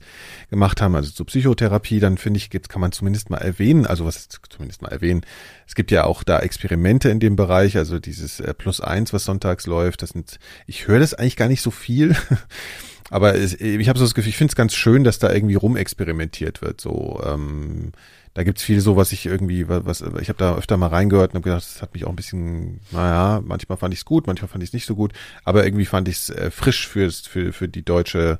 gemacht 0.49 0.81
haben, 0.81 0.95
also 0.95 1.11
zur 1.11 1.25
Psychotherapie, 1.25 1.99
dann 1.99 2.17
finde 2.17 2.37
ich, 2.37 2.49
jetzt 2.51 2.69
kann 2.69 2.81
man 2.81 2.91
zumindest 2.91 3.29
mal 3.29 3.37
erwähnen, 3.37 3.85
also 3.85 4.05
was 4.05 4.27
zumindest 4.49 4.81
mal 4.81 4.89
erwähnen, 4.89 5.21
es 5.67 5.75
gibt 5.75 5.91
ja 5.91 6.03
auch 6.03 6.23
da 6.23 6.39
Experimente 6.39 7.09
in 7.09 7.19
dem 7.19 7.35
Bereich, 7.35 7.77
also 7.77 7.99
dieses 7.99 8.39
äh, 8.39 8.53
Plus 8.53 8.81
eins, 8.81 9.13
was 9.13 9.25
sonntags 9.25 9.65
läuft, 9.65 10.01
das 10.01 10.09
sind, 10.09 10.39
ich 10.67 10.87
höre 10.87 10.99
das 10.99 11.13
eigentlich 11.13 11.37
gar 11.37 11.47
nicht 11.47 11.61
so 11.61 11.71
viel, 11.71 12.15
aber 13.09 13.35
es, 13.35 13.53
ich 13.53 13.87
habe 13.87 13.99
so 13.99 14.05
das 14.05 14.13
Gefühl, 14.15 14.29
ich 14.29 14.37
finde 14.37 14.51
es 14.51 14.55
ganz 14.55 14.73
schön, 14.73 15.03
dass 15.03 15.19
da 15.19 15.31
irgendwie 15.31 15.55
rumexperimentiert 15.55 16.61
wird, 16.61 16.81
so, 16.81 17.21
ähm, 17.25 17.91
da 18.39 18.43
gibt's 18.43 18.63
viel 18.63 18.79
so, 18.79 18.95
was 18.95 19.11
ich 19.11 19.25
irgendwie, 19.25 19.67
was, 19.67 19.99
ich 19.99 20.29
habe 20.29 20.39
da 20.39 20.55
öfter 20.55 20.77
mal 20.77 20.87
reingehört 20.87 21.31
und 21.31 21.39
habe 21.39 21.49
gedacht, 21.49 21.61
das 21.61 21.81
hat 21.81 21.93
mich 21.93 22.05
auch 22.05 22.09
ein 22.09 22.15
bisschen, 22.15 22.79
naja, 22.89 23.41
manchmal 23.43 23.77
fand 23.77 23.93
ich 23.93 23.99
es 23.99 24.05
gut, 24.05 24.27
manchmal 24.27 24.47
fand 24.47 24.63
ich 24.63 24.69
es 24.69 24.73
nicht 24.73 24.85
so 24.85 24.95
gut, 24.95 25.11
aber 25.43 25.65
irgendwie 25.65 25.83
fand 25.83 26.07
ich 26.07 26.15
es 26.15 26.29
äh, 26.29 26.49
frisch 26.49 26.87
fürs, 26.87 27.19
für, 27.19 27.51
für 27.51 27.67
die 27.67 27.83
deutsche 27.83 28.39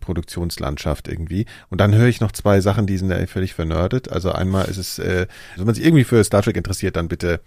Produktionslandschaft 0.00 1.08
irgendwie. 1.08 1.46
Und 1.68 1.80
dann 1.80 1.94
höre 1.94 2.06
ich 2.06 2.20
noch 2.20 2.32
zwei 2.32 2.60
Sachen, 2.60 2.86
die 2.86 2.96
sind 2.96 3.08
da 3.08 3.26
völlig 3.26 3.54
vernördet. 3.54 4.10
Also 4.10 4.30
einmal 4.30 4.66
ist 4.66 4.76
es, 4.76 4.98
äh, 4.98 5.26
wenn 5.56 5.66
man 5.66 5.74
sich 5.74 5.84
irgendwie 5.84 6.04
für 6.04 6.22
Star 6.22 6.42
Trek 6.42 6.56
interessiert, 6.56 6.96
dann 6.96 7.08
bitte 7.08 7.40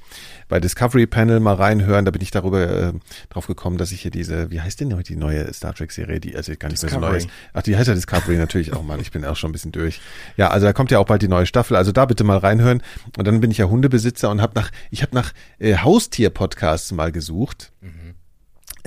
bei 0.50 0.60
Discovery 0.60 1.08
Panel 1.08 1.40
mal 1.40 1.56
reinhören. 1.56 2.06
Da 2.06 2.12
bin 2.12 2.22
ich 2.22 2.32
darüber 2.32 2.90
äh, 2.90 2.94
drauf 3.30 3.48
gekommen, 3.48 3.78
dass 3.78 3.92
ich 3.92 4.02
hier 4.02 4.12
diese, 4.12 4.52
wie 4.52 4.62
heißt 4.62 4.82
denn 4.82 4.94
heute 4.94 5.14
die 5.14 5.16
neue 5.16 5.52
Star 5.54 5.74
Trek 5.74 5.92
Serie, 5.92 6.20
die 6.20 6.36
also 6.36 6.54
gar 6.58 6.70
nicht 6.70 6.82
Discovery. 6.82 7.00
mehr 7.00 7.10
so 7.10 7.14
neu 7.14 7.18
ist. 7.18 7.30
Ach, 7.54 7.62
die 7.64 7.78
heißt 7.78 7.88
ja 7.88 7.94
Discovery 7.94 8.38
natürlich 8.38 8.74
auch 8.74 8.84
mal. 8.84 9.00
Ich 9.00 9.12
bin 9.12 9.24
auch 9.26 9.36
schon 9.36 9.50
ein 9.50 9.54
bisschen 9.54 9.72
durch. 9.72 10.02
Ja, 10.36 10.50
also 10.50 10.66
da 10.68 10.74
kommt 10.74 10.92
ja 10.92 11.00
auch 11.00 11.06
bald 11.06 11.22
die 11.22 11.28
neue 11.28 11.46
Staffel. 11.46 11.78
Also 11.78 11.92
da 11.92 12.06
bitte 12.06 12.24
mal 12.24 12.38
reinhören. 12.38 12.82
Und 13.18 13.26
dann 13.26 13.40
bin 13.40 13.52
ich 13.52 13.60
ja 13.60 13.66
Hundebesitzer 13.66 14.30
und 14.30 14.42
habe 14.42 14.54
nach, 14.56 14.72
ich 14.92 15.02
habe 15.02 15.16
nach 15.16 15.34
äh, 15.60 15.78
Haustier-Podcasts 15.78 16.92
mal 16.92 17.12
gesucht. 17.12 17.72
Mhm 17.82 18.16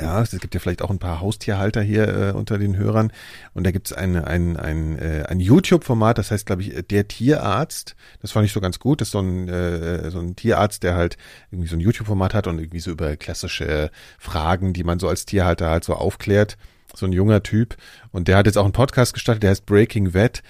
ja, 0.01 0.23
es 0.23 0.31
gibt 0.31 0.55
ja 0.55 0.61
vielleicht 0.61 0.83
auch 0.83 0.91
ein 0.91 0.99
paar 0.99 1.21
Haustierhalter 1.21 1.83
hier 1.83 2.09
äh, 2.09 2.33
unter 2.33 2.59
den 2.59 2.77
Hörern. 2.77 3.13
Und 3.55 3.65
da 3.65 3.71
gibt 3.71 3.89
es 3.89 3.93
ein, 3.93 4.17
ein, 4.17 4.57
ein, 4.57 4.99
äh, 4.99 5.25
ein 5.29 5.41
YouTube-Format, 5.41 6.19
das 6.19 6.31
heißt, 6.31 6.47
glaube 6.47 6.63
ich, 6.63 6.75
äh, 6.75 6.83
der 6.83 7.07
Tierarzt. 7.07 7.97
Das 8.23 8.33
fand 8.33 8.47
ich 8.47 8.53
so 8.53 8.61
ganz 8.61 8.79
gut. 8.79 9.01
Das 9.01 9.09
ist 9.09 9.13
so 9.13 9.21
ein, 9.21 9.49
äh, 9.49 10.11
so 10.11 10.21
ein 10.21 10.37
Tierarzt, 10.37 10.83
der 10.83 10.95
halt 10.95 11.17
irgendwie 11.51 11.69
so 11.69 11.77
ein 11.77 11.81
YouTube-Format 11.81 12.35
hat 12.35 12.47
und 12.47 12.59
irgendwie 12.59 12.81
so 12.81 12.91
über 12.91 13.17
klassische 13.17 13.91
Fragen, 14.19 14.73
die 14.73 14.85
man 14.85 14.99
so 14.99 15.09
als 15.09 15.27
Tierhalter 15.27 15.71
halt 15.71 15.85
so 15.85 15.95
aufklärt. 15.95 16.57
so 16.95 17.07
ein 17.07 17.13
junger 17.13 17.43
Typ 17.43 17.77
und 18.13 18.29
der 18.29 18.37
hat 18.37 18.47
jetzt 18.47 18.59
auch 18.59 18.65
einen 18.65 18.73
Podcast 18.73 19.15
gestartet, 19.15 19.43
der 19.45 19.51
heißt 19.51 19.67
Breaking 19.67 20.15
Vet. 20.15 20.43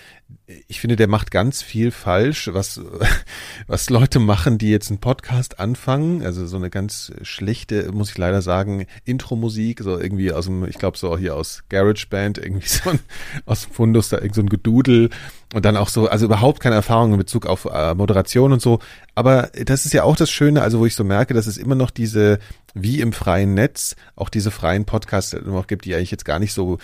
Ich 0.67 0.81
finde, 0.81 0.97
der 0.97 1.09
macht 1.09 1.31
ganz 1.31 1.63
viel 1.63 1.91
falsch, 1.91 2.49
was, 2.53 2.81
was 3.67 3.91
Leute 3.91 4.19
machen, 4.19 4.59
die 4.59 4.71
jetzt 4.71 4.91
einen 4.91 5.01
Podcast 5.01 5.61
anfangen. 5.61 6.25
Also 6.25 6.47
so 6.47 6.57
eine 6.57 6.71
ganz 6.71 7.13
schlechte, 7.23 7.93
muss 7.93 8.11
ich 8.11 8.19
leider 8.19 8.41
sagen, 8.43 8.87
Intro-Musik, 9.05 9.81
so 9.83 9.99
irgendwie 9.99 10.33
aus 10.33 10.47
dem, 10.47 10.65
ich 10.65 10.79
glaube 10.79 10.97
so 10.97 11.19
hier 11.19 11.37
aus 11.37 11.65
GarageBand, 11.69 12.39
irgendwie 12.39 12.69
so 12.69 12.91
ein, 12.91 13.01
aus 13.45 13.65
dem 13.65 13.73
Fundus, 13.73 14.09
da 14.09 14.19
irgend 14.19 14.35
so 14.35 14.43
ein 14.43 14.49
Gedudel 14.49 15.11
und 15.53 15.65
dann 15.65 15.77
auch 15.77 15.89
so, 15.89 16.09
also 16.09 16.27
überhaupt 16.27 16.61
keine 16.61 16.77
Erfahrung 16.77 17.13
in 17.13 17.19
Bezug 17.19 17.47
auf 17.47 17.65
äh, 17.65 17.95
Moderation 17.95 18.53
und 18.53 18.63
so. 18.63 18.79
Aber 19.15 19.51
das 19.67 19.85
ist 19.85 19.93
ja 19.93 20.05
auch 20.05 20.17
das 20.17 20.31
Schöne, 20.31 20.63
also 20.63 20.79
wo 20.79 20.87
ich 20.87 20.95
so 20.95 21.05
merke, 21.05 21.35
dass 21.35 21.47
es 21.47 21.59
immer 21.59 21.75
noch 21.75 21.91
diese, 21.91 22.39
wie 22.75 23.01
im 23.01 23.13
freien 23.13 23.55
Netz, 23.55 23.97
auch 24.15 24.29
diese 24.29 24.53
freien 24.53 24.85
Podcasts 24.85 25.37
noch 25.45 25.67
gibt, 25.67 25.85
die 25.85 25.95
eigentlich 25.95 26.13
jetzt 26.13 26.25
gar 26.25 26.39
nicht 26.39 26.53
so 26.53 26.79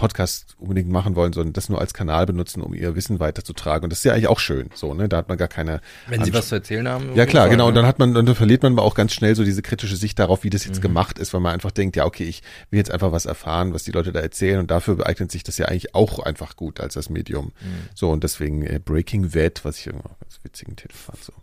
Podcasts 0.00 0.56
unbedingt 0.58 0.88
machen 0.88 1.14
wollen, 1.14 1.34
sondern 1.34 1.52
das 1.52 1.68
nur 1.68 1.78
als 1.78 1.92
Kanal 1.92 2.24
benutzen, 2.24 2.62
um 2.62 2.72
ihr 2.72 2.96
Wissen 2.96 3.20
weiterzutragen. 3.20 3.84
Und 3.84 3.90
das 3.90 3.98
ist 3.98 4.04
ja 4.04 4.14
eigentlich 4.14 4.28
auch 4.28 4.38
schön, 4.38 4.70
so, 4.74 4.94
ne? 4.94 5.10
Da 5.10 5.18
hat 5.18 5.28
man 5.28 5.36
gar 5.36 5.46
keine. 5.46 5.82
Wenn 6.08 6.24
Sie 6.24 6.32
was 6.32 6.48
zu 6.48 6.54
erzählen 6.54 6.88
haben. 6.88 7.14
Ja 7.14 7.26
klar, 7.26 7.50
genau. 7.50 7.68
Und 7.68 7.74
dann 7.74 7.86
hat 7.86 7.98
man, 7.98 8.14
dann 8.14 8.34
verliert 8.34 8.62
man 8.62 8.72
aber 8.72 8.82
auch 8.82 8.94
ganz 8.94 9.12
schnell 9.12 9.36
so 9.36 9.44
diese 9.44 9.60
kritische 9.60 9.96
Sicht 9.96 10.18
darauf, 10.18 10.42
wie 10.42 10.48
das 10.48 10.64
jetzt 10.64 10.78
mhm. 10.78 10.82
gemacht 10.82 11.18
ist, 11.18 11.34
weil 11.34 11.42
man 11.42 11.52
einfach 11.52 11.70
denkt, 11.70 11.96
ja, 11.96 12.06
okay, 12.06 12.24
ich 12.24 12.42
will 12.70 12.78
jetzt 12.78 12.90
einfach 12.90 13.12
was 13.12 13.26
erfahren, 13.26 13.74
was 13.74 13.82
die 13.82 13.92
Leute 13.92 14.10
da 14.10 14.20
erzählen 14.20 14.58
und 14.58 14.70
dafür 14.70 15.06
eignet 15.06 15.30
sich 15.30 15.42
das 15.42 15.58
ja 15.58 15.66
eigentlich 15.66 15.94
auch 15.94 16.18
einfach 16.18 16.56
gut 16.56 16.80
als 16.80 16.94
das 16.94 17.10
Medium. 17.10 17.52
Mhm. 17.60 17.88
So, 17.94 18.10
und 18.10 18.24
deswegen 18.24 18.62
äh, 18.62 18.80
Breaking 18.82 19.34
Vet, 19.34 19.66
was 19.66 19.78
ich 19.78 19.86
irgendwie 19.86 20.08
ganz 20.20 20.40
witzigen 20.42 20.76
Titel 20.76 20.96
fand, 20.96 21.22
so. 21.22 21.34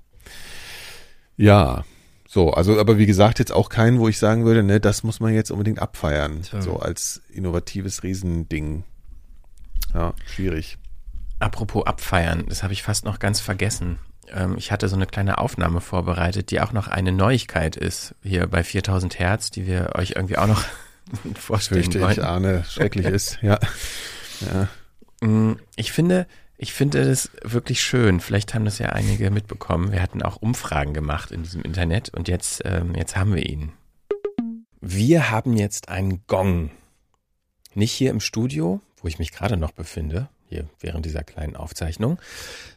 Ja, 1.38 1.86
so, 2.28 2.52
also, 2.52 2.78
aber 2.78 2.98
wie 2.98 3.06
gesagt, 3.06 3.40
jetzt 3.40 3.54
auch 3.54 3.70
keinen, 3.70 4.00
wo 4.00 4.10
ich 4.10 4.20
sagen 4.20 4.44
würde, 4.44 4.62
ne, 4.62 4.82
das 4.82 5.04
muss 5.04 5.22
man 5.22 5.34
jetzt 5.34 5.50
unbedingt 5.50 5.80
abfeiern. 5.80 6.42
Tja. 6.42 6.62
So 6.62 6.78
als 6.78 7.22
innovatives 7.34 8.04
Riesending. 8.04 8.84
Ja, 9.94 10.14
schwierig. 10.26 10.78
Apropos 11.40 11.86
abfeiern, 11.86 12.46
das 12.50 12.64
habe 12.64 12.74
ich 12.74 12.84
fast 12.84 13.06
noch 13.06 13.20
ganz 13.20 13.40
vergessen. 13.40 14.00
Ähm, 14.30 14.56
ich 14.58 14.74
hatte 14.74 14.90
so 14.90 14.98
eine 14.98 15.06
kleine 15.06 15.38
Aufnahme 15.38 15.80
vorbereitet, 15.80 16.52
die 16.52 16.60
auch 16.60 16.74
noch 16.74 16.90
eine 16.90 17.14
Neuigkeit 17.14 17.78
ist, 17.78 18.14
hier 18.24 18.48
bei 18.48 18.64
4000 18.64 19.20
Hertz, 19.20 19.50
die 19.50 19.66
wir 19.66 19.92
euch 19.96 20.12
irgendwie 20.18 20.38
auch 20.38 20.48
noch 20.48 20.64
vorstellen 21.40 21.84
Fürchte 21.84 22.02
wollen. 22.02 22.12
Ich 22.12 22.24
ahne, 22.24 22.66
schrecklich 22.68 23.06
ist, 23.06 23.40
ja. 23.42 23.58
ja. 24.42 25.26
Mm, 25.26 25.60
ich 25.78 25.94
finde, 25.94 26.28
ich 26.58 26.74
finde 26.74 27.05
das 27.05 27.30
wirklich 27.43 27.82
schön. 27.82 28.20
Vielleicht 28.20 28.53
haben 28.53 28.66
das 28.66 28.80
ja 28.80 28.89
einige 28.89 29.30
mitbekommen. 29.30 29.91
Wir 29.91 30.01
hatten 30.01 30.24
auch 30.24 30.38
Umfragen 30.38 30.93
gemacht 30.93 31.32
in 31.32 31.43
diesem 31.43 31.62
Internet 31.62 32.10
und 32.10 32.28
jetzt, 32.28 32.64
ähm, 32.66 32.95
jetzt 32.95 33.16
haben 33.16 33.36
wir 33.36 33.45
ihn. 33.45 33.74
Wir 34.82 35.30
haben 35.30 35.55
jetzt 35.55 35.89
einen 35.89 36.26
Gong. 36.26 36.72
Nicht 37.76 37.91
hier 37.91 38.10
im 38.10 38.20
Studio, 38.20 38.82
wo 39.01 39.08
ich 39.08 39.20
mich 39.20 39.32
gerade 39.32 39.55
noch 39.55 39.72
befinde, 39.72 40.30
hier 40.49 40.68
während 40.80 41.05
dieser 41.05 41.24
kleinen 41.24 41.55
Aufzeichnung, 41.55 42.20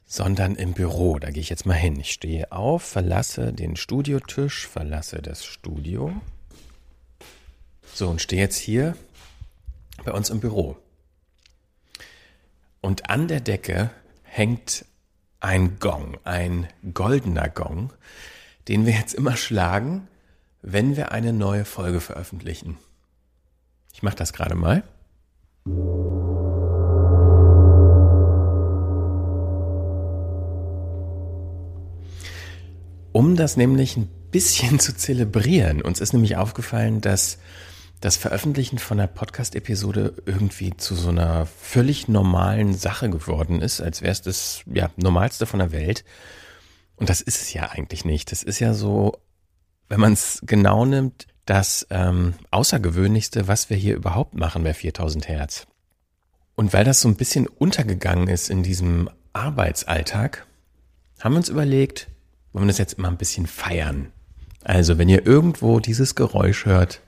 sondern 0.07 0.57
im 0.57 0.74
Büro. 0.74 1.18
Da 1.18 1.31
gehe 1.31 1.41
ich 1.41 1.49
jetzt 1.49 1.64
mal 1.64 1.72
hin. 1.72 1.99
Ich 1.99 2.12
stehe 2.12 2.53
auf, 2.53 2.83
verlasse 2.83 3.53
den 3.53 3.76
Studiotisch, 3.76 4.66
verlasse 4.66 5.22
das 5.22 5.45
Studio. 5.45 6.12
So, 7.95 8.09
und 8.09 8.20
stehe 8.20 8.43
jetzt 8.43 8.59
hier 8.59 8.95
bei 10.05 10.12
uns 10.12 10.28
im 10.28 10.41
Büro. 10.41 10.76
Und 12.83 13.11
an 13.11 13.28
der 13.28 13.41
Decke 13.41 13.91
hängt 14.22 14.87
ein 15.39 15.78
Gong, 15.78 16.16
ein 16.24 16.66
goldener 16.95 17.49
Gong, 17.49 17.93
den 18.68 18.87
wir 18.87 18.95
jetzt 18.95 19.14
immer 19.14 19.37
schlagen, 19.37 20.09
wenn 20.62 20.97
wir 20.97 21.12
eine 21.12 21.33
neue 21.33 21.64
Folge 21.64 22.01
veröffentlichen. 22.01 22.78
Ich 23.93 24.03
mache 24.03 24.16
das 24.16 24.33
gerade 24.33 24.55
mal. 24.55 24.83
Um 33.12 33.37
das 33.37 33.57
nämlich 33.57 33.97
ein 33.97 34.09
bisschen 34.31 34.78
zu 34.81 34.97
zelebrieren. 34.97 35.83
Uns 35.83 36.01
ist 36.01 36.14
nämlich 36.14 36.37
aufgefallen, 36.37 37.01
dass 37.01 37.39
das 38.01 38.17
Veröffentlichen 38.17 38.79
von 38.79 38.99
einer 38.99 39.09
Podcast-Episode 39.09 40.15
irgendwie 40.25 40.75
zu 40.77 40.95
so 40.95 41.11
einer 41.11 41.47
völlig 41.47 42.09
normalen 42.09 42.75
Sache 42.75 43.11
geworden 43.11 43.61
ist, 43.61 43.81
als 43.81 44.01
wäre 44.01 44.13
es 44.13 44.23
das 44.23 44.63
ja, 44.73 44.91
Normalste 44.97 45.45
von 45.45 45.59
der 45.59 45.71
Welt. 45.71 46.05
Und 46.97 47.11
das 47.11 47.21
ist 47.21 47.43
es 47.43 47.53
ja 47.53 47.71
eigentlich 47.71 48.05
nicht. 48.05 48.33
Das 48.33 48.43
ist 48.43 48.59
ja 48.59 48.73
so, 48.73 49.19
wenn 49.89 50.01
man 50.01 50.15
es 50.15 50.41
genau 50.45 50.87
nimmt, 50.87 51.27
das 51.45 51.87
ähm, 51.91 52.35
Außergewöhnlichste, 52.51 53.49
was 53.49 53.69
wir 53.69 53.77
hier 53.77 53.97
überhaupt 53.97 54.35
machen 54.35 54.65
bei 54.65 54.73
4000 54.73 55.29
Hertz. 55.29 55.67
Und 56.55 56.73
weil 56.73 56.85
das 56.85 57.01
so 57.01 57.09
ein 57.09 57.17
bisschen 57.17 57.47
untergegangen 57.47 58.29
ist 58.29 58.51
in 58.51 58.63
diesem 58.63 59.11
Arbeitsalltag, 59.33 60.47
haben 61.21 61.33
wir 61.33 61.39
uns 61.39 61.49
überlegt, 61.49 62.09
wollen 62.53 62.65
wir 62.65 62.73
das 62.73 62.79
jetzt 62.79 62.95
immer 62.95 63.09
ein 63.09 63.17
bisschen 63.19 63.47
feiern. 63.47 64.13
Also, 64.63 64.99
wenn 64.99 65.09
ihr 65.09 65.27
irgendwo 65.27 65.81
dieses 65.81 66.15
Geräusch 66.15 66.67
hört, 66.67 67.01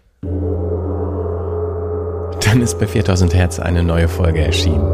dann 2.53 2.61
ist 2.61 2.79
bei 2.79 2.87
4000 2.87 3.33
Hertz 3.33 3.59
eine 3.59 3.83
neue 3.83 4.09
Folge 4.09 4.45
erschienen. 4.45 4.87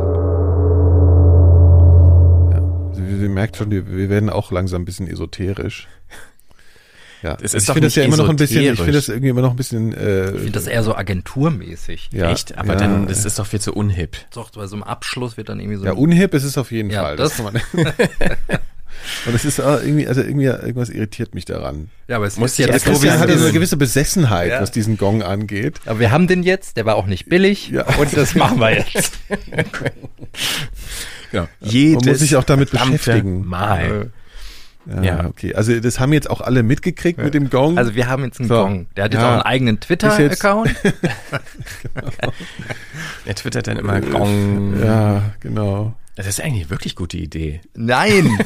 Ja, 2.52 2.62
also 2.90 3.02
ihr 3.02 3.28
merkt 3.28 3.56
schon, 3.56 3.72
wir 3.72 4.08
werden 4.08 4.30
auch 4.30 4.52
langsam 4.52 4.82
ein 4.82 4.84
bisschen 4.84 5.08
esoterisch. 5.08 5.88
Ja, 7.20 7.34
das 7.34 7.52
ist 7.52 7.64
ich 7.64 7.72
finde 7.72 7.88
das 7.88 7.96
ja 7.96 8.04
immer 8.04 8.16
noch 8.16 8.28
ein 8.28 8.36
bisschen, 8.36 8.62
ich 8.62 8.78
finde 8.78 8.92
das 8.92 9.08
irgendwie 9.08 9.30
immer 9.30 9.40
noch 9.40 9.50
ein 9.50 9.56
bisschen. 9.56 9.92
Äh, 9.92 10.26
ich 10.26 10.36
finde 10.36 10.52
das 10.52 10.68
eher 10.68 10.84
so 10.84 10.94
agenturmäßig. 10.94 12.10
Ja, 12.12 12.30
Echt? 12.30 12.56
Aber 12.56 12.74
ja, 12.74 12.78
dann 12.78 13.08
das 13.08 13.24
ist 13.24 13.40
doch 13.40 13.46
viel 13.46 13.60
zu 13.60 13.74
unhip. 13.74 14.16
Doch, 14.32 14.50
bei 14.50 14.68
so 14.68 14.76
einem 14.76 14.84
Abschluss 14.84 15.36
wird 15.36 15.48
dann 15.48 15.58
irgendwie 15.58 15.78
so. 15.78 15.84
Ja, 15.84 15.94
unhip 15.94 16.32
ist 16.32 16.44
es 16.44 16.56
auf 16.56 16.70
jeden 16.70 16.90
ja, 16.90 17.02
Fall. 17.02 17.16
Das, 17.16 17.36
das 17.36 17.44
kann 17.44 17.54
man. 17.54 17.62
Und 19.26 19.34
es 19.34 19.44
ist 19.44 19.58
irgendwie, 19.58 20.06
also 20.06 20.20
irgendwie, 20.20 20.46
irgendwas 20.46 20.90
irritiert 20.90 21.34
mich 21.34 21.44
daran. 21.44 21.90
Ja, 22.08 22.16
aber 22.16 22.26
es 22.26 22.36
muss 22.36 22.56
ja, 22.58 22.66
das 22.66 22.84
Christian 22.84 23.18
hat 23.18 23.28
ja 23.28 23.36
so 23.36 23.44
eine 23.44 23.52
gewisse 23.52 23.76
Besessenheit, 23.76 24.50
ja. 24.50 24.60
was 24.60 24.70
diesen 24.70 24.96
Gong 24.96 25.22
angeht. 25.22 25.80
Aber 25.86 26.00
wir 26.00 26.10
haben 26.10 26.26
den 26.26 26.42
jetzt, 26.42 26.76
der 26.76 26.86
war 26.86 26.96
auch 26.96 27.06
nicht 27.06 27.28
billig 27.28 27.70
ja. 27.70 27.84
und 27.98 28.16
das 28.16 28.34
machen 28.34 28.60
wir 28.60 28.76
jetzt. 28.76 29.18
genau. 31.30 31.48
Jedes 31.60 32.04
Man 32.04 32.12
muss 32.12 32.20
sich 32.20 32.36
auch 32.36 32.44
damit 32.44 32.70
beschäftigen. 32.70 33.46
Mal. 33.46 34.10
Ja, 34.86 35.02
ja, 35.02 35.26
okay. 35.26 35.54
Also 35.54 35.78
das 35.80 36.00
haben 36.00 36.12
jetzt 36.12 36.30
auch 36.30 36.40
alle 36.40 36.62
mitgekriegt 36.62 37.18
ja. 37.18 37.24
mit 37.24 37.34
dem 37.34 37.50
Gong. 37.50 37.76
Also 37.76 37.94
wir 37.94 38.08
haben 38.08 38.24
jetzt 38.24 38.40
einen 38.40 38.48
so. 38.48 38.54
Gong. 38.54 38.86
Der 38.96 39.04
hat 39.04 39.12
jetzt 39.12 39.20
ja. 39.20 39.28
auch 39.28 39.32
einen 39.32 39.42
eigenen 39.42 39.80
Twitter-Account. 39.80 40.74
genau. 40.82 42.32
Er 43.26 43.34
twittert 43.34 43.66
dann 43.66 43.76
immer 43.76 44.00
Gong. 44.00 44.82
Ja, 44.82 45.22
genau. 45.40 45.94
Das 46.18 46.26
ist 46.26 46.40
eigentlich 46.40 46.62
eine 46.62 46.70
wirklich 46.70 46.96
gute 46.96 47.16
Idee. 47.16 47.60
Nein! 47.76 48.36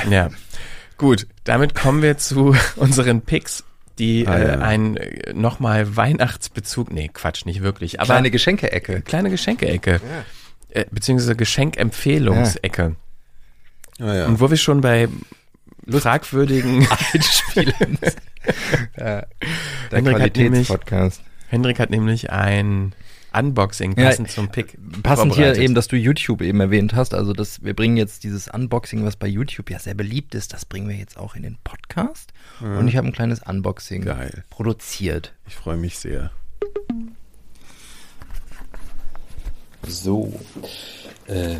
ja. 0.10 0.30
Gut, 0.96 1.26
damit 1.44 1.74
kommen 1.74 2.00
wir 2.00 2.16
zu 2.16 2.56
unseren 2.76 3.20
Picks, 3.20 3.64
die 3.98 4.26
ah, 4.26 4.34
äh, 4.34 4.48
ja. 4.48 4.54
äh, 4.54 4.62
einen 4.62 4.98
nochmal 5.34 5.94
Weihnachtsbezug, 5.94 6.90
nee, 6.90 7.10
Quatsch, 7.12 7.44
nicht 7.44 7.62
wirklich. 7.62 8.00
Aber 8.00 8.14
kleine 8.14 8.30
Geschenke-Ecke. 8.30 9.02
Kleine 9.02 9.28
Geschenke-Ecke. 9.28 10.00
Ja. 10.72 10.80
Äh, 10.80 10.86
beziehungsweise 10.90 11.36
Geschenkempfehlungsecke. 11.36 12.96
Ja. 13.98 14.06
Ah, 14.06 14.14
ja. 14.14 14.26
Und 14.26 14.40
wo 14.40 14.48
wir 14.48 14.56
schon 14.56 14.80
bei 14.80 15.06
fragwürdigen 15.86 16.88
Einspielen. 17.12 17.98
ja, 18.96 19.26
der 19.90 20.02
Qualitätspodcast. 20.02 21.20
Hendrik 21.48 21.78
hat 21.78 21.90
nämlich 21.90 22.30
ein 22.30 22.94
Unboxing 23.34 23.94
passend 23.94 24.28
ja, 24.28 24.34
zum 24.34 24.48
Pick. 24.48 24.78
Passend 25.02 25.34
hier 25.34 25.56
eben, 25.56 25.74
dass 25.74 25.88
du 25.88 25.96
YouTube 25.96 26.42
eben 26.42 26.60
erwähnt 26.60 26.94
hast. 26.94 27.14
Also 27.14 27.32
das, 27.32 27.62
wir 27.64 27.74
bringen 27.74 27.96
jetzt 27.96 28.24
dieses 28.24 28.48
Unboxing, 28.48 29.04
was 29.04 29.16
bei 29.16 29.26
YouTube 29.26 29.70
ja 29.70 29.78
sehr 29.78 29.94
beliebt 29.94 30.34
ist, 30.34 30.52
das 30.52 30.64
bringen 30.64 30.88
wir 30.88 30.96
jetzt 30.96 31.16
auch 31.16 31.34
in 31.34 31.42
den 31.42 31.58
Podcast. 31.64 32.32
Ja. 32.60 32.78
Und 32.78 32.88
ich 32.88 32.96
habe 32.96 33.06
ein 33.06 33.12
kleines 33.12 33.42
Unboxing 33.42 34.04
Geil. 34.04 34.44
produziert. 34.50 35.34
Ich 35.46 35.54
freue 35.54 35.76
mich 35.76 35.98
sehr. 35.98 36.30
So, 39.86 40.32
äh, 41.26 41.56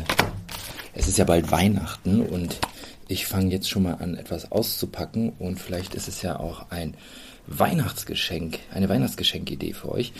es 0.93 1.07
ist 1.07 1.17
ja 1.17 1.25
bald 1.25 1.51
Weihnachten 1.51 2.21
und 2.21 2.59
ich 3.07 3.25
fange 3.25 3.51
jetzt 3.51 3.69
schon 3.69 3.83
mal 3.83 3.95
an, 3.95 4.15
etwas 4.15 4.51
auszupacken 4.51 5.33
und 5.39 5.59
vielleicht 5.59 5.93
ist 5.93 6.07
es 6.07 6.21
ja 6.21 6.39
auch 6.39 6.69
ein 6.69 6.95
Weihnachtsgeschenk, 7.47 8.59
eine 8.73 8.89
Weihnachtsgeschenkidee 8.89 9.73
für 9.73 9.91
euch. 9.91 10.13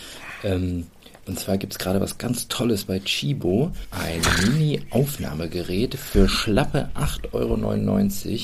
Ähm, 0.44 0.88
und 1.26 1.40
zwar 1.40 1.58
gibt 1.58 1.74
es 1.74 1.80
gerade 1.80 2.02
was 2.02 2.18
ganz 2.18 2.48
Tolles 2.48 2.86
bei 2.86 3.00
Chibo. 3.00 3.72
Ein 3.92 4.22
Mini-Aufnahmegerät 4.46 5.96
für 5.96 6.28
schlappe 6.28 6.90
8,99 6.96 7.32
Euro. 7.32 8.40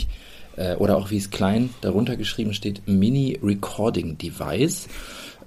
Äh, 0.56 0.76
oder 0.76 0.98
auch 0.98 1.10
wie 1.10 1.18
es 1.18 1.30
klein 1.30 1.70
darunter 1.82 2.16
geschrieben 2.16 2.54
steht, 2.54 2.88
Mini-Recording-Device. 2.88 4.88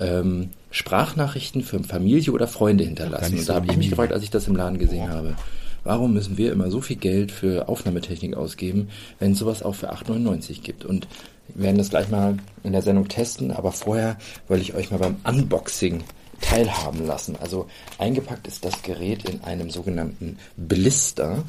Ähm, 0.01 0.51
Sprachnachrichten 0.71 1.63
für 1.63 1.83
Familie 1.85 2.33
oder 2.33 2.49
Freunde 2.49 2.85
hinterlassen. 2.85 3.39
Und 3.39 3.49
da 3.49 3.55
habe 3.55 3.67
ich 3.71 3.77
mich 3.77 3.91
gefragt, 3.91 4.13
als 4.13 4.23
ich 4.23 4.31
das 4.31 4.49
im 4.49 4.57
Laden 4.57 4.79
gesehen 4.79 5.11
habe. 5.11 5.37
Warum 5.85 6.13
müssen 6.13 6.39
wir 6.39 6.53
immer 6.53 6.71
so 6.71 6.81
viel 6.81 6.97
Geld 6.97 7.33
für 7.33 7.69
Aufnahmetechnik 7.69 8.37
ausgeben, 8.37 8.91
wenn 9.19 9.33
es 9.33 9.39
sowas 9.39 9.63
auch 9.63 9.75
für 9.75 9.93
8,99 9.93 10.63
gibt? 10.63 10.85
Und 10.85 11.09
wir 11.49 11.65
werden 11.65 11.79
das 11.79 11.91
gleich 11.91 12.09
mal 12.09 12.37
in 12.63 12.73
der 12.73 12.83
Sendung 12.83 13.09
testen, 13.09 13.51
aber 13.51 13.73
vorher 13.73 14.17
wollte 14.49 14.63
ich 14.63 14.75
euch 14.75 14.91
mal 14.91 14.99
beim 14.99 15.17
Unboxing 15.25 16.05
teilhaben 16.41 17.07
lassen. 17.07 17.37
Also 17.41 17.67
eingepackt 17.99 18.47
ist 18.47 18.65
das 18.65 18.83
Gerät 18.83 19.29
in 19.29 19.43
einem 19.43 19.71
sogenannten 19.71 20.39
Blister. 20.57 21.45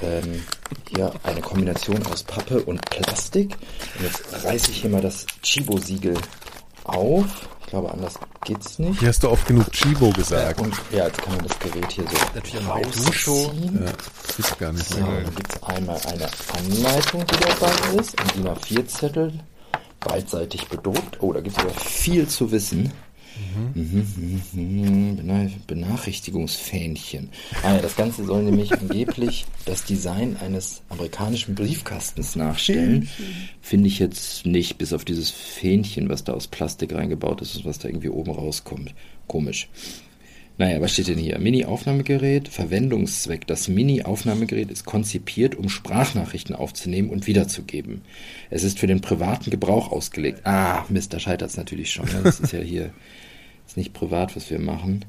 Ähm, 0.00 0.44
hier 0.90 1.12
eine 1.24 1.40
Kombination 1.40 2.04
aus 2.06 2.22
Pappe 2.22 2.62
und 2.62 2.80
Plastik. 2.88 3.56
Und 3.98 4.04
jetzt 4.04 4.44
reiße 4.44 4.70
ich 4.70 4.82
hier 4.82 4.90
mal 4.90 5.02
das 5.02 5.26
Chibo-Siegel 5.42 6.14
auf. 6.84 7.48
Ich 7.68 7.72
glaube, 7.72 7.92
anders 7.92 8.14
geht's 8.46 8.78
nicht. 8.78 8.98
Hier 8.98 9.08
hast 9.08 9.22
du 9.22 9.28
oft 9.28 9.46
genug 9.46 9.70
Chibo 9.72 10.08
gesagt. 10.12 10.58
Und 10.58 10.74
ja, 10.90 11.04
jetzt 11.04 11.20
kann 11.20 11.36
man 11.36 11.46
das 11.46 11.58
Gerät 11.58 11.92
hier 11.92 12.04
so 12.04 12.16
Natürlich 12.34 12.66
rausziehen. 12.66 13.84
Ja, 13.84 13.92
gibt's 14.36 14.58
gar 14.58 14.72
nicht 14.72 14.88
So, 14.88 14.96
mehr. 15.00 15.20
dann 15.20 15.34
gibt 15.34 15.52
es 15.54 15.62
einmal 15.62 16.00
eine 16.06 16.28
Anleitung, 16.56 17.26
die 17.26 17.36
dabei 17.40 18.00
ist, 18.00 18.18
ein 18.18 18.28
DIN 18.34 18.48
A4-Zettel, 18.48 19.32
beidseitig 20.00 20.66
bedruckt. 20.68 21.18
Oh, 21.20 21.30
da 21.34 21.42
gibt 21.42 21.58
es 21.58 21.62
aber 21.62 21.74
viel 21.74 22.26
zu 22.26 22.50
wissen. 22.50 22.90
Mhm, 23.74 24.06
mhm, 24.52 25.16
Bena- 25.16 25.50
Benachrichtigungsfähnchen. 25.66 27.28
Ah 27.62 27.74
ja, 27.74 27.82
das 27.82 27.96
Ganze 27.96 28.24
soll 28.24 28.42
nämlich 28.42 28.72
angeblich 28.72 29.46
das 29.64 29.84
Design 29.84 30.36
eines 30.36 30.82
amerikanischen 30.88 31.54
Briefkastens 31.54 32.36
nachstellen. 32.36 33.08
Finde 33.60 33.88
ich 33.88 33.98
jetzt 33.98 34.46
nicht, 34.46 34.78
bis 34.78 34.92
auf 34.92 35.04
dieses 35.04 35.30
Fähnchen, 35.30 36.08
was 36.08 36.24
da 36.24 36.32
aus 36.32 36.48
Plastik 36.48 36.94
reingebaut 36.94 37.40
ist 37.42 37.56
und 37.56 37.64
was 37.64 37.78
da 37.78 37.88
irgendwie 37.88 38.08
oben 38.10 38.30
rauskommt. 38.32 38.94
Komisch. 39.26 39.68
Naja, 40.60 40.80
was 40.80 40.92
steht 40.92 41.06
denn 41.06 41.18
hier? 41.18 41.38
Mini-Aufnahmegerät, 41.38 42.48
Verwendungszweck. 42.48 43.46
Das 43.46 43.68
Mini-Aufnahmegerät 43.68 44.72
ist 44.72 44.84
konzipiert, 44.84 45.54
um 45.54 45.68
Sprachnachrichten 45.68 46.56
aufzunehmen 46.56 47.10
und 47.10 47.28
wiederzugeben. 47.28 48.02
Es 48.50 48.64
ist 48.64 48.80
für 48.80 48.88
den 48.88 49.00
privaten 49.00 49.50
Gebrauch 49.50 49.92
ausgelegt. 49.92 50.40
Ah, 50.44 50.84
Mist, 50.88 51.12
da 51.12 51.20
scheitert 51.20 51.50
es 51.50 51.56
natürlich 51.56 51.92
schon. 51.92 52.06
Ne? 52.06 52.22
Das 52.24 52.40
ist 52.40 52.52
ja 52.52 52.58
hier 52.58 52.90
ist 53.68 53.76
nicht 53.76 53.92
privat, 53.92 54.34
was 54.34 54.50
wir 54.50 54.58
machen. 54.58 55.04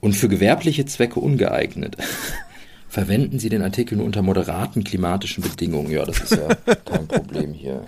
Und 0.00 0.14
für 0.14 0.28
gewerbliche 0.28 0.86
Zwecke 0.86 1.20
ungeeignet. 1.20 1.96
Verwenden 2.88 3.38
Sie 3.38 3.48
den 3.48 3.62
Artikel 3.62 3.96
nur 3.96 4.06
unter 4.06 4.22
moderaten 4.22 4.84
klimatischen 4.84 5.42
Bedingungen. 5.42 5.90
Ja, 5.90 6.04
das 6.04 6.20
ist 6.20 6.32
ja 6.32 6.54
kein 6.84 7.06
Problem 7.08 7.52
hier. 7.54 7.86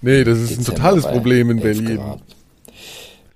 Nee, 0.00 0.24
das 0.24 0.38
ist 0.38 0.52
ein 0.52 0.58
Dezember 0.58 0.76
totales 0.76 1.04
bei 1.04 1.12
Problem 1.12 1.50
in 1.50 1.58
11 1.58 1.62
Berlin. 1.78 2.00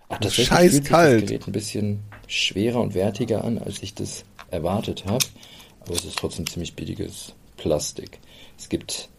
Ach, 0.09 0.18
Das 0.18 0.34
scheiß 0.34 0.47
scheißkalt. 0.47 1.22
das 1.22 1.28
Gerät 1.28 1.47
ein 1.47 1.53
bisschen 1.53 2.01
schwerer 2.26 2.80
und 2.80 2.95
wertiger 2.95 3.45
an, 3.45 3.59
als 3.59 3.82
ich 3.82 3.95
das 3.95 4.24
erwartet 4.51 5.05
habe. 5.07 5.24
Aber 5.80 5.95
es 5.95 6.05
ist 6.05 6.16
trotzdem 6.18 6.47
ziemlich 6.47 6.74
billiges 6.74 7.34
Plastik. 7.59 8.18
Es 8.59 8.70
gibt, 8.70 9.11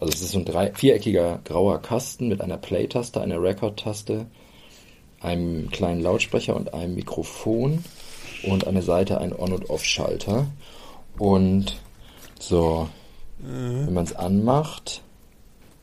also 0.00 0.12
es 0.14 0.22
ist 0.22 0.30
so 0.30 0.38
ein 0.38 0.44
drei, 0.46 0.72
viereckiger 0.72 1.40
grauer 1.44 1.82
Kasten 1.82 2.28
mit 2.28 2.40
einer 2.40 2.56
Play-Taste, 2.56 3.20
einer 3.20 3.42
Record-Taste, 3.42 4.26
einem 5.24 5.70
kleinen 5.70 6.02
Lautsprecher 6.02 6.54
und 6.54 6.74
einem 6.74 6.94
Mikrofon 6.94 7.84
und 8.44 8.66
an 8.66 8.74
der 8.74 8.82
Seite 8.82 9.18
ein 9.20 9.32
On- 9.32 9.52
und 9.52 9.70
Off-Schalter. 9.70 10.46
Und 11.18 11.76
so, 12.38 12.88
wenn 13.38 13.94
man 13.94 14.04
es 14.04 14.14
anmacht, 14.14 15.02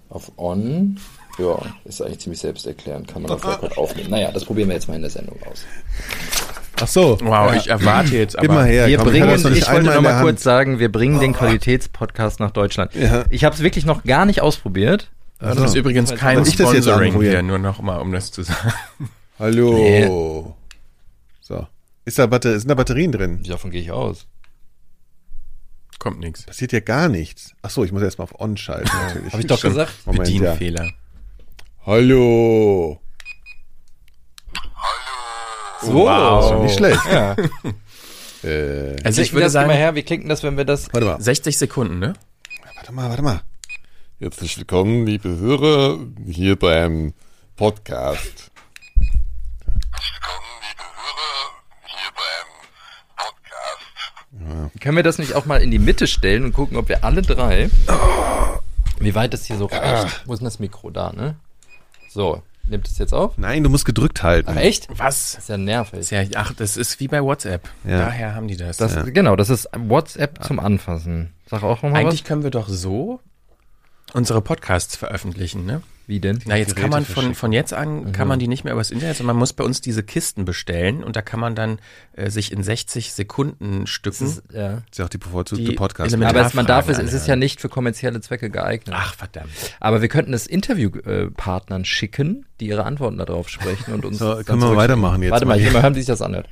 auf 0.10 0.32
On, 0.38 1.00
ja, 1.40 1.58
ist 1.86 2.02
eigentlich 2.02 2.20
ziemlich 2.20 2.40
selbsterklärend, 2.40 3.08
kann 3.08 3.22
man 3.22 3.32
auf 3.32 3.46
Record 3.46 3.78
aufnehmen. 3.78 4.10
Naja, 4.10 4.32
das 4.32 4.46
probieren 4.46 4.68
wir 4.70 4.76
jetzt 4.76 4.88
mal 4.88 4.96
in 4.96 5.02
der 5.02 5.10
Sendung 5.10 5.38
aus. 5.50 5.64
Ach 6.82 6.88
so. 6.88 7.18
Wow, 7.22 7.54
ich 7.56 7.68
erwarte 7.68 8.18
jetzt 8.18 8.38
aber. 8.38 8.66
her. 8.66 8.88
Wir 8.88 8.98
komm, 8.98 9.08
ich 9.08 9.22
bringen, 9.22 9.36
ich, 9.36 9.44
nicht 9.44 9.72
wollte 9.72 9.86
noch 9.86 10.02
mal 10.02 10.16
Hand. 10.16 10.24
kurz 10.24 10.44
sagen, 10.44 10.80
wir 10.80 10.92
bringen 10.92 11.20
den 11.20 11.34
Qualitätspodcast 11.34 12.40
nach 12.40 12.52
Deutschland. 12.52 12.94
Ja. 12.96 13.24
Ich 13.30 13.44
habe 13.44 13.56
es 13.56 13.62
wirklich 13.62 13.86
noch 13.86 14.04
gar 14.04 14.26
nicht 14.26 14.42
ausprobiert. 14.42 15.12
Das 15.40 15.58
ist 15.58 15.76
übrigens 15.76 16.14
kein 16.14 16.42
ich 16.44 16.54
Sponsoring 16.54 17.20
hier, 17.20 17.42
nur 17.42 17.58
noch 17.58 17.82
mal, 17.82 17.98
um 17.98 18.12
das 18.12 18.32
zu 18.32 18.44
sagen. 18.44 18.74
Hallo. 19.42 19.74
Nee. 19.74 20.06
So. 21.42 21.68
Ist 22.06 22.20
da, 22.20 22.28
Batter 22.28 22.60
sind 22.60 22.70
da 22.70 22.76
Batterien 22.76 23.12
drin? 23.12 23.42
Davon 23.42 23.72
gehe 23.72 23.82
ich 23.82 23.92
aus. 23.92 24.28
Kommt 25.98 26.20
nichts. 26.20 26.44
Passiert 26.44 26.72
ja 26.74 26.80
gar 26.80 27.10
nichts. 27.10 27.56
Ach 27.64 27.72
so, 27.72 27.84
ich 27.84 27.92
muss 27.92 28.04
erstmal 28.04 28.26
auf 28.26 28.40
On 28.40 28.56
schalten 28.56 28.92
natürlich. 28.96 29.34
Hab 29.34 29.40
ich 29.40 29.48
doch 29.48 29.58
Stimmt. 29.58 29.74
gesagt. 29.74 29.94
Moment, 30.06 30.30
ja. 30.30 30.54
Bedienfehler. 30.54 30.92
Hallo. 31.88 33.02
So. 35.82 35.94
Wow. 35.96 36.44
Ist 36.44 36.52
doch 36.52 36.62
nicht 36.64 36.78
schlecht. 36.78 37.06
Ja. 37.12 37.36
Äh, 38.44 38.96
Also 39.04 39.22
ich 39.22 39.34
würde 39.34 39.44
das, 39.44 39.54
geh 39.54 39.60
mal 39.60 39.68
sagen, 39.68 39.70
her, 39.70 39.94
wie 39.94 40.02
klingt 40.02 40.24
denn 40.24 40.30
das, 40.30 40.42
wenn 40.42 40.58
wir 40.58 40.66
das... 40.66 40.92
warte 40.92 41.06
mal. 41.06 41.22
60 41.22 41.56
Sekunden, 41.60 42.00
ne? 42.00 42.14
Warte 42.76 42.92
mal, 42.92 43.08
warte 43.08 43.22
mal. 43.22 43.42
Herzlich 44.20 44.58
willkommen, 44.58 45.06
liebe 45.06 45.30
Hörer, 45.38 46.00
hier 46.28 46.56
beim 46.56 47.14
Podcast. 47.56 48.50
Können 54.80 54.96
wir 54.96 55.04
das 55.04 55.18
nicht 55.18 55.34
auch 55.34 55.46
mal 55.46 55.62
in 55.62 55.70
die 55.72 55.80
Mitte 55.80 56.08
stellen 56.08 56.44
und 56.44 56.54
gucken, 56.54 56.78
ob 56.78 56.90
wir 56.90 57.04
alle 57.04 57.22
drei... 57.22 57.70
Wie 59.00 59.16
weit 59.16 59.34
das 59.34 59.46
hier 59.46 59.58
so 59.58 59.66
reicht? 59.66 60.28
Wo 60.28 60.34
ist 60.34 60.40
denn 60.40 60.46
das 60.46 60.60
Mikro 60.60 60.92
da, 60.92 61.12
ne? 61.12 61.36
So, 62.10 62.44
nimmt 62.68 62.88
es 62.88 62.98
jetzt 63.00 63.14
auf? 63.14 63.38
Nein, 63.38 63.64
du 63.64 63.70
musst 63.70 63.86
gedrückt 63.86 64.22
halten. 64.22 64.52
Ach, 64.52 64.58
echt? 64.58 64.88
Was? 64.90 65.34
Das 65.34 65.44
ist 65.44 65.50
ja 65.50 65.58
nervig. 65.58 66.00
Ist 66.00 66.12
ja, 66.12 66.22
ach, 66.36 66.54
das 66.54 66.78
ist 66.78 67.00
wie 67.00 67.08
bei 67.08 67.24
WhatsApp. 67.24 67.68
Ja. 67.84 67.98
Daher 68.06 68.36
haben 68.36 68.48
die 68.48 68.58
das. 68.58 68.78
Das, 68.78 68.96
Genau, 69.06 69.36
das 69.36 69.50
ist 69.50 69.68
WhatsApp 69.76 70.44
zum 70.44 70.60
Anfassen. 70.60 71.34
Sag 71.48 71.64
auch 71.64 71.82
nochmal 71.82 72.04
was. 72.04 72.12
Eigentlich 72.12 72.24
können 72.24 72.44
wir 72.44 72.52
doch 72.52 72.70
so 72.70 73.20
unsere 74.14 74.42
Podcasts 74.42 74.96
veröffentlichen, 74.96 75.66
ne? 75.66 75.82
Wie 76.08 76.20
denn? 76.20 76.40
Na, 76.46 76.58
jetzt 76.58 76.76
kann 76.76 76.90
Geräte 76.90 76.92
man 76.92 77.06
von, 77.06 77.36
von 77.36 77.52
jetzt 77.52 77.74
an, 77.74 78.12
kann 78.12 78.28
man 78.28 78.40
die 78.40 78.48
nicht 78.48 78.64
mehr 78.64 78.74
übers 78.74 78.92
Internet, 78.92 79.18
sondern 79.18 79.36
man 79.36 79.40
muss 79.40 79.54
bei 79.54 79.64
uns 79.64 79.82
diese 79.82 80.04
Kisten 80.04 80.46
bestellen 80.46 81.04
und 81.04 81.16
da 81.16 81.22
kann 81.22 81.40
man 81.40 81.56
dann 81.56 81.80
äh, 82.14 82.30
sich 82.30 82.52
in 82.52 82.64
60 82.64 83.14
Sekunden 83.14 83.88
Stücken. 83.88 84.26
Das 84.26 84.38
ist, 84.38 84.44
ja. 84.52 84.70
Das 84.70 84.84
ist 84.92 84.98
ja 85.00 85.06
auch 85.06 85.10
die 85.10 85.18
bevorzugte 85.18 85.64
Die 85.64 85.76
Podcast. 85.76 86.14
Aber 86.14 86.46
es, 86.46 86.54
man 86.54 86.66
darf 86.66 86.90
es, 86.90 86.98
es 86.98 87.14
ist 87.14 87.28
ja 87.28 87.36
nicht 87.36 87.62
für 87.62 87.70
kommerzielle 87.70 88.20
Zwecke 88.22 88.50
geeignet. 88.50 88.96
Ach, 88.98 89.16
verdammt. 89.16 89.52
Aber 89.80 90.02
wir 90.02 90.10
könnten 90.10 90.34
es 90.34 90.48
Interviewpartnern 90.48 91.86
schicken, 91.86 92.46
die 92.60 92.68
ihre 92.68 92.84
Antworten 92.84 93.18
darauf 93.18 93.50
sprechen 93.50 93.94
und 93.94 94.06
uns. 94.06 94.18
So, 94.18 94.36
dann 94.36 94.46
können 94.46 94.62
wir 94.62 94.76
weitermachen 94.76 95.22
jetzt 95.22 95.32
Warte 95.32 95.46
mal, 95.46 95.56
mal. 95.56 95.62
hier 95.62 95.72
mal 95.72 95.84
hören, 95.84 95.96
wie 95.96 96.00
sich 96.00 96.08
das 96.08 96.22
anhört. 96.22 96.50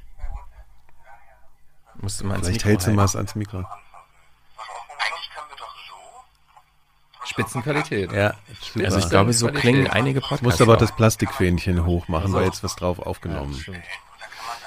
Musste 2.02 2.24
ans 2.26 2.48
Vielleicht 2.48 2.66
hältst 2.66 2.88
du 2.88 2.92
mal 2.92 3.08
ans 3.08 3.36
Mikro. 3.36 3.66
Spitzenqualität. 7.30 8.12
Ja, 8.12 8.34
also 8.84 8.98
ich 9.00 9.10
glaube, 9.10 9.34
so 9.34 9.46
Qualität. 9.48 9.62
klingen 9.62 9.88
einige 9.88 10.20
Du 10.20 10.22
Podcasts. 10.22 10.44
musst 10.44 10.62
aber 10.62 10.74
auch 10.74 10.78
das 10.78 10.96
Plastikfähnchen 10.96 11.86
hochmachen, 11.86 12.34
weil 12.34 12.46
jetzt 12.46 12.64
was 12.64 12.76
drauf 12.76 13.00
aufgenommen. 13.00 13.56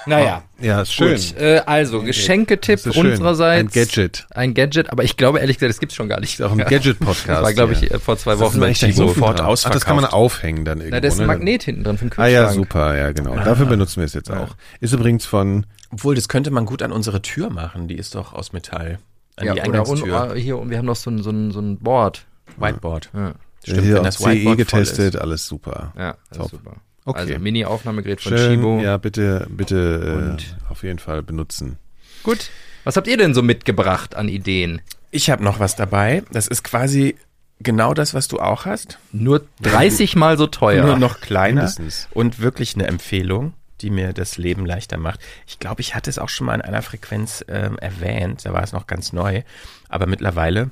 Naja. 0.05 0.43
Ja, 0.59 0.81
ist 0.81 0.93
schön. 0.93 1.15
Gut, 1.15 1.37
äh, 1.39 1.61
also 1.65 2.01
Geschenketipp 2.01 2.81
Das 2.83 2.95
unsererseits. 2.97 3.61
Ein 3.61 3.81
Gadget. 3.81 4.27
Ein 4.31 4.53
Gadget, 4.53 4.89
aber 4.91 5.03
ich 5.05 5.15
glaube 5.15 5.39
ehrlich 5.39 5.57
gesagt, 5.59 5.69
das 5.69 5.79
gibt's 5.79 5.95
schon 5.95 6.09
gar 6.09 6.19
nicht. 6.19 6.33
Ist 6.33 6.41
auch 6.45 6.51
ein 6.51 6.57
Gadget-Podcast. 6.57 7.29
Das 7.29 7.41
war, 7.43 7.53
glaube 7.53 7.71
ich, 7.73 7.79
hier. 7.79 7.91
äh, 7.91 7.99
vor 7.99 8.17
zwei 8.17 8.37
Wochen 8.39 8.55
ist 8.55 8.59
bei 8.59 8.73
Chibo. 8.73 9.07
sofort 9.07 9.39
ausverkauft. 9.39 9.65
Ach, 9.67 9.71
das 9.71 9.85
kann 9.85 9.95
man 9.95 10.05
aufhängen 10.05 10.65
dann 10.65 10.79
irgendwo. 10.79 10.95
Na, 10.95 10.99
da 10.99 11.07
ist 11.07 11.15
ein 11.21 11.27
ne? 11.27 11.27
Magnet 11.27 11.63
hinten 11.63 11.83
dran 11.85 11.97
für 11.97 12.05
den 12.07 12.19
Ah 12.19 12.27
ja, 12.27 12.39
Kühlschrank. 12.43 12.55
super, 12.67 12.97
ja 12.97 13.11
genau. 13.13 13.35
Dafür 13.35 13.65
benutzen 13.65 13.97
wir 14.01 14.05
es 14.05 14.13
jetzt 14.13 14.29
auch. 14.29 14.49
Ist 14.81 14.91
übrigens 14.93 15.25
von, 15.25 15.65
Obwohl, 15.89 16.15
das 16.15 16.27
könnte 16.27 16.51
man 16.51 16.65
gut 16.65 16.81
an 16.81 16.91
unsere 16.91 17.21
Tür 17.21 17.49
machen. 17.49 17.87
Die 17.87 17.95
ist 17.95 18.15
doch 18.15 18.33
aus 18.33 18.51
Metall. 18.51 18.99
An 19.37 19.47
Ja, 19.47 19.53
die 19.53 19.61
oder 19.61 19.87
und, 19.87 20.03
Eingangstür. 20.03 20.35
äh, 20.35 20.39
hier, 20.39 20.57
und 20.57 20.69
wir 20.69 20.77
haben 20.79 20.85
noch 20.85 20.97
so 20.97 21.09
ein, 21.11 21.23
so 21.23 21.29
ein, 21.29 21.51
so 21.51 21.61
ein 21.61 21.77
Board. 21.79 22.25
Whiteboard. 22.57 23.09
Ja, 23.13 23.33
Stimmt, 23.63 23.81
hier 23.81 23.93
wenn 23.93 23.99
auch 24.01 24.03
das 24.05 24.17
CE 24.17 24.25
Whiteboard 24.25 24.43
voll 24.45 24.55
getestet, 24.57 25.15
ist. 25.15 25.21
alles 25.21 25.47
super. 25.47 25.93
ja 25.97 26.15
ist 26.31 26.49
super. 26.49 26.75
Okay. 27.05 27.19
Also 27.19 27.39
Mini-Aufnahmegerät 27.39 28.21
von 28.21 28.37
Schön, 28.37 28.59
Chibo. 28.59 28.79
ja, 28.79 28.97
bitte, 28.97 29.45
bitte 29.49 30.13
Und- 30.31 30.41
äh, 30.41 30.71
auf 30.71 30.83
jeden 30.83 30.99
Fall 30.99 31.21
benutzen. 31.21 31.77
Gut. 32.23 32.49
Was 32.85 32.95
habt 32.97 33.07
ihr 33.07 33.17
denn 33.17 33.33
so 33.33 33.41
mitgebracht 33.41 34.15
an 34.15 34.29
Ideen? 34.29 34.81
Ich 35.11 35.29
habe 35.29 35.43
noch 35.43 35.59
was 35.59 35.75
dabei. 35.75 36.23
Das 36.31 36.47
ist 36.47 36.63
quasi 36.63 37.15
genau 37.59 37.93
das, 37.93 38.13
was 38.13 38.27
du 38.29 38.39
auch 38.39 38.65
hast. 38.65 38.99
Nur 39.11 39.45
30 39.61 40.15
mal 40.15 40.37
so 40.37 40.47
teuer. 40.47 40.85
Nur 40.85 40.97
noch 40.97 41.19
kleiner 41.21 41.61
mindestens. 41.61 42.07
und 42.11 42.39
wirklich 42.39 42.75
eine 42.75 42.87
Empfehlung, 42.87 43.53
die 43.81 43.89
mir 43.89 44.13
das 44.13 44.37
Leben 44.37 44.65
leichter 44.65 44.97
macht. 44.97 45.19
Ich 45.45 45.59
glaube, 45.59 45.81
ich 45.81 45.95
hatte 45.95 46.09
es 46.09 46.19
auch 46.19 46.29
schon 46.29 46.47
mal 46.47 46.55
in 46.55 46.61
einer 46.61 46.81
Frequenz 46.81 47.43
ähm, 47.49 47.77
erwähnt, 47.79 48.45
da 48.45 48.53
war 48.53 48.63
es 48.63 48.71
noch 48.71 48.87
ganz 48.87 49.11
neu, 49.13 49.43
aber 49.89 50.07
mittlerweile 50.07 50.71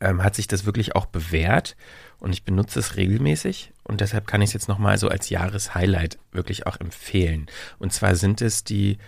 ähm, 0.00 0.22
hat 0.22 0.34
sich 0.34 0.48
das 0.48 0.64
wirklich 0.64 0.96
auch 0.96 1.06
bewährt 1.06 1.76
und 2.18 2.32
ich 2.32 2.44
benutze 2.44 2.78
es 2.78 2.96
regelmäßig 2.96 3.72
und 3.84 4.00
deshalb 4.00 4.26
kann 4.26 4.42
ich 4.42 4.50
es 4.50 4.54
jetzt 4.54 4.68
nochmal 4.68 4.98
so 4.98 5.08
als 5.08 5.30
Jahreshighlight 5.30 6.18
wirklich 6.32 6.66
auch 6.66 6.78
empfehlen. 6.80 7.46
Und 7.78 7.92
zwar 7.92 8.16
sind 8.16 8.40
es 8.40 8.64
die 8.64 8.98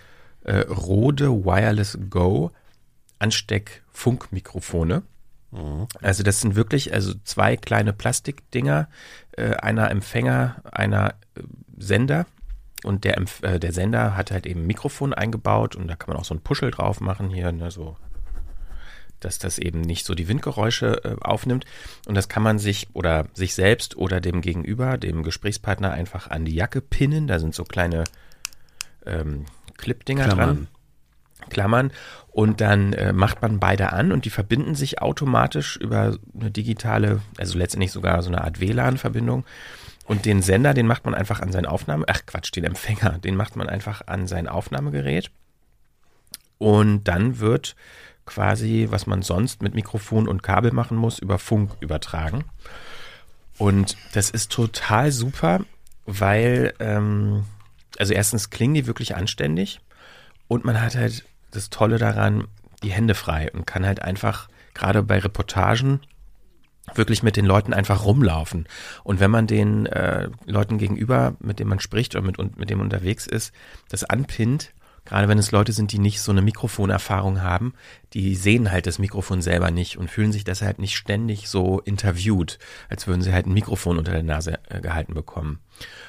äh, 0.45 0.59
Rode 0.59 1.45
Wireless 1.45 1.99
Go 2.11 2.51
Ansteck-Funkmikrofone. 3.18 5.03
Also 6.01 6.22
das 6.22 6.40
sind 6.40 6.57
wirklich 6.57 6.93
also 6.95 7.12
zwei 7.24 7.57
kleine 7.57 7.93
Plastikdinger, 7.93 8.88
äh, 9.32 9.55
einer 9.57 9.90
Empfänger, 9.90 10.62
einer 10.72 11.14
äh, 11.34 11.43
Sender 11.76 12.26
und 12.84 13.05
der, 13.05 13.22
äh, 13.43 13.61
der 13.61 13.72
Sender 13.72 14.16
hat 14.16 14.30
halt 14.30 14.47
eben 14.47 14.62
ein 14.62 14.66
Mikrofon 14.66 15.12
eingebaut 15.12 15.76
und 15.76 15.88
da 15.88 15.97
kann 15.97 16.09
man 16.09 16.16
auch 16.16 16.24
so 16.24 16.34
ein 16.34 16.40
Puschel 16.40 16.70
drauf 16.70 17.01
machen 17.01 17.28
hier, 17.28 17.53
ne, 17.53 17.70
so 17.70 17.97
dass 19.25 19.39
das 19.39 19.59
eben 19.59 19.81
nicht 19.81 20.07
so 20.07 20.14
die 20.14 20.29
Windgeräusche 20.29 21.05
äh, 21.05 21.16
aufnimmt. 21.20 21.64
Und 22.07 22.14
das 22.14 22.29
kann 22.29 22.43
man 22.43 22.59
sich 22.59 22.89
oder 22.95 23.27
sich 23.35 23.55
selbst 23.55 23.97
oder 23.97 24.20
dem 24.20 24.41
Gegenüber, 24.41 24.99
dem 24.99 25.23
Gesprächspartner 25.23 25.93
einfach 25.93 26.31
an 26.31 26.45
die 26.45 26.55
Jacke 26.55 26.81
pinnen. 26.81 27.27
Da 27.27 27.39
sind 27.39 27.55
so 27.55 27.64
kleine 27.64 28.05
ähm, 29.07 29.47
Clipdinger 29.77 30.25
dran. 30.29 30.37
Klammern. 30.37 30.68
Klammern 31.51 31.93
und 32.31 32.61
dann 32.61 32.93
äh, 32.95 33.12
macht 33.12 33.43
man 33.43 33.61
beide 33.61 33.93
an 33.93 34.11
und 34.11 34.25
die 34.25 34.31
verbinden 34.31 34.75
sich 34.75 35.03
automatisch 35.03 35.77
über 35.77 36.16
eine 36.39 36.51
digitale, 36.51 37.20
also 37.37 37.59
letztendlich 37.59 37.93
sogar 37.93 38.23
so 38.23 38.29
eine 38.29 38.43
Art 38.43 38.61
WLAN-Verbindung. 38.61 39.45
Und 40.07 40.25
den 40.25 40.43
Sender, 40.43 40.75
den 40.75 40.87
macht 40.87 41.05
man 41.05 41.14
einfach 41.14 41.41
an 41.41 41.53
sein 41.53 41.66
Aufnahme, 41.66 42.05
ach 42.09 42.27
Quatsch, 42.27 42.55
den 42.57 42.64
Empfänger, 42.64 43.18
den 43.18 43.37
macht 43.37 43.57
man 43.57 43.68
einfach 43.68 44.07
an 44.07 44.27
sein 44.27 44.49
Aufnahmegerät. 44.49 45.31
Und 46.59 47.05
dann 47.05 47.39
wird 47.39 47.77
quasi, 48.27 48.89
was 48.91 49.07
man 49.07 49.23
sonst 49.23 49.62
mit 49.62 49.75
Mikrofon 49.75 50.29
und 50.29 50.43
Kabel 50.43 50.73
machen 50.73 50.97
muss, 50.97 51.18
über 51.18 51.39
Funk 51.39 51.73
übertragen. 51.81 52.45
Und 53.59 53.97
das 54.12 54.31
ist 54.31 54.51
total 54.51 55.12
super, 55.12 55.61
weil, 56.07 56.75
ähm, 56.79 57.45
also 57.99 58.14
erstens 58.14 58.51
klingen 58.51 58.75
die 58.75 58.87
wirklich 58.87 59.14
anständig 59.16 59.81
und 60.49 60.64
man 60.64 60.81
hat 60.81 60.95
halt 60.95 61.25
das 61.51 61.70
Tolle 61.70 61.99
daran, 61.99 62.49
die 62.83 62.93
Hände 62.93 63.14
frei 63.14 63.51
und 63.53 63.66
kann 63.66 63.87
halt 63.87 64.03
einfach, 64.03 64.49
gerade 64.75 65.03
bei 65.03 65.18
Reportagen, 65.18 66.01
wirklich 66.95 67.23
mit 67.23 67.37
den 67.37 67.47
Leuten 67.47 67.73
einfach 67.73 68.05
rumlaufen. 68.05 68.66
Und 69.05 69.20
wenn 69.20 69.31
man 69.31 69.47
den 69.47 69.87
äh, 69.87 70.29
Leuten 70.47 70.79
gegenüber, 70.79 71.37
mit 71.41 71.59
denen 71.59 71.70
man 71.70 71.81
spricht 71.81 72.16
oder 72.16 72.25
mit, 72.25 72.59
mit 72.59 72.70
dem 72.70 72.81
unterwegs 72.81 73.27
ist, 73.27 73.53
das 73.89 74.05
anpinnt, 74.05 74.73
gerade 75.05 75.28
wenn 75.28 75.38
es 75.38 75.50
Leute 75.50 75.72
sind, 75.72 75.92
die 75.92 75.98
nicht 75.98 76.20
so 76.20 76.30
eine 76.32 76.42
Mikrofonerfahrung 76.42 77.40
haben, 77.42 77.74
die 78.12 78.34
sehen 78.34 78.70
halt 78.70 78.86
das 78.86 78.98
Mikrofon 78.98 79.42
selber 79.42 79.70
nicht 79.70 79.96
und 79.96 80.11
fühlen 80.11 80.32
sich 80.32 80.44
deshalb 80.44 80.78
nicht 80.78 80.96
ständig 80.96 81.48
so 81.48 81.80
interviewt, 81.80 82.59
als 82.88 83.07
würden 83.07 83.22
sie 83.22 83.32
halt 83.32 83.46
ein 83.46 83.53
Mikrofon 83.55 83.98
unter 83.98 84.12
der 84.12 84.22
Nase 84.22 84.59
äh, 84.68 84.80
gehalten 84.80 85.14
bekommen. 85.14 85.61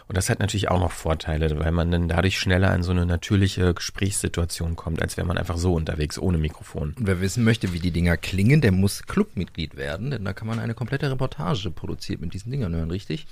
Und 0.08 0.18
das 0.18 0.30
hat 0.30 0.40
natürlich 0.40 0.70
auch 0.70 0.80
noch 0.80 0.92
Vorteile, 0.92 1.58
weil 1.60 1.72
man 1.72 1.90
dann 1.90 2.08
dadurch 2.08 2.38
schneller 2.38 2.76
in 2.76 2.84
so 2.84 2.92
eine 2.92 3.06
natürliche 3.06 3.74
Gesprächssituation 3.74 4.76
kommt, 4.76 5.02
als 5.02 5.18
wäre 5.18 5.26
man 5.26 5.38
einfach 5.38 5.58
so 5.58 5.74
unterwegs 5.74 6.20
ohne 6.20 6.38
Mikrofon. 6.38 6.94
Und 6.98 7.08
wer 7.08 7.22
wissen 7.22 7.44
möchte, 7.44 7.74
wie 7.74 7.80
die 7.80 7.92
Dinger 7.92 8.18
klingen, 8.18 8.62
der 8.62 8.72
muss 8.72 9.04
Clubmitglied 9.04 9.76
werden, 9.76 10.12
denn 10.12 10.26
da 10.26 10.34
kann 10.34 10.48
man 10.48 10.60
eine 10.60 10.74
komplette 10.76 11.10
Reportage 11.10 11.72
produziert 11.72 12.22
mit 12.22 12.34
diesen 12.34 12.52
Dingern 12.52 12.76
hören, 12.76 12.92
richtig? 12.92 13.26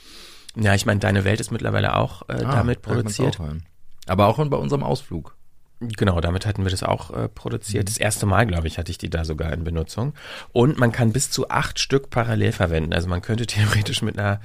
Ja, 0.56 0.74
ich 0.74 0.86
meine, 0.86 1.00
deine 1.00 1.24
Welt 1.24 1.40
ist 1.40 1.52
mittlerweile 1.52 1.96
auch 1.96 2.24
äh, 2.30 2.34
Ah, 2.34 2.56
damit 2.56 2.82
produziert. 2.82 3.40
auch. 3.40 3.54
Aber 4.08 4.28
auch 4.28 4.38
bei 4.50 4.58
unserem 4.58 4.84
Ausflug. 4.84 5.36
Genau, 5.82 6.22
damit 6.22 6.46
hatten 6.46 6.64
wir 6.64 6.70
das 6.70 6.84
auch 6.84 7.10
äh, 7.12 7.28
produziert. 7.28 7.88
Das 7.90 7.98
erste 7.98 8.28
Mal, 8.28 8.46
glaube 8.46 8.68
ich, 8.68 8.78
hatte 8.78 8.92
ich 8.92 9.00
die 9.00 9.10
da 9.10 9.26
sogar 9.26 9.52
in 9.52 9.64
Benutzung. 9.64 10.14
Und 10.52 10.78
man 10.78 10.92
kann 10.92 11.12
bis 11.12 11.32
zu 11.32 11.50
acht 11.50 11.80
Stück 11.80 12.12
parallel 12.12 12.52
verwenden. 12.52 12.94
Also 12.94 13.10
man 13.10 13.22
könnte 13.22 13.46
theoretisch 13.48 14.02
mit 14.02 14.20
einer 14.20 14.40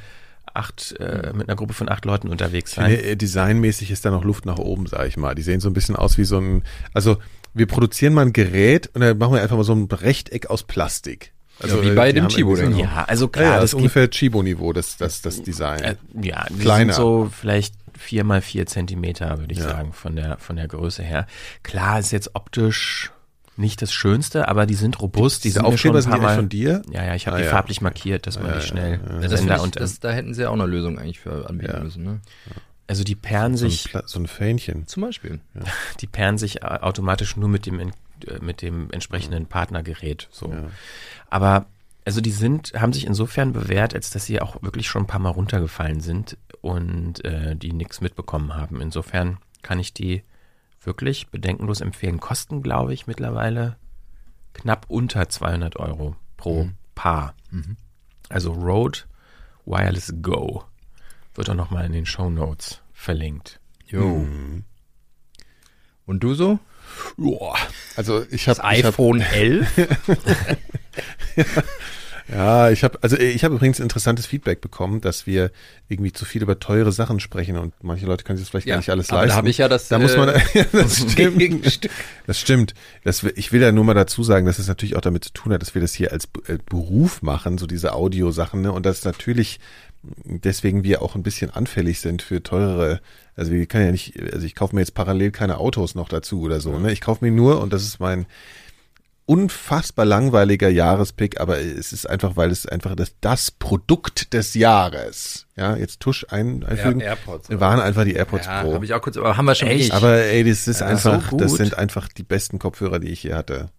acht, 0.55 0.95
äh, 0.99 1.32
mit 1.34 1.49
einer 1.49 1.57
Gruppe 1.57 1.74
von 1.74 1.89
acht 1.91 2.05
Leuten 2.07 2.28
unterwegs 2.28 2.72
sein. 2.72 2.91
Nee, 2.91 2.97
äh, 2.97 3.16
designmäßig 3.16 3.91
ist 3.91 4.05
da 4.05 4.11
noch 4.11 4.24
Luft 4.24 4.47
nach 4.47 4.59
oben, 4.59 4.87
sag 4.87 5.07
ich 5.07 5.16
mal. 5.16 5.34
Die 5.34 5.43
sehen 5.43 5.61
so 5.61 5.68
ein 5.68 5.74
bisschen 5.74 5.97
aus 5.97 6.16
wie 6.16 6.24
so 6.24 6.39
ein, 6.39 6.62
also 6.95 7.18
wir 7.53 7.66
produzieren 7.66 8.14
mal 8.14 8.22
ein 8.22 8.32
Gerät 8.32 8.91
und 8.95 9.03
dann 9.03 9.18
machen 9.18 9.34
wir 9.34 9.43
einfach 9.43 9.57
mal 9.57 9.64
so 9.64 9.74
ein 9.74 9.87
Rechteck 9.91 10.49
aus 10.49 10.62
Plastik. 10.62 11.32
Also 11.61 11.82
Ja, 11.82 11.91
wie 11.91 11.95
bei 11.95 12.12
die 12.12 12.20
dem 12.20 12.28
Chibo, 12.28 12.57
Ja, 12.57 13.05
also 13.09 13.26
Ja, 13.26 13.30
klar, 13.30 13.45
ja, 13.45 13.51
das 13.53 13.61
das 13.62 13.70
ist 13.70 13.74
ungefähr 13.74 14.11
Chibo-Niveau, 14.11 14.72
das, 14.72 14.97
das, 14.99 15.22
das 15.22 15.43
Design. 15.43 15.80
äh, 15.82 15.97
ja, 16.22 16.47
die 16.51 16.59
kleiner. 16.59 16.93
sind 16.93 17.03
so 17.03 17.30
vielleicht 17.32 17.74
vier 17.99 18.24
mal 18.24 18.40
vier 18.42 18.66
Zentimeter, 18.66 19.38
würde 19.38 19.53
ich 19.53 19.59
Ja. 19.59 19.68
sagen, 19.70 19.92
von 19.92 20.16
der, 20.16 20.38
von 20.38 20.57
der 20.57 20.68
Größe 20.68 21.03
her. 21.03 21.26
Klar, 21.62 21.99
ist 21.99 22.11
jetzt 22.12 22.34
optisch 22.34 23.11
nicht 23.57 23.80
das 23.80 23.92
Schönste, 23.92 24.49
aber 24.49 24.66
die 24.66 24.74
sind 24.74 25.01
robust, 25.01 25.44
die 25.44 25.49
Diese 25.49 25.61
sind 25.61 25.68
mir 25.70 25.78
schon 25.78 25.97
ein 25.97 26.03
sind 26.03 26.11
paar 26.11 26.18
die 26.20 26.24
Mal, 26.26 26.34
von 26.36 26.49
dir? 26.51 26.82
Ja, 26.90 27.05
ja, 27.05 27.14
ich 27.14 27.26
habe 27.26 27.36
Ah, 27.36 27.40
die 27.40 27.47
ja. 27.47 27.51
farblich 27.51 27.80
markiert, 27.80 28.26
dass 28.26 28.38
man 28.38 28.53
die 28.55 28.61
schnell 28.61 29.01
Ja, 29.22 29.28
das 29.28 29.40
Sender 29.40 29.62
und 29.62 29.76
das, 29.80 29.99
da 29.99 30.11
hätten 30.11 30.34
sie 30.34 30.44
auch 30.47 30.53
eine 30.53 30.66
Lösung 30.66 30.99
eigentlich 30.99 31.20
für 31.20 31.49
anbieten 31.49 31.72
Ja. 31.72 31.82
müssen, 31.82 32.05
ne? 32.05 32.20
also 32.86 33.03
die 33.03 33.14
perren 33.14 33.57
So 33.57 33.64
ein, 33.66 33.70
sich 33.70 33.88
so 34.05 34.18
ein 34.20 34.26
Fähnchen. 34.26 34.86
Zum 34.86 35.03
Beispiel. 35.03 35.40
die 36.01 36.07
pairen 36.07 36.38
sich 36.38 36.62
äh, 36.62 36.66
automatisch 36.66 37.36
nur 37.36 37.49
mit 37.49 37.66
dem, 37.66 37.80
äh, 37.80 37.90
mit 38.40 38.61
dem 38.62 38.90
entsprechenden 38.92 39.47
Partnergerät. 39.47 40.28
So. 40.30 40.51
Ja. 40.53 40.64
Aber 41.30 41.66
also 42.07 42.20
die 42.20 42.30
sind, 42.30 42.72
haben 42.74 42.92
sich 42.92 43.04
insofern 43.04 43.52
bewährt, 43.52 43.92
als 43.92 44.11
dass 44.11 44.24
sie 44.24 44.40
auch 44.40 44.62
wirklich 44.62 44.86
schon 44.86 45.02
ein 45.02 45.07
paar 45.09 45.20
Mal 45.20 45.30
runtergefallen 45.30 46.00
sind 46.00 46.38
und 46.61 47.24
äh, 47.24 47.57
die 47.57 47.72
nichts 47.72 48.00
mitbekommen 48.00 48.54
haben. 48.54 48.80
Insofern 48.80 49.38
kann 49.62 49.80
ich 49.80 49.92
die 49.92 50.22
wirklich 50.80 51.26
bedenkenlos 51.30 51.80
empfehlen. 51.80 52.20
Kosten, 52.20 52.62
glaube 52.62 52.94
ich, 52.94 53.09
mittlerweile 53.09 53.76
knapp 54.54 54.86
unter 54.88 55.28
200 55.28 55.76
Euro 55.76 56.14
pro 56.36 56.68
Paar. 56.94 57.34
Also 58.28 58.52
Rode 58.52 59.00
Wireless 59.64 60.14
Go 60.22 60.62
wird 61.34 61.50
auch 61.50 61.54
nochmal 61.54 61.86
in 61.86 61.92
den 61.92 62.07
Show 62.07 62.30
Notes 62.30 62.82
verlinkt. 62.92 63.61
Jo. 63.84 64.20
Mhm. 64.20 64.64
Und 66.07 66.20
du 66.22 66.34
so? 66.34 66.61
Joa. 67.16 67.57
Also 67.97 68.24
ich 68.30 68.49
habe 68.49 68.59
Das 68.59 68.64
iPhone 68.64 69.20
11? 69.20 69.66
Ja, 72.28 72.70
ich 72.70 72.82
habe 72.82 72.99
also 73.03 73.16
ich 73.16 73.45
habe 73.45 73.55
übrigens 73.55 73.78
interessantes 73.78 74.26
Feedback 74.26 74.61
bekommen, 74.61 75.01
dass 75.01 75.28
wir 75.28 75.53
irgendwie 75.89 76.12
zu 76.12 76.24
viel 76.24 76.43
über 76.43 76.59
teure 76.59 76.91
Sachen 76.91 77.20
sprechen 77.20 77.57
und 77.57 77.72
manche 77.82 78.07
Leute 78.07 78.24
können 78.24 78.37
sich 78.37 78.47
das 78.47 78.51
vielleicht 78.51 78.66
gar 78.66 78.78
nicht 78.78 78.91
alles 78.91 79.11
leisten. 79.12 79.28
da 79.28 79.34
habe 79.37 79.49
ich 79.49 79.59
ja 79.59 79.68
das, 79.68 79.87
Da 79.87 80.01
muss 80.01 80.16
man, 80.16 80.30
äh, 80.30 80.41
ja, 80.55 80.64
das 80.72 80.97
stimmt. 81.12 81.89
Das 82.26 82.41
stimmt. 82.41 82.74
Das, 83.05 83.22
ich 83.22 83.53
will 83.53 83.62
ja 83.62 83.70
nur 83.70 83.84
mal 83.84 83.95
dazu 83.95 84.24
sagen, 84.24 84.45
dass 84.45 84.59
es 84.59 84.66
natürlich 84.66 84.97
auch 84.97 85.03
damit 85.03 85.22
zu 85.22 85.32
tun 85.32 85.53
hat, 85.53 85.62
dass 85.62 85.76
wir 85.76 85.82
das 85.82 85.95
hier 85.95 86.11
als 86.11 86.24
äh, 86.49 86.59
Beruf 86.68 87.22
machen, 87.22 87.59
so 87.59 87.66
diese 87.68 87.93
Audiosachen, 87.93 88.61
ne? 88.61 88.72
Und 88.72 88.84
dass 88.87 89.05
natürlich 89.05 89.61
deswegen 90.24 90.84
wir 90.84 91.02
auch 91.02 91.14
ein 91.14 91.22
bisschen 91.22 91.50
anfällig 91.50 92.00
sind 92.00 92.22
für 92.22 92.42
teurere, 92.42 93.00
also 93.34 93.52
wir 93.52 93.66
kann 93.66 93.82
ja 93.84 93.92
nicht, 93.92 94.14
also 94.32 94.46
ich 94.46 94.54
kaufe 94.54 94.74
mir 94.74 94.80
jetzt 94.80 94.94
parallel 94.94 95.30
keine 95.30 95.59
Autos 95.59 95.94
noch 95.94 96.09
dazu 96.09 96.40
oder 96.42 96.61
so, 96.61 96.78
ne? 96.78 96.92
Ich 96.92 97.00
kaufe 97.00 97.24
mir 97.24 97.30
nur, 97.30 97.61
und 97.61 97.72
das 97.72 97.82
ist 97.82 98.00
mein 98.00 98.26
unfassbar 99.28 100.04
langweiliger 100.04 100.68
Jahrespick, 100.68 101.40
aber 101.40 101.59
es 101.59 101.92
ist 101.92 102.09
einfach, 102.09 102.36
weil 102.36 102.50
es 102.52 102.64
einfach 102.64 102.94
das, 102.94 103.12
das 103.20 103.50
Produkt 103.50 104.32
des 104.32 104.54
Jahres, 104.54 105.46
ja, 105.57 105.74
jetzt 105.76 105.98
Tusch 106.00 106.26
ein, 106.30 106.62
einfügen, 106.64 107.00
Ja, 107.00 107.07
AirPods. 107.09 107.48
waren 107.50 107.80
einfach 107.80 108.04
die 108.04 108.14
AirPods 108.14 108.46
Ja, 108.46 108.62
Pro. 108.62 108.74
habe 108.74 108.84
ich 108.84 108.94
auch 108.94 109.00
kurz, 109.02 109.16
aber 109.16 109.36
haben 109.36 109.46
wir 109.46 109.57
schon 109.57 109.66
Echt? 109.68 109.78
nicht. 109.80 109.92
Aber 109.92 110.14
ey, 110.16 110.44
das 110.44 110.68
ist 110.68 110.80
Ja, 110.80 110.86
einfach, 110.86 111.30
so 111.30 111.36
das 111.38 111.54
sind 111.54 111.76
einfach 111.76 112.07
die 112.09 112.22
besten 112.22 112.61
Kopfhörer, 112.61 113.00
die 113.00 113.09
ich 113.09 113.24
je 113.24 113.34
hatte. 113.34 113.70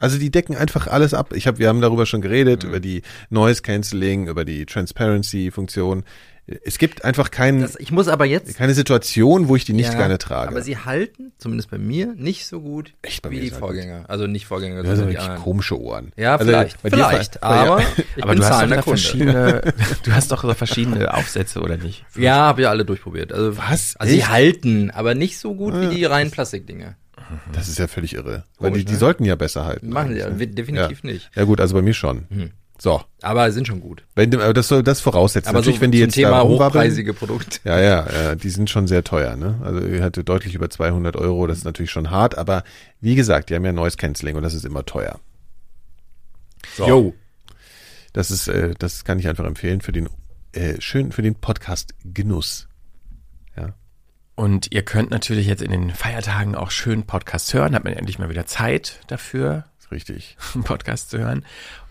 Also 0.00 0.18
die 0.18 0.30
decken 0.30 0.56
einfach 0.56 0.86
alles 0.88 1.14
ab. 1.14 1.32
Ich 1.34 1.46
habe, 1.46 1.58
wir 1.58 1.68
haben 1.68 1.80
darüber 1.80 2.04
schon 2.06 2.20
geredet, 2.20 2.64
über 2.64 2.80
die 2.80 3.02
Noise 3.30 3.62
Cancelling, 3.62 4.26
über 4.28 4.44
die 4.44 4.66
Transparency 4.66 5.50
Funktion. 5.50 6.02
Es 6.62 6.76
gibt 6.76 7.06
einfach 7.06 7.30
kein, 7.30 7.62
das, 7.62 7.74
ich 7.80 7.90
muss 7.90 8.06
aber 8.06 8.26
jetzt 8.26 8.54
keine 8.58 8.74
Situation, 8.74 9.48
wo 9.48 9.56
ich 9.56 9.64
die 9.64 9.72
nicht 9.72 9.92
Ja, 9.92 9.98
gerne 9.98 10.18
trage. 10.18 10.50
Aber 10.50 10.60
sie 10.60 10.76
halten, 10.76 11.32
zumindest 11.38 11.70
bei 11.70 11.78
mir, 11.78 12.12
nicht 12.18 12.46
so 12.46 12.60
gut 12.60 12.92
Echt, 13.00 13.30
wie 13.30 13.40
die 13.40 13.46
ist 13.46 13.52
er 13.54 13.60
gut. 13.60 13.68
Vorgänger. 13.68 14.04
Also 14.08 14.26
nicht 14.26 14.44
Vorgänger, 14.46 14.82
das 14.82 14.98
sind 14.98 15.08
die 15.10 15.16
anderen. 15.16 15.40
komische 15.40 15.80
Ohren. 15.80 16.12
Ja, 16.16 16.32
Also 16.36 16.44
vielleicht. 16.44 16.76
vielleicht. 16.82 17.42
aber 17.42 17.80
ja. 17.80 17.86
ich 18.16 18.22
Aber 18.22 18.32
bin 18.32 18.42
du 18.42 18.46
hast 18.46 18.70
doch 18.70 18.84
verschiedene, 18.84 19.62
du 20.04 20.12
hast 20.12 20.32
doch 20.32 20.42
so 20.42 20.52
verschiedene 20.52 21.14
Aufsätze, 21.14 21.62
oder 21.62 21.78
nicht? 21.78 22.04
Ja, 22.14 22.34
habe 22.34 22.60
ja 22.60 22.68
alle 22.68 22.84
durchprobiert. 22.84 23.32
Also, 23.32 23.56
Was? 23.56 23.96
Also 23.96 24.12
sie 24.12 24.26
halten, 24.26 24.90
aber 24.90 25.14
nicht 25.14 25.38
so 25.38 25.54
gut 25.54 25.72
wie 25.80 25.94
die 25.94 26.04
reinen 26.04 26.30
Plastikdinger. 26.30 26.96
Das 27.52 27.68
ist 27.68 27.78
ja 27.78 27.88
völlig 27.88 28.14
irre. 28.14 28.44
Weil 28.58 28.70
Komisch, 28.70 28.80
die, 28.80 28.84
die 28.86 28.92
ne? 28.92 28.98
sollten 28.98 29.24
ja 29.24 29.36
besser 29.36 29.64
halten. 29.64 29.88
Machen 29.88 30.14
sie 30.14 30.20
ja, 30.20 30.30
ne? 30.30 30.46
definitiv 30.46 31.02
ja. 31.02 31.10
nicht. 31.10 31.30
Ja 31.34 31.44
gut, 31.44 31.60
also 31.60 31.74
bei 31.74 31.82
mir 31.82 31.94
schon. 31.94 32.26
So. 32.78 33.02
Aber 33.22 33.50
sind 33.52 33.66
schon 33.66 33.80
gut. 33.80 34.04
Wenn, 34.14 34.34
aber 34.34 34.52
das 34.52 34.68
soll 34.68 34.82
das 34.82 35.00
voraussetzen. 35.00 35.48
Aber 35.48 35.58
Natürlich, 35.58 35.76
so 35.76 35.82
wenn 35.82 35.92
die 35.92 36.00
jetzt 36.00 36.14
Thema 36.14 36.30
da 36.30 36.42
hochpreisige 36.42 37.14
Produkte. 37.14 37.60
Ja, 37.64 37.80
ja, 37.80 38.06
ja, 38.12 38.34
die 38.34 38.50
sind 38.50 38.68
schon 38.68 38.86
sehr 38.86 39.04
teuer, 39.04 39.36
ne? 39.36 39.60
Also 39.62 39.80
ihr 39.80 40.02
hatte 40.02 40.24
deutlich 40.24 40.54
über 40.54 40.68
200 40.68 41.16
Euro, 41.16 41.46
das 41.46 41.58
ist 41.58 41.64
natürlich 41.64 41.90
schon 41.90 42.10
hart, 42.10 42.36
aber 42.36 42.64
wie 43.00 43.14
gesagt, 43.14 43.50
die 43.50 43.54
haben 43.54 43.64
ja 43.64 43.72
Noise 43.72 43.96
Cancelling 43.96 44.36
und 44.36 44.42
das 44.42 44.54
ist 44.54 44.64
immer 44.64 44.84
teuer. 44.84 45.20
So. 46.76 46.86
Jo. 46.86 47.14
Das 48.12 48.30
ist, 48.30 48.48
äh, 48.48 48.74
das 48.78 49.04
kann 49.04 49.18
ich 49.18 49.28
einfach 49.28 49.44
empfehlen 49.44 49.80
für 49.80 49.92
den 49.92 50.08
äh, 50.52 50.80
schön 50.80 51.12
für 51.12 51.22
den 51.22 51.34
Podcast 51.34 51.94
Genuss. 52.04 52.68
Und 54.36 54.72
ihr 54.72 54.82
könnt 54.82 55.10
natürlich 55.10 55.46
jetzt 55.46 55.62
in 55.62 55.70
den 55.70 55.90
Feiertagen 55.90 56.54
auch 56.56 56.70
schön 56.70 57.04
Podcasts 57.04 57.52
hören, 57.54 57.74
hat 57.74 57.84
man 57.84 57.92
endlich 57.92 58.18
mal 58.18 58.28
wieder 58.28 58.46
Zeit 58.46 59.00
dafür, 59.06 59.64
richtig. 59.92 60.36
einen 60.54 60.64
Podcast 60.64 61.10
zu 61.10 61.18
hören. 61.18 61.44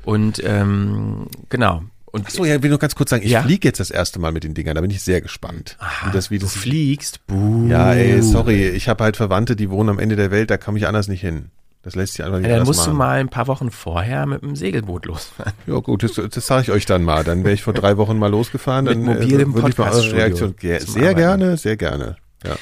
Und 0.04 0.42
ähm, 0.46 1.28
genau. 1.50 1.84
Und 2.06 2.28
Achso, 2.28 2.46
ja, 2.46 2.56
ich 2.58 2.62
will 2.62 2.70
nur 2.70 2.80
ganz 2.80 2.94
kurz 2.96 3.10
sagen, 3.10 3.24
ich 3.24 3.32
Ja? 3.32 3.42
fliege 3.42 3.68
jetzt 3.68 3.80
das 3.80 3.90
erste 3.90 4.20
Mal 4.20 4.32
mit 4.32 4.44
den 4.44 4.54
Dingern, 4.54 4.76
da 4.76 4.82
bin 4.82 4.92
ich 4.92 5.02
sehr 5.02 5.22
gespannt. 5.22 5.78
wie 6.06 6.12
das, 6.12 6.30
wie 6.30 6.38
du 6.38 6.46
das 6.46 6.54
fliegst, 6.56 7.26
buh. 7.28 7.68
Ja, 7.70 7.94
ey, 7.94 8.22
sorry, 8.22 8.68
ich 8.70 8.88
habe 8.90 9.04
halt 9.06 9.18
Verwandte, 9.18 9.56
die 9.56 9.70
wohnen 9.72 9.90
am 9.90 9.98
Ende 10.00 10.16
der 10.16 10.30
Welt, 10.30 10.52
da 10.52 10.58
komme 10.58 10.78
ich 10.78 10.86
anders 10.86 11.08
nicht 11.08 11.22
hin. 11.22 11.50
Das 11.82 11.96
lässt 11.96 12.14
sich 12.14 12.24
einfach 12.24 12.38
nicht 12.40 12.50
Ja, 12.50 12.58
dann 12.58 12.66
musst 12.68 12.82
du 12.86 12.90
machen. 12.92 12.98
mal 12.98 13.20
ein 13.20 13.30
paar 13.30 13.48
Wochen 13.48 13.70
vorher 13.72 14.26
mit 14.26 14.42
dem 14.42 14.56
Segelboot 14.56 15.06
losfahren. 15.06 15.54
Ja 15.68 15.80
gut, 15.80 16.04
das, 16.04 16.14
das 16.14 16.46
sage 16.48 16.62
ich 16.62 16.72
euch 16.72 16.86
dann 16.86 17.04
mal. 17.04 17.24
Dann 17.26 17.44
wäre 17.44 17.54
ich 17.54 17.64
vor 17.64 17.74
drei 17.74 17.98
Wochen 17.98 18.18
mal 18.20 18.30
losgefahren. 18.32 18.86
Mit 18.86 18.94
dann 18.96 19.04
mobilem 19.04 19.50
ich 19.50 19.56
mal 19.56 19.56
eure 19.56 19.62
Podcaststudio 19.62 20.16
Reaktion. 20.18 20.56
Sehr 20.62 21.02
Arbeiten. 21.10 21.18
gerne, 21.18 21.58
sehr 21.58 21.76
gerne. 21.78 22.16
Ja, 22.44 22.56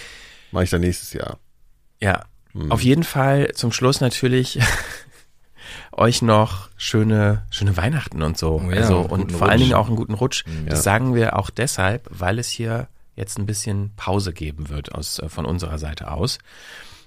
mache 0.52 0.64
ich 0.66 0.70
dann 0.70 0.82
nächstes 0.82 1.14
Jahr. 1.14 1.38
Ja, 2.00 2.26
Hm. 2.54 2.70
auf 2.72 2.82
jeden 2.84 3.04
Fall 3.04 3.52
zum 3.54 3.72
Schluss 3.72 4.02
natürlich 4.02 4.60
euch 5.94 6.22
noch 6.22 6.70
schöne, 6.78 7.46
schöne 7.50 7.78
Weihnachten 7.78 8.22
und 8.24 8.38
so. 8.38 8.62
Oh 8.66 8.72
ja, 8.72 8.82
also, 8.82 9.00
und 9.00 9.32
vor 9.32 9.44
allen 9.44 9.52
Rutsch. 9.60 9.62
Dingen 9.62 9.74
auch 9.74 9.88
einen 9.88 9.96
guten 9.96 10.14
Rutsch. 10.14 10.44
Ja. 10.66 10.70
Das 10.72 10.84
sagen 10.84 11.16
wir 11.16 11.38
auch 11.38 11.50
deshalb, 11.50 12.08
weil 12.10 12.40
es 12.40 12.50
hier 12.50 12.88
jetzt 13.16 13.38
ein 13.38 13.46
bisschen 13.46 13.94
Pause 13.96 14.34
geben 14.34 14.70
wird 14.70 14.94
aus, 14.94 15.20
äh, 15.20 15.30
von 15.30 15.46
unserer 15.46 15.78
Seite 15.78 16.12
aus. 16.12 16.40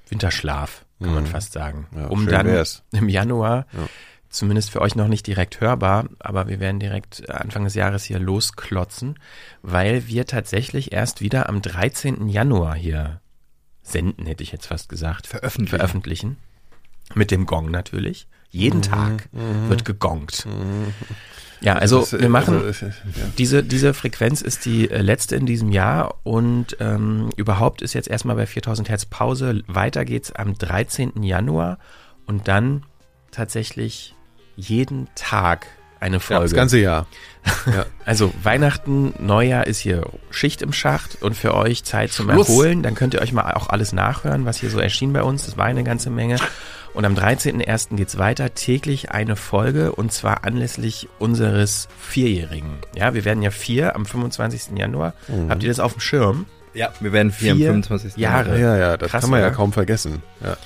Winterschlaf, 0.09 0.85
kann 1.03 1.15
man 1.15 1.27
fast 1.27 1.53
sagen. 1.53 1.87
Mhm. 1.91 1.99
Ja, 2.01 2.07
um 2.09 2.21
schön 2.23 2.31
dann 2.31 2.47
wär's. 2.47 2.83
im 2.93 3.09
Januar, 3.09 3.67
Ja. 3.73 3.89
Zumindest 4.35 4.71
für 4.71 4.81
euch 4.81 4.97
noch 4.97 5.09
nicht 5.09 5.27
direkt 5.27 5.61
hörbar, 5.61 6.07
aber 6.19 6.49
wir 6.49 6.61
werden 6.61 6.81
direkt 6.81 7.29
Anfang 7.31 7.65
des 7.65 7.75
Jahres 7.75 8.05
hier 8.05 8.19
losklotzen, 8.19 9.19
weil 9.63 10.07
wir 10.07 10.27
tatsächlich 10.27 10.93
erst 10.93 11.21
wieder 11.21 11.49
am 11.49 11.63
13. 11.63 12.29
Januar 12.29 12.75
hier 12.75 13.21
senden, 13.83 14.27
hätte 14.27 14.43
ich 14.43 14.53
jetzt 14.53 14.67
fast 14.67 14.89
gesagt. 14.89 15.27
Veröffentlichen. 15.27 15.79
Veröffentlichen. 15.79 16.37
Mit 17.15 17.31
dem 17.31 17.47
Gong 17.47 17.71
natürlich. 17.71 18.27
Jeden 18.51 18.83
Tag 18.83 19.29
wird 19.69 19.85
gegongt. 19.85 20.47
Ja, 21.61 21.75
also 21.75 22.03
äh, 22.03 22.21
wir 22.21 22.29
machen 22.29 22.63
also, 22.63 22.87
äh, 22.87 22.89
ja. 22.89 23.25
diese, 23.39 23.63
diese 23.65 23.95
Frequenz 23.95 24.43
ist 24.43 24.65
die 24.65 24.91
äh, 24.91 25.01
letzte 25.01 25.35
in 25.35 25.47
diesem 25.47 25.73
Jahr 25.73 26.17
und 26.23 26.77
ähm, 26.79 27.31
überhaupt 27.37 27.83
ist 27.83 27.95
jetzt 27.95 28.09
erstmal 28.09 28.37
bei 28.37 28.47
4000 28.47 28.91
Hertz 28.91 29.07
Pause. 29.07 29.63
Weiter 29.67 30.05
geht's 30.05 30.31
am 30.31 30.55
13. 30.55 31.23
Januar 31.23 31.79
und 32.27 32.49
dann 32.49 32.85
tatsächlich 33.31 34.14
jeden 34.57 35.09
Tag 35.15 35.67
eine 36.01 36.17
Ja, 36.17 36.21
Folge. 36.21 36.43
das 36.45 36.55
ganze 36.55 36.79
Jahr. 36.79 37.07
Ja. 37.67 37.85
Also 38.07 38.33
Weihnachten, 38.43 39.13
Neujahr 39.19 39.67
ist 39.67 39.79
hier 39.79 40.07
Schicht 40.31 40.63
im 40.63 40.73
Schacht 40.73 41.21
und 41.23 41.35
für 41.37 41.55
euch 41.55 41.85
Zeit 41.85 42.11
zum 42.13 42.31
Schluss. 42.31 42.49
Erholen. 42.49 42.83
Dann 42.83 42.95
könnt 42.95 43.13
ihr 43.15 43.21
euch 43.21 43.33
mal 43.33 43.53
auch 43.53 43.69
alles 43.69 43.93
nachhören, 43.93 44.45
was 44.47 44.59
hier 44.59 44.71
so 44.71 44.79
erschien 44.79 45.13
bei 45.13 45.23
uns. 45.23 45.45
Das 45.45 45.57
war 45.59 45.67
eine 45.67 45.85
ganze 45.85 46.09
Menge. 46.11 46.37
Und 46.95 47.05
am 47.05 47.15
13.01. 47.15 47.97
geht's 47.97 48.17
weiter. 48.19 48.55
Täglich 48.55 49.11
eine 49.11 49.37
Folge 49.37 49.93
und 49.93 50.11
zwar 50.13 50.45
anlässlich 50.45 51.09
unseres 51.19 51.89
Vierjährigen. 52.01 52.79
Ja, 52.97 53.13
wir 53.15 53.25
werden 53.27 53.43
ja 53.43 53.51
vier 53.51 53.95
am 53.95 54.07
25. 54.07 54.79
Januar. 54.79 55.13
Mhm. 55.29 55.51
Habt 55.51 55.63
ihr 55.63 55.69
das 55.69 55.81
auf 55.81 55.93
dem 55.93 56.01
Schirm? 56.01 56.47
Ja, 56.73 56.93
wir 57.01 57.13
werden 57.13 57.31
vier, 57.31 57.57
Vier 57.57 57.69
am 57.71 57.83
25. 57.83 58.17
Jahre. 58.17 58.59
Ja, 58.61 58.77
ja, 58.77 58.97
das 58.97 59.11
Krass, 59.11 59.21
kann 59.23 59.31
man 59.31 59.41
ja 59.41 59.47
oder? 59.49 59.57
kaum 59.57 59.73
vergessen. 59.73 60.23
Ja. 60.43 60.57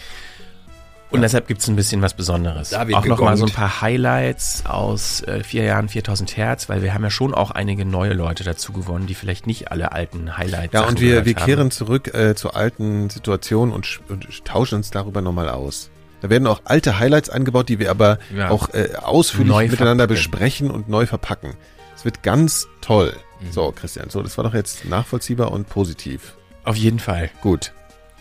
Und 1.10 1.22
deshalb 1.22 1.46
gibt's 1.48 1.66
ein 1.68 1.76
bisschen 1.76 2.02
was 2.02 2.12
Besonderes. 2.14 2.70
Da 2.70 2.86
wird 2.86 2.98
auch 2.98 3.06
nochmal 3.06 3.36
so 3.38 3.46
ein 3.46 3.52
paar 3.52 3.80
Highlights 3.80 4.66
aus 4.66 5.22
äh, 5.22 5.42
vier 5.42 5.64
Jahren 5.64 5.88
4000 5.88 6.36
Hertz, 6.36 6.68
weil 6.68 6.82
wir 6.82 6.92
haben 6.92 7.02
ja 7.02 7.10
schon 7.10 7.32
auch 7.34 7.50
einige 7.50 7.86
neue 7.86 8.12
Leute 8.12 8.44
dazu 8.44 8.72
gewonnen, 8.72 9.06
die 9.06 9.14
vielleicht 9.14 9.46
nicht 9.46 9.72
alle 9.72 9.92
alten 9.92 10.36
Highlights 10.36 10.74
Ja, 10.74 10.82
und 10.86 11.00
wir, 11.00 11.24
wir 11.24 11.34
haben. 11.34 11.44
kehren 11.46 11.70
zurück 11.70 12.12
äh, 12.14 12.34
zu 12.34 12.52
alten 12.52 13.08
Situationen 13.08 13.74
und, 13.74 14.00
und 14.10 14.26
sch- 14.26 14.44
tauschen 14.44 14.74
uns 14.76 14.90
darüber 14.90 15.22
nochmal 15.22 15.48
aus. 15.48 15.88
Da 16.20 16.28
werden 16.28 16.46
auch 16.46 16.60
alte 16.64 16.98
Highlights 16.98 17.30
eingebaut, 17.30 17.68
die 17.70 17.78
wir 17.78 17.90
aber 17.90 18.18
Ja. 18.36 18.50
auch 18.50 18.74
äh, 18.74 18.90
ausführlich 19.00 19.48
Neu 19.48 19.68
miteinander 19.68 20.04
verpacken. 20.08 20.14
besprechen 20.30 20.70
und 20.70 20.88
neu 20.90 21.06
verpacken. 21.06 21.54
Es 21.96 22.04
wird 22.04 22.22
ganz 22.22 22.66
toll. 22.82 23.14
Mhm. 23.40 23.52
So, 23.52 23.72
Christian, 23.72 24.10
so, 24.10 24.22
das 24.22 24.36
war 24.36 24.44
doch 24.44 24.52
jetzt 24.54 24.84
nachvollziehbar 24.84 25.52
und 25.52 25.68
positiv. 25.70 26.36
Auf 26.64 26.76
jeden 26.76 26.98
Fall. 26.98 27.30
Gut. 27.40 27.72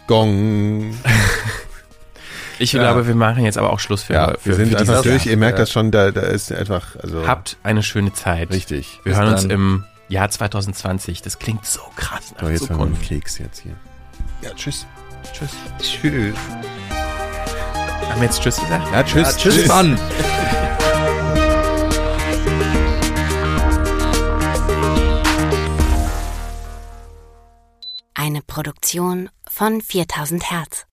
Gong. 0.08 0.96
Ich 2.60 2.74
Ja. 2.74 2.82
glaube, 2.82 3.08
wir 3.08 3.16
machen 3.16 3.44
jetzt 3.44 3.58
aber 3.58 3.72
auch 3.72 3.80
Schluss 3.80 4.04
für, 4.04 4.14
Ja, 4.14 4.32
für, 4.38 4.46
wir 4.46 4.56
sind 4.56 4.70
für 4.72 4.78
einfach 4.80 5.02
dieses 5.02 5.04
durch. 5.04 5.26
Jahr. 5.26 5.32
Ihr 5.32 5.38
merkt 5.38 5.58
Ja. 5.60 5.64
das 5.64 5.72
schon, 5.72 5.92
da, 5.92 6.12
da 6.12 6.22
ist 6.22 6.52
einfach, 6.52 6.96
also. 7.02 7.28
Habt 7.28 7.58
eine 7.64 7.84
schöne 7.84 8.14
Zeit. 8.14 8.50
Richtig. 8.52 9.00
Wir 9.04 9.12
Bis 9.12 9.20
hören 9.22 9.34
uns 9.34 9.44
im 9.46 9.84
Jahr 10.10 10.30
2020. 10.30 11.22
Das 11.22 11.40
klingt 11.40 11.66
so 11.66 11.82
krass 11.96 12.34
nach 12.36 12.42
So, 12.44 12.50
jetzt 12.50 12.70
haben 12.70 12.78
wir 12.78 12.86
einen 12.86 12.94
Zukunft. 12.96 13.10
Keks 13.10 13.38
jetzt 13.40 13.60
hier. 13.60 13.74
Ja, 14.42 14.50
tschüss. 14.56 14.86
Tschüss. 15.34 15.50
Tschüss. 15.80 16.36
Haben 18.10 18.22
wir 18.22 18.24
jetzt 18.24 18.42
Tschüss 18.42 18.56
gesagt? 18.60 18.88
Ja, 18.92 19.04
tschüss. 19.04 19.32
Ja, 19.32 19.38
tschüss, 19.38 19.68
Mann. 19.68 20.00
Eine 28.14 28.42
Produktion 28.42 29.30
von 29.48 29.82
4000 29.82 30.50
Hertz. 30.52 30.87